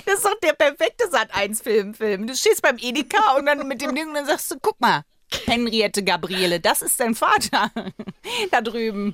Das 0.06 0.16
ist 0.16 0.26
doch 0.26 0.40
der 0.42 0.54
perfekte 0.54 1.06
Sat1-Film. 1.06 1.94
Film. 1.94 2.28
Du 2.28 2.36
stehst 2.36 2.62
beim 2.62 2.78
Edeka 2.78 3.38
und 3.38 3.46
dann 3.46 3.68
mit 3.68 3.82
dem 3.82 3.96
Ding 3.96 4.10
und 4.10 4.16
dann 4.16 4.26
sagst 4.26 4.52
du, 4.52 4.56
guck 4.62 4.80
mal, 4.80 5.04
Henriette 5.46 6.04
Gabriele, 6.04 6.60
das 6.60 6.82
ist 6.82 7.00
dein 7.00 7.16
Vater 7.16 7.72
da 8.52 8.62
drüben. 8.62 9.14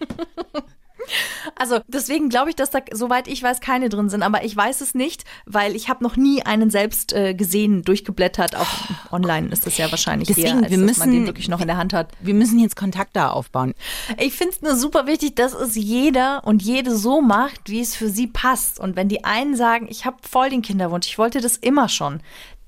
Also 1.56 1.80
deswegen 1.88 2.30
glaube 2.30 2.50
ich, 2.50 2.56
dass 2.56 2.70
da, 2.70 2.80
soweit 2.92 3.28
ich 3.28 3.42
weiß, 3.42 3.62
keine 3.62 3.90
drin 3.90 4.10
sind. 4.10 4.24
Aber 4.24 4.44
ich 4.44 4.56
weiß 4.56 4.82
es 4.82 4.94
nicht, 4.94 5.24
weil 5.46 5.76
ich 5.76 5.90
habe 5.90 6.04
noch 6.04 6.16
nie 6.16 6.44
einen 6.44 6.70
selbst 6.70 7.14
äh, 7.14 7.34
gesehen, 7.34 7.84
durchgeblättert. 7.84 8.56
Auch 8.56 8.68
online 9.12 9.50
ist 9.50 9.66
das 9.66 9.78
ja 9.78 9.90
wahrscheinlich 9.92 10.28
Deswegen, 10.28 10.48
eher, 10.48 10.64
als 10.64 10.72
wir 10.72 10.78
müssen, 10.78 10.88
dass 10.88 10.98
man 11.00 11.12
den 11.12 11.26
wirklich 11.26 11.48
noch 11.48 11.62
in 11.62 11.68
der 11.68 11.78
Hand 11.78 11.94
hat. 11.94 12.12
Wir 12.20 12.34
müssen 12.34 12.60
jetzt 12.60 12.76
Kontakt 12.76 13.16
da 13.16 13.30
aufbauen. 13.30 13.74
Ich 14.18 14.34
finde 14.34 14.56
es 14.56 14.62
nur 14.62 14.76
super 14.76 15.08
wichtig, 15.08 15.36
dass 15.36 15.54
es 15.54 15.76
jeder 15.76 16.46
und 16.46 16.62
jede 16.62 16.96
so 16.96 17.22
macht, 17.22 17.70
wie 17.70 17.82
es 17.82 17.96
für 17.96 18.10
sie 18.10 18.28
passt. 18.28 18.80
Und 18.80 18.96
wenn 18.96 19.10
die 19.10 19.24
einen 19.24 19.56
sagen, 19.56 19.88
ich 19.90 20.06
habe 20.06 20.18
voll 20.30 20.50
den 20.50 20.62
Kinderwunsch, 20.62 21.08
ich 21.08 21.18
wollte 21.18 21.42
das 21.42 21.58
immer 21.58 21.90
schon, 21.90 22.22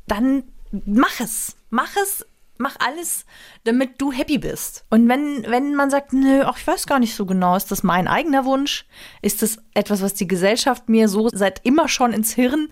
dann 0.08 0.44
mach 0.86 1.20
es. 1.20 1.56
Mach 1.70 1.96
es 1.96 2.26
mach 2.62 2.76
alles, 2.80 3.26
damit 3.64 4.02
du 4.02 4.12
happy 4.12 4.38
bist. 4.38 4.86
Und 4.90 5.10
wenn, 5.10 5.46
wenn 5.48 5.76
man 5.76 5.90
sagt, 5.90 6.14
nö, 6.14 6.44
ach, 6.46 6.58
ich 6.58 6.66
weiß 6.66 6.88
gar 6.88 7.00
nicht 7.00 7.16
so 7.16 7.26
genau, 7.26 7.56
ist 7.56 7.72
das 7.72 7.84
mein 7.84 8.08
eigener 8.08 8.46
Wunsch? 8.46 8.86
Ist 9.22 9.42
das 9.42 9.58
etwas, 9.74 10.02
was 10.02 10.14
die 10.14 10.28
Gesellschaft 10.28 10.88
mir 10.88 11.10
so 11.10 11.30
seit 11.34 11.66
immer 11.66 11.88
schon 11.88 12.14
ins 12.14 12.34
Hirn 12.34 12.70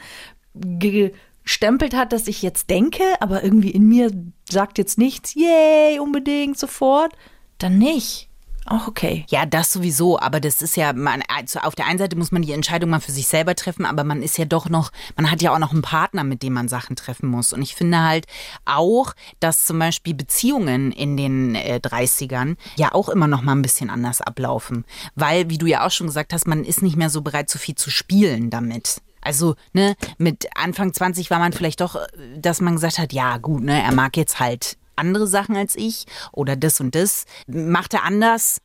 gestempelt 0.54 1.96
hat, 1.96 2.14
dass 2.14 2.28
ich 2.28 2.42
jetzt 2.42 2.70
denke, 2.70 3.04
aber 3.20 3.44
irgendwie 3.44 3.72
in 3.72 3.88
mir 3.88 4.12
sagt 4.50 4.78
jetzt 4.78 4.98
nichts, 4.98 5.36
yay, 5.36 6.00
unbedingt, 6.00 6.58
sofort, 6.58 7.14
dann 7.58 7.78
nicht. 7.78 8.29
Auch 8.70 8.88
okay. 8.88 9.26
Ja, 9.30 9.48
das 9.48 9.74
sowieso, 9.74 10.20
aber 10.20 10.40
das 10.40 10.62
ist 10.62 10.78
ja, 10.78 10.94
man, 10.94 11.24
also 11.28 11.60
auf 11.62 11.74
der 11.74 11.88
einen 11.88 11.98
Seite 11.98 12.16
muss 12.16 12.32
man 12.32 12.44
die 12.44 12.52
Entscheidung 12.52 12.92
mal 12.92 13.00
für 13.00 13.12
sich 13.12 13.28
selber 13.28 13.56
treffen, 13.56 13.84
aber 13.84 14.04
man 14.04 14.22
ist 14.22 14.38
ja 14.38 14.46
doch 14.46 14.70
noch, 14.70 14.92
man 15.16 15.32
hat 15.32 15.42
ja 15.42 15.52
auch 15.52 15.58
noch 15.58 15.72
einen 15.72 15.82
Partner, 15.82 16.24
mit 16.24 16.44
dem 16.44 16.54
man 16.54 16.68
Sachen 16.68 16.96
treffen 16.96 17.30
muss. 17.30 17.52
Und 17.52 17.64
ich 17.64 17.74
finde 17.74 18.04
halt 18.04 18.28
auch, 18.66 19.14
dass 19.40 19.66
zum 19.66 19.80
Beispiel 19.80 20.14
Beziehungen 20.14 20.92
in 20.92 21.18
den 21.18 21.56
äh, 21.56 21.80
30ern 21.84 22.58
ja 22.76 22.94
auch 22.94 23.10
immer 23.10 23.28
noch 23.28 23.42
mal 23.42 23.54
ein 23.54 23.64
bisschen 23.64 23.90
anders 23.90 24.22
ablaufen. 24.22 24.86
Weil, 25.16 25.50
wie 25.50 25.58
du 25.58 25.66
ja 25.66 25.84
auch 25.84 25.92
schon 25.92 26.06
gesagt 26.06 26.32
hast, 26.32 26.48
man 26.48 26.64
ist 26.64 26.84
nicht 26.84 26.96
mehr 26.96 27.10
so 27.10 27.24
bereit, 27.24 27.50
so 27.50 27.58
viel 27.58 27.74
zu 27.74 27.90
spielen 27.90 28.52
damit. 28.52 29.02
Also, 29.22 29.56
ne, 29.74 29.96
mit 30.20 30.48
Anfang 30.56 30.94
20 30.94 31.32
war 31.32 31.40
man 31.40 31.54
vielleicht 31.54 31.82
doch, 31.82 31.96
dass 32.38 32.62
man 32.62 32.76
gesagt 32.76 33.00
hat, 33.00 33.14
ja, 33.14 33.38
gut, 33.38 33.64
ne, 33.64 33.82
er 33.82 33.94
mag 33.94 34.16
jetzt 34.16 34.40
halt 34.40 34.78
andere 35.00 35.28
Sachen 35.28 35.56
als 35.56 35.76
ich 35.76 36.06
oder 36.32 36.56
das 36.56 36.80
und 36.80 36.96
das, 36.96 37.26
macht 37.48 37.94
er 37.94 38.04
anders. 38.04 38.62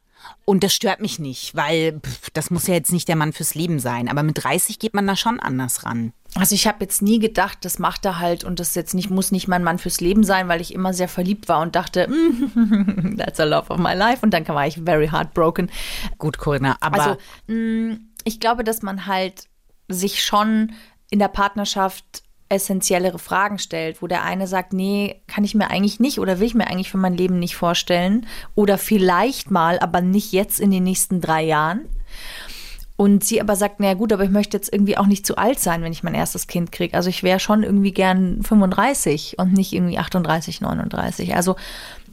Und 0.46 0.64
das 0.64 0.74
stört 0.74 1.00
mich 1.00 1.18
nicht, 1.18 1.54
weil 1.54 2.00
pff, 2.00 2.30
das 2.30 2.50
muss 2.50 2.66
ja 2.66 2.72
jetzt 2.72 2.92
nicht 2.92 3.08
der 3.08 3.16
Mann 3.16 3.34
fürs 3.34 3.54
Leben 3.54 3.78
sein. 3.78 4.08
Aber 4.08 4.22
mit 4.22 4.42
30 4.42 4.78
geht 4.78 4.94
man 4.94 5.06
da 5.06 5.16
schon 5.16 5.38
anders 5.38 5.84
ran. 5.84 6.14
Also 6.34 6.54
ich 6.54 6.66
habe 6.66 6.78
jetzt 6.80 7.02
nie 7.02 7.18
gedacht, 7.18 7.58
das 7.62 7.78
macht 7.78 8.04
er 8.04 8.18
halt 8.18 8.42
und 8.42 8.58
das 8.58 8.74
jetzt 8.74 8.94
nicht 8.94 9.10
muss 9.10 9.32
nicht 9.32 9.48
mein 9.48 9.62
Mann 9.62 9.78
fürs 9.78 10.00
Leben 10.00 10.24
sein, 10.24 10.48
weil 10.48 10.60
ich 10.60 10.74
immer 10.74 10.92
sehr 10.92 11.08
verliebt 11.08 11.48
war 11.48 11.60
und 11.60 11.76
dachte, 11.76 12.08
that's 13.18 13.38
a 13.38 13.44
love 13.44 13.70
of 13.70 13.78
my 13.78 13.94
life 13.94 14.20
und 14.22 14.32
dann 14.32 14.46
war 14.48 14.66
ich 14.66 14.80
very 14.84 15.08
heartbroken. 15.08 15.70
Gut, 16.18 16.38
Corinna, 16.38 16.76
aber 16.80 17.02
also 17.02 17.16
mh, 17.46 17.98
ich 18.24 18.40
glaube, 18.40 18.64
dass 18.64 18.82
man 18.82 19.06
halt 19.06 19.44
sich 19.88 20.24
schon 20.24 20.72
in 21.10 21.18
der 21.18 21.28
Partnerschaft 21.28 22.24
essentiellere 22.54 23.18
Fragen 23.18 23.58
stellt, 23.58 24.00
wo 24.02 24.06
der 24.06 24.22
eine 24.22 24.46
sagt, 24.46 24.72
nee, 24.72 25.22
kann 25.26 25.44
ich 25.44 25.54
mir 25.54 25.70
eigentlich 25.70 26.00
nicht 26.00 26.18
oder 26.18 26.40
will 26.40 26.46
ich 26.46 26.54
mir 26.54 26.66
eigentlich 26.66 26.90
für 26.90 26.98
mein 26.98 27.16
Leben 27.16 27.38
nicht 27.38 27.56
vorstellen 27.56 28.26
oder 28.54 28.78
vielleicht 28.78 29.50
mal, 29.50 29.78
aber 29.78 30.00
nicht 30.00 30.32
jetzt 30.32 30.60
in 30.60 30.70
den 30.70 30.84
nächsten 30.84 31.20
drei 31.20 31.42
Jahren. 31.42 31.88
Und 32.96 33.24
sie 33.24 33.40
aber 33.40 33.56
sagt, 33.56 33.80
naja 33.80 33.94
gut, 33.94 34.12
aber 34.12 34.22
ich 34.22 34.30
möchte 34.30 34.56
jetzt 34.56 34.72
irgendwie 34.72 34.96
auch 34.96 35.06
nicht 35.06 35.26
zu 35.26 35.36
alt 35.36 35.58
sein, 35.58 35.82
wenn 35.82 35.90
ich 35.90 36.04
mein 36.04 36.14
erstes 36.14 36.46
Kind 36.46 36.70
kriege. 36.70 36.96
Also 36.96 37.10
ich 37.10 37.24
wäre 37.24 37.40
schon 37.40 37.64
irgendwie 37.64 37.90
gern 37.90 38.40
35 38.44 39.36
und 39.38 39.52
nicht 39.52 39.72
irgendwie 39.72 39.98
38, 39.98 40.60
39. 40.60 41.34
Also 41.34 41.56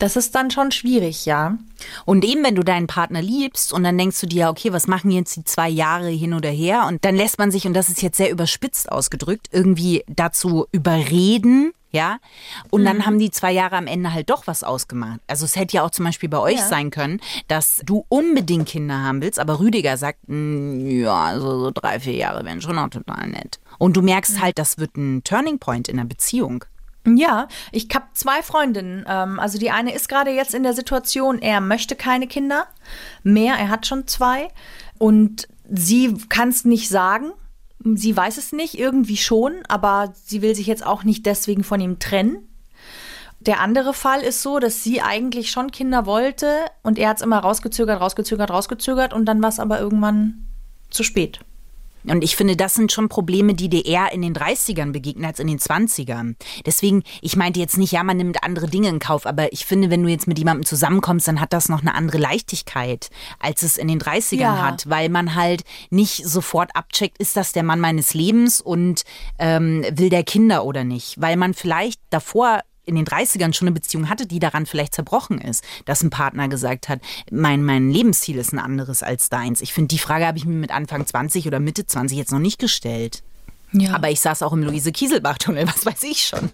das 0.01 0.15
ist 0.15 0.33
dann 0.33 0.49
schon 0.49 0.71
schwierig, 0.71 1.25
ja. 1.25 1.57
Und 2.05 2.25
eben, 2.25 2.43
wenn 2.43 2.55
du 2.55 2.63
deinen 2.63 2.87
Partner 2.87 3.21
liebst 3.21 3.71
und 3.71 3.83
dann 3.83 3.97
denkst 3.97 4.19
du 4.19 4.27
dir, 4.27 4.49
okay, 4.49 4.73
was 4.73 4.87
machen 4.87 5.11
jetzt 5.11 5.35
die 5.35 5.43
zwei 5.43 5.69
Jahre 5.69 6.09
hin 6.09 6.33
oder 6.33 6.49
her? 6.49 6.85
Und 6.87 7.05
dann 7.05 7.15
lässt 7.15 7.37
man 7.37 7.51
sich, 7.51 7.67
und 7.67 7.73
das 7.73 7.89
ist 7.89 8.01
jetzt 8.01 8.17
sehr 8.17 8.31
überspitzt 8.31 8.91
ausgedrückt, 8.91 9.49
irgendwie 9.51 10.03
dazu 10.07 10.65
überreden, 10.71 11.71
ja. 11.91 12.17
Und 12.71 12.81
mhm. 12.81 12.85
dann 12.85 13.05
haben 13.05 13.19
die 13.19 13.29
zwei 13.29 13.51
Jahre 13.51 13.75
am 13.75 13.85
Ende 13.85 14.11
halt 14.11 14.31
doch 14.31 14.47
was 14.47 14.63
ausgemacht. 14.63 15.19
Also 15.27 15.45
es 15.45 15.55
hätte 15.55 15.77
ja 15.77 15.83
auch 15.83 15.91
zum 15.91 16.05
Beispiel 16.05 16.29
bei 16.29 16.39
euch 16.39 16.57
ja. 16.57 16.67
sein 16.67 16.89
können, 16.89 17.19
dass 17.47 17.81
du 17.85 18.05
unbedingt 18.09 18.67
Kinder 18.67 19.03
haben 19.03 19.21
willst, 19.21 19.39
aber 19.39 19.59
Rüdiger 19.59 19.97
sagt, 19.97 20.19
hm, 20.27 20.89
ja, 20.89 21.25
also 21.25 21.59
so 21.59 21.71
drei, 21.71 21.99
vier 21.99 22.15
Jahre 22.15 22.43
wären 22.43 22.61
schon 22.61 22.79
auch 22.79 22.89
total 22.89 23.27
nett. 23.27 23.59
Und 23.77 23.97
du 23.97 24.01
merkst 24.01 24.37
mhm. 24.37 24.41
halt, 24.41 24.57
das 24.57 24.79
wird 24.79 24.97
ein 24.97 25.23
Turning 25.23 25.59
Point 25.59 25.89
in 25.89 25.97
der 25.97 26.05
Beziehung. 26.05 26.65
Ja, 27.05 27.47
ich 27.71 27.87
habe 27.93 28.05
zwei 28.13 28.43
Freundinnen. 28.43 29.05
Ähm, 29.07 29.39
also 29.39 29.57
die 29.57 29.71
eine 29.71 29.93
ist 29.93 30.07
gerade 30.07 30.31
jetzt 30.31 30.53
in 30.53 30.63
der 30.63 30.73
Situation, 30.73 31.39
er 31.39 31.61
möchte 31.61 31.95
keine 31.95 32.27
Kinder 32.27 32.67
mehr, 33.23 33.55
er 33.55 33.69
hat 33.69 33.87
schon 33.87 34.07
zwei. 34.07 34.49
Und 34.99 35.47
sie 35.69 36.15
kann 36.29 36.49
es 36.49 36.65
nicht 36.65 36.89
sagen. 36.89 37.31
Sie 37.83 38.15
weiß 38.15 38.37
es 38.37 38.51
nicht, 38.51 38.77
irgendwie 38.77 39.17
schon, 39.17 39.53
aber 39.67 40.13
sie 40.23 40.43
will 40.43 40.53
sich 40.53 40.67
jetzt 40.67 40.85
auch 40.85 41.03
nicht 41.03 41.25
deswegen 41.25 41.63
von 41.63 41.81
ihm 41.81 41.97
trennen. 41.97 42.47
Der 43.39 43.59
andere 43.59 43.95
Fall 43.95 44.21
ist 44.21 44.43
so, 44.43 44.59
dass 44.59 44.83
sie 44.83 45.01
eigentlich 45.01 45.49
schon 45.49 45.71
Kinder 45.71 46.05
wollte 46.05 46.47
und 46.83 46.99
er 46.99 47.09
hat 47.09 47.17
es 47.17 47.23
immer 47.23 47.39
rausgezögert, 47.39 47.99
rausgezögert, 47.99 48.51
rausgezögert 48.51 49.13
und 49.13 49.25
dann 49.25 49.41
war 49.41 49.49
es 49.49 49.59
aber 49.59 49.79
irgendwann 49.79 50.45
zu 50.91 51.03
spät. 51.03 51.39
Und 52.03 52.23
ich 52.23 52.35
finde, 52.35 52.55
das 52.55 52.73
sind 52.73 52.91
schon 52.91 53.09
Probleme, 53.09 53.53
die 53.53 53.69
dir 53.69 53.85
eher 53.85 54.11
in 54.11 54.21
den 54.21 54.33
30ern 54.33 54.91
begegnen 54.91 55.25
als 55.25 55.39
in 55.39 55.47
den 55.47 55.59
20ern. 55.59 56.35
Deswegen, 56.65 57.03
ich 57.21 57.35
meinte 57.35 57.59
jetzt 57.59 57.77
nicht, 57.77 57.91
ja, 57.91 58.03
man 58.03 58.17
nimmt 58.17 58.43
andere 58.43 58.67
Dinge 58.67 58.89
in 58.89 58.99
Kauf, 58.99 59.25
aber 59.25 59.51
ich 59.53 59.65
finde, 59.65 59.89
wenn 59.89 60.03
du 60.03 60.09
jetzt 60.09 60.27
mit 60.27 60.37
jemandem 60.37 60.65
zusammenkommst, 60.65 61.27
dann 61.27 61.39
hat 61.39 61.53
das 61.53 61.69
noch 61.69 61.81
eine 61.81 61.95
andere 61.95 62.17
Leichtigkeit, 62.17 63.09
als 63.39 63.63
es 63.63 63.77
in 63.77 63.87
den 63.87 63.99
30ern 63.99 64.37
ja. 64.37 64.61
hat, 64.61 64.89
weil 64.89 65.09
man 65.09 65.35
halt 65.35 65.63
nicht 65.89 66.25
sofort 66.25 66.75
abcheckt, 66.75 67.17
ist 67.17 67.37
das 67.37 67.51
der 67.51 67.63
Mann 67.63 67.79
meines 67.79 68.13
Lebens 68.13 68.61
und 68.61 69.03
ähm, 69.39 69.85
will 69.91 70.09
der 70.09 70.23
Kinder 70.23 70.65
oder 70.65 70.83
nicht. 70.83 71.19
Weil 71.21 71.37
man 71.37 71.53
vielleicht 71.53 71.99
davor 72.09 72.61
in 72.86 72.96
den 72.96 73.06
30ern 73.06 73.54
schon 73.54 73.67
eine 73.67 73.76
Beziehung 73.76 74.10
hatte, 74.10 74.26
die 74.26 74.39
daran 74.39 74.65
vielleicht 74.65 74.96
zerbrochen 74.96 75.39
ist, 75.39 75.63
dass 75.86 76.04
ein 76.04 76.10
Partner 76.10 76.48
gesagt 76.48 76.89
hat, 76.89 77.00
mein, 77.32 77.63
mein 77.63 77.91
Lebensziel 77.91 78.38
ist 78.38 78.54
ein 78.54 78.60
anderes 78.60 79.04
als 79.04 79.30
deins. 79.30 79.62
Ich 79.62 79.74
finde, 79.74 79.89
die 79.89 80.00
Frage 80.00 80.26
habe 80.26 80.38
ich 80.38 80.46
mir 80.46 80.56
mit 80.56 80.72
Anfang 80.72 81.06
20 81.06 81.48
oder 81.48 81.60
Mitte 81.60 81.86
20 81.86 82.17
jetzt 82.17 82.32
noch 82.32 82.39
nicht 82.39 82.60
gestellt. 82.60 83.24
Ja. 83.73 83.95
Aber 83.95 84.10
ich 84.10 84.19
saß 84.19 84.43
auch 84.43 84.53
im 84.53 84.63
Luise-Kieselbach-Tunnel, 84.63 85.67
was 85.73 85.86
weiß 85.86 86.03
ich 86.03 86.25
schon. 86.25 86.49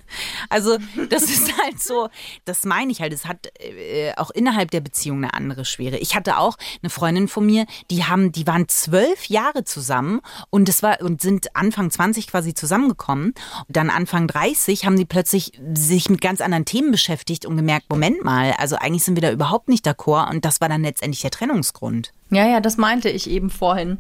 Also, 0.49 0.77
das 1.10 1.23
ist 1.23 1.58
halt 1.63 1.82
so, 1.82 2.10
das 2.45 2.63
meine 2.63 2.91
ich 2.91 3.01
halt. 3.01 3.13
Es 3.13 3.25
hat 3.25 3.47
äh, 3.60 4.13
auch 4.15 4.32
innerhalb 4.32 4.71
der 4.71 4.82
Beziehung 4.82 5.17
eine 5.17 5.34
andere 5.34 5.65
Schwere. 5.65 5.97
Ich 5.97 6.15
hatte 6.15 6.38
auch 6.38 6.58
eine 6.82 6.89
Freundin 6.89 7.27
von 7.27 7.45
mir, 7.45 7.65
die 7.89 8.06
haben, 8.06 8.32
die 8.32 8.45
waren 8.47 8.67
zwölf 8.67 9.25
Jahre 9.25 9.63
zusammen 9.63 10.21
und 10.49 10.67
das 10.67 10.84
war 10.84 11.01
und 11.01 11.21
sind 11.21 11.56
Anfang 11.56 11.89
20 11.89 12.27
quasi 12.27 12.53
zusammengekommen. 12.53 13.34
Dann 13.67 13.89
Anfang 13.89 14.27
30 14.27 14.86
haben 14.86 14.97
die 14.97 15.06
plötzlich 15.06 15.53
sich 15.73 16.10
mit 16.10 16.21
ganz 16.21 16.41
anderen 16.41 16.65
Themen 16.65 16.91
beschäftigt 16.91 17.45
und 17.45 17.58
gemerkt, 17.58 17.89
Moment 17.89 18.23
mal, 18.23 18.53
also 18.58 18.75
eigentlich 18.75 19.03
sind 19.03 19.15
wir 19.15 19.21
da 19.21 19.32
überhaupt 19.32 19.69
nicht 19.69 19.88
d'accord 19.88 20.30
und 20.30 20.45
das 20.45 20.62
war 20.62 20.69
dann 20.69 20.84
letztendlich 20.84 21.21
der 21.21 21.32
Trennungsgrund. 21.32 22.13
Ja, 22.30 22.45
ja, 22.45 22.60
das 22.60 22.77
meinte 22.77 23.10
ich 23.10 23.30
eben 23.30 23.49
vorhin. 23.49 23.99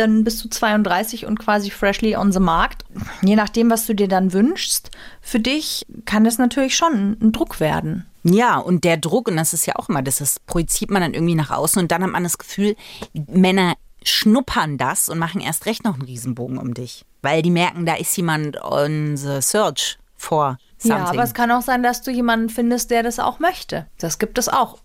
Dann 0.00 0.24
bist 0.24 0.42
du 0.42 0.48
32 0.48 1.26
und 1.26 1.38
quasi 1.38 1.70
freshly 1.70 2.16
on 2.16 2.32
the 2.32 2.40
markt. 2.40 2.84
Je 3.20 3.36
nachdem, 3.36 3.70
was 3.70 3.86
du 3.86 3.94
dir 3.94 4.08
dann 4.08 4.32
wünschst, 4.32 4.90
für 5.20 5.40
dich 5.40 5.86
kann 6.06 6.24
das 6.24 6.38
natürlich 6.38 6.74
schon 6.74 7.18
ein 7.20 7.32
Druck 7.32 7.60
werden. 7.60 8.06
Ja, 8.22 8.56
und 8.58 8.84
der 8.84 8.96
Druck, 8.96 9.28
und 9.28 9.36
das 9.36 9.52
ist 9.52 9.66
ja 9.66 9.76
auch 9.76 9.88
immer, 9.88 10.02
das 10.02 10.20
ist, 10.20 10.46
projiziert 10.46 10.90
man 10.90 11.02
dann 11.02 11.14
irgendwie 11.14 11.34
nach 11.34 11.50
außen 11.50 11.82
und 11.82 11.92
dann 11.92 12.02
hat 12.02 12.10
man 12.10 12.22
das 12.22 12.38
Gefühl, 12.38 12.76
Männer 13.12 13.74
schnuppern 14.02 14.78
das 14.78 15.10
und 15.10 15.18
machen 15.18 15.40
erst 15.40 15.66
recht 15.66 15.84
noch 15.84 15.94
einen 15.94 16.04
Riesenbogen 16.04 16.56
um 16.56 16.72
dich. 16.74 17.04
Weil 17.22 17.42
die 17.42 17.50
merken, 17.50 17.84
da 17.84 17.94
ist 17.94 18.16
jemand 18.16 18.62
on 18.62 19.16
the 19.16 19.42
search 19.42 19.98
for 20.16 20.58
something. 20.78 21.04
Ja, 21.04 21.10
aber 21.10 21.22
es 21.22 21.34
kann 21.34 21.50
auch 21.50 21.62
sein, 21.62 21.82
dass 21.82 22.00
du 22.02 22.10
jemanden 22.10 22.48
findest, 22.48 22.90
der 22.90 23.02
das 23.02 23.18
auch 23.18 23.38
möchte. 23.38 23.86
Das 23.98 24.18
gibt 24.18 24.38
es 24.38 24.48
auch. 24.48 24.78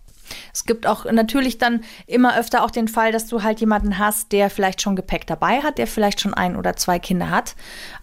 Es 0.52 0.64
gibt 0.64 0.86
auch 0.86 1.04
natürlich 1.10 1.58
dann 1.58 1.82
immer 2.06 2.38
öfter 2.38 2.64
auch 2.64 2.70
den 2.70 2.88
Fall, 2.88 3.12
dass 3.12 3.26
du 3.26 3.42
halt 3.42 3.60
jemanden 3.60 3.98
hast, 3.98 4.32
der 4.32 4.50
vielleicht 4.50 4.82
schon 4.82 4.96
Gepäck 4.96 5.26
dabei 5.26 5.60
hat, 5.62 5.78
der 5.78 5.86
vielleicht 5.86 6.20
schon 6.20 6.34
ein 6.34 6.56
oder 6.56 6.76
zwei 6.76 6.98
Kinder 6.98 7.30
hat. 7.30 7.54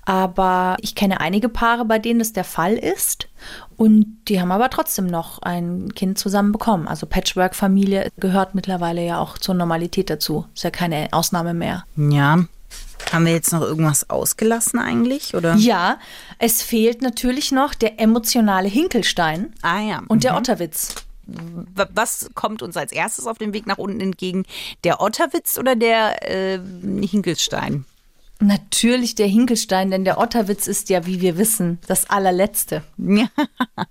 Aber 0.06 0.78
ich 0.82 0.96
kenne 0.96 1.22
einige 1.22 1.50
Paare, 1.50 1.86
bei 1.86 2.00
denen 2.00 2.22
es 2.22 2.34
der 2.34 2.44
Fall 2.44 2.74
ist. 2.74 3.28
Und 3.78 4.18
die 4.28 4.40
haben 4.40 4.52
aber 4.52 4.70
trotzdem 4.70 5.08
noch 5.08 5.42
ein 5.42 5.94
Kind 5.94 6.18
zusammen 6.18 6.52
bekommen. 6.52 6.88
Also 6.88 7.06
Patchwork-Familie 7.06 8.10
gehört 8.18 8.56
mittlerweile 8.56 9.06
ja 9.06 9.20
auch 9.20 9.38
zur 9.38 9.56
Normalität 9.56 10.10
dazu. 10.10 10.46
Ist 10.54 10.64
ja 10.64 10.72
keine 10.72 11.08
Ausnahme 11.12 11.54
mehr. 11.54 11.86
Ja. 11.96 12.46
Haben 13.12 13.26
wir 13.26 13.34
jetzt 13.34 13.52
noch 13.52 13.62
irgendwas 13.62 14.10
ausgelassen 14.10 14.80
eigentlich? 14.80 15.36
Oder? 15.36 15.56
Ja, 15.56 16.00
es 16.40 16.62
fehlt 16.62 17.02
natürlich 17.02 17.52
noch 17.52 17.74
der 17.74 18.00
emotionale 18.00 18.68
Hinkelstein 18.68 19.54
Ah 19.62 19.82
ja. 19.82 20.02
und 20.08 20.24
der 20.24 20.36
Otterwitz. 20.36 20.96
Was 21.26 22.30
kommt 22.34 22.62
uns 22.62 22.78
als 22.78 22.92
erstes 22.92 23.28
auf 23.28 23.38
dem 23.38 23.54
Weg 23.54 23.66
nach 23.66 23.78
unten 23.78 24.02
entgegen? 24.02 24.46
Der 24.84 25.02
Otterwitz 25.02 25.58
oder 25.58 25.76
der 25.76 26.30
äh, 26.30 26.60
Hinkelstein? 27.06 27.86
Natürlich 28.40 29.16
der 29.16 29.28
Hinkelstein, 29.28 29.90
denn 29.92 30.04
der 30.04 30.18
Otterwitz 30.18 30.68
ist 30.68 30.90
ja, 30.90 31.06
wie 31.06 31.22
wir 31.22 31.38
wissen, 31.38 31.80
das 31.88 32.10
allerletzte. 32.10 32.84
Ja, 32.98 33.30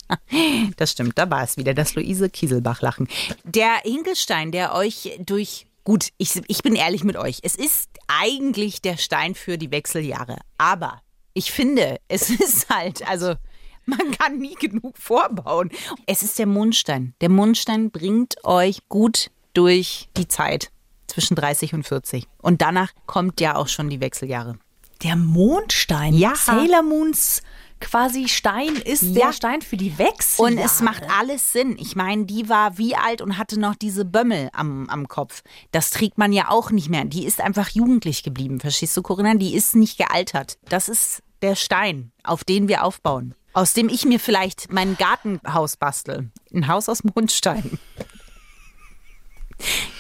das 0.76 0.92
stimmt. 0.92 1.16
Da 1.16 1.30
war 1.30 1.42
es 1.42 1.56
wieder, 1.56 1.72
das 1.72 1.94
Luise 1.94 2.28
Kieselbach-Lachen. 2.28 3.08
Der 3.44 3.76
Hinkelstein, 3.82 4.52
der 4.52 4.74
euch 4.74 5.18
durch. 5.24 5.66
Gut, 5.84 6.10
ich, 6.18 6.40
ich 6.46 6.62
bin 6.62 6.76
ehrlich 6.76 7.02
mit 7.02 7.16
euch. 7.16 7.38
Es 7.42 7.54
ist 7.54 7.88
eigentlich 8.08 8.82
der 8.82 8.98
Stein 8.98 9.34
für 9.34 9.56
die 9.56 9.70
Wechseljahre. 9.70 10.38
Aber 10.58 11.00
ich 11.34 11.50
finde, 11.50 11.98
es 12.08 12.28
ist 12.30 12.68
halt, 12.68 13.08
also 13.08 13.34
man 13.86 14.10
kann 14.12 14.38
nie 14.38 14.54
genug 14.54 14.96
vorbauen. 14.98 15.70
Es 16.06 16.22
ist 16.22 16.38
der 16.38 16.46
Mondstein. 16.46 17.14
Der 17.20 17.28
Mondstein 17.28 17.90
bringt 17.90 18.44
euch 18.44 18.80
gut 18.88 19.30
durch 19.54 20.08
die 20.16 20.28
Zeit 20.28 20.70
zwischen 21.06 21.34
30 21.34 21.74
und 21.74 21.86
40. 21.86 22.26
Und 22.40 22.62
danach 22.62 22.92
kommt 23.06 23.40
ja 23.40 23.56
auch 23.56 23.68
schon 23.68 23.90
die 23.90 24.00
Wechseljahre. 24.00 24.58
Der 25.02 25.16
Mondstein. 25.16 26.14
Ja. 26.14 26.34
Sailor 26.36 26.82
Moons 26.82 27.42
quasi 27.80 28.28
Stein 28.28 28.76
ist 28.76 29.02
Ja. 29.02 29.26
der 29.26 29.32
Stein 29.32 29.60
für 29.60 29.76
die 29.76 29.98
Wechsel. 29.98 30.44
Und 30.44 30.56
es 30.58 30.80
macht 30.80 31.02
alles 31.10 31.52
Sinn. 31.52 31.76
Ich 31.78 31.96
meine, 31.96 32.24
die 32.24 32.48
war 32.48 32.78
wie 32.78 32.94
alt 32.94 33.20
und 33.20 33.36
hatte 33.36 33.58
noch 33.58 33.74
diese 33.74 34.04
Bömmel 34.04 34.48
am, 34.52 34.88
am 34.88 35.08
Kopf. 35.08 35.42
Das 35.72 35.90
trägt 35.90 36.16
man 36.16 36.32
ja 36.32 36.48
auch 36.48 36.70
nicht 36.70 36.88
mehr. 36.88 37.04
Die 37.04 37.26
ist 37.26 37.40
einfach 37.40 37.68
jugendlich 37.70 38.22
geblieben. 38.22 38.60
Verstehst 38.60 38.96
du, 38.96 39.02
Corinna? 39.02 39.34
Die 39.34 39.54
ist 39.54 39.74
nicht 39.74 39.98
gealtert. 39.98 40.58
Das 40.68 40.88
ist 40.88 41.22
der 41.42 41.56
Stein, 41.56 42.12
auf 42.22 42.44
den 42.44 42.68
wir 42.68 42.84
aufbauen. 42.84 43.34
Aus 43.52 43.74
dem 43.74 43.88
ich 43.88 44.04
mir 44.04 44.18
vielleicht 44.18 44.72
mein 44.72 44.96
Gartenhaus 44.96 45.76
bastel. 45.76 46.30
Ein 46.52 46.68
Haus 46.68 46.88
aus 46.88 47.04
Mondstein. 47.04 47.78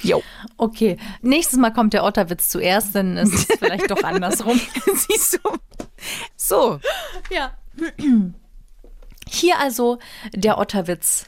Jo. 0.02 0.24
Okay, 0.56 0.96
nächstes 1.20 1.56
Mal 1.56 1.72
kommt 1.72 1.92
der 1.92 2.02
Otterwitz 2.02 2.48
zuerst, 2.48 2.96
dann 2.96 3.16
ist 3.16 3.32
es 3.32 3.58
vielleicht 3.58 3.90
doch 3.90 4.02
andersrum. 4.02 4.60
Siehst 4.94 5.34
du? 5.34 5.38
So. 6.36 6.80
Ja. 7.30 7.56
Hier 9.28 9.60
also 9.60 10.00
der 10.34 10.58
Otterwitz 10.58 11.26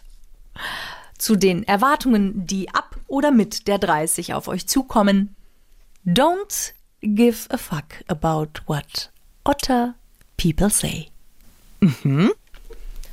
zu 1.17 1.37
den 1.37 1.63
Erwartungen, 1.63 2.47
die 2.47 2.75
ab 2.75 2.97
oder 3.07 3.31
mit 3.31 3.69
der 3.69 3.79
30 3.79 4.35
auf 4.35 4.49
euch 4.49 4.67
zukommen. 4.67 5.37
Don't 6.05 6.73
give 7.03 7.49
a 7.51 7.57
fuck 7.57 8.03
about 8.09 8.63
what 8.67 9.13
Otter 9.45 9.95
people 10.37 10.71
say. 10.71 11.07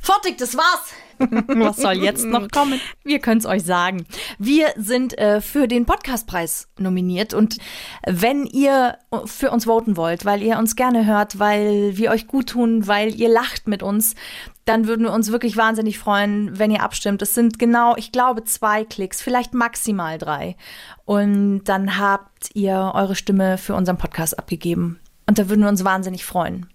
Fertig, 0.00 0.38
das 0.38 0.56
war's. 0.56 0.94
Was 1.46 1.76
soll 1.76 1.94
jetzt 1.94 2.24
noch 2.24 2.48
kommen? 2.50 2.80
Wir 3.04 3.20
können 3.20 3.38
es 3.38 3.46
euch 3.46 3.62
sagen. 3.62 4.04
Wir 4.38 4.68
sind 4.76 5.16
äh, 5.18 5.40
für 5.40 5.68
den 5.68 5.86
Podcastpreis 5.86 6.68
nominiert 6.78 7.34
und 7.34 7.58
wenn 8.04 8.44
ihr 8.44 8.98
für 9.26 9.52
uns 9.52 9.66
voten 9.66 9.96
wollt, 9.96 10.24
weil 10.24 10.42
ihr 10.42 10.58
uns 10.58 10.74
gerne 10.74 11.06
hört, 11.06 11.38
weil 11.38 11.96
wir 11.96 12.10
euch 12.10 12.26
gut 12.26 12.48
tun, 12.48 12.88
weil 12.88 13.14
ihr 13.14 13.28
lacht 13.28 13.68
mit 13.68 13.84
uns, 13.84 14.16
dann 14.64 14.86
würden 14.86 15.04
wir 15.04 15.12
uns 15.12 15.30
wirklich 15.30 15.56
wahnsinnig 15.56 15.98
freuen, 15.98 16.58
wenn 16.58 16.70
ihr 16.70 16.82
abstimmt. 16.82 17.22
Es 17.22 17.34
sind 17.34 17.58
genau, 17.58 17.94
ich 17.96 18.10
glaube, 18.10 18.44
zwei 18.44 18.84
Klicks, 18.84 19.22
vielleicht 19.22 19.54
maximal 19.54 20.18
drei. 20.18 20.56
Und 21.04 21.64
dann 21.64 21.98
habt 21.98 22.50
ihr 22.54 22.92
eure 22.94 23.14
Stimme 23.14 23.58
für 23.58 23.74
unseren 23.74 23.98
Podcast 23.98 24.38
abgegeben. 24.38 25.00
Und 25.26 25.38
da 25.38 25.48
würden 25.48 25.62
wir 25.62 25.68
uns 25.68 25.84
wahnsinnig 25.84 26.24
freuen. 26.24 26.66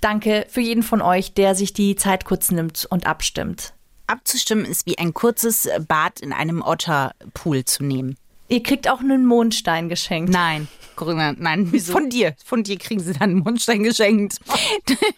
Danke 0.00 0.46
für 0.48 0.60
jeden 0.60 0.82
von 0.82 1.02
euch, 1.02 1.34
der 1.34 1.54
sich 1.54 1.72
die 1.72 1.96
Zeit 1.96 2.24
kurz 2.24 2.50
nimmt 2.50 2.86
und 2.90 3.06
abstimmt. 3.06 3.74
Abzustimmen 4.06 4.64
ist 4.64 4.86
wie 4.86 4.98
ein 4.98 5.14
kurzes 5.14 5.68
Bad 5.88 6.20
in 6.20 6.32
einem 6.32 6.62
Otterpool 6.62 7.64
zu 7.64 7.84
nehmen. 7.84 8.16
Ihr 8.48 8.62
kriegt 8.62 8.88
auch 8.88 9.00
einen 9.00 9.26
Mondstein 9.26 9.88
geschenkt. 9.88 10.32
Nein, 10.32 10.68
Corinna, 10.94 11.34
nein. 11.36 11.66
Von 11.66 12.08
dir. 12.08 12.34
Von 12.44 12.62
dir 12.62 12.78
kriegen 12.78 13.00
sie 13.00 13.12
dann 13.12 13.30
einen 13.30 13.38
Mondstein 13.40 13.82
geschenkt. 13.82 14.38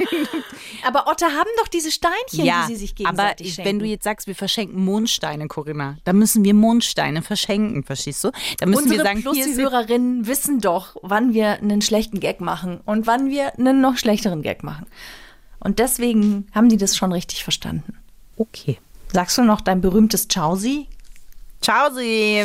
Aber 0.86 1.06
Otter 1.06 1.26
haben 1.26 1.48
doch 1.58 1.68
diese 1.68 1.90
Steinchen, 1.92 2.44
ja, 2.44 2.66
die 2.66 2.74
sie 2.74 2.80
sich 2.80 2.92
aber 2.92 3.10
gegenseitig 3.10 3.54
schenken. 3.54 3.68
wenn 3.68 3.78
du 3.78 3.84
jetzt 3.86 4.04
sagst, 4.04 4.26
wir 4.26 4.34
verschenken 4.34 4.84
Mondsteine, 4.84 5.46
Corinna, 5.46 5.98
dann 6.04 6.18
müssen 6.18 6.44
wir 6.44 6.54
Mondsteine 6.54 7.22
verschenken, 7.22 7.84
verstehst 7.84 8.24
du? 8.24 8.30
Dann 8.58 8.70
müssen 8.70 8.84
Unsere 8.84 9.00
wir 9.00 9.04
sagen, 9.04 9.20
hier 9.20 9.46
ist 9.46 9.56
Plus-Hörerinnen 9.56 10.26
wissen 10.26 10.60
doch, 10.60 10.96
wann 11.02 11.34
wir 11.34 11.54
einen 11.54 11.82
schlechten 11.82 12.20
Gag 12.20 12.40
machen 12.40 12.80
und 12.84 13.06
wann 13.06 13.30
wir 13.30 13.58
einen 13.58 13.80
noch 13.80 13.96
schlechteren 13.98 14.42
Gag 14.42 14.62
machen. 14.62 14.86
Und 15.60 15.78
deswegen 15.78 16.46
haben 16.54 16.68
die 16.68 16.76
das 16.76 16.96
schon 16.96 17.12
richtig 17.12 17.44
verstanden. 17.44 17.98
okay. 18.36 18.78
Sagst 19.10 19.38
du 19.38 19.42
noch 19.42 19.62
dein 19.62 19.80
berühmtes 19.80 20.28
Chausi? 20.28 20.86
Ciao, 21.62 21.90
Sie. 21.94 22.44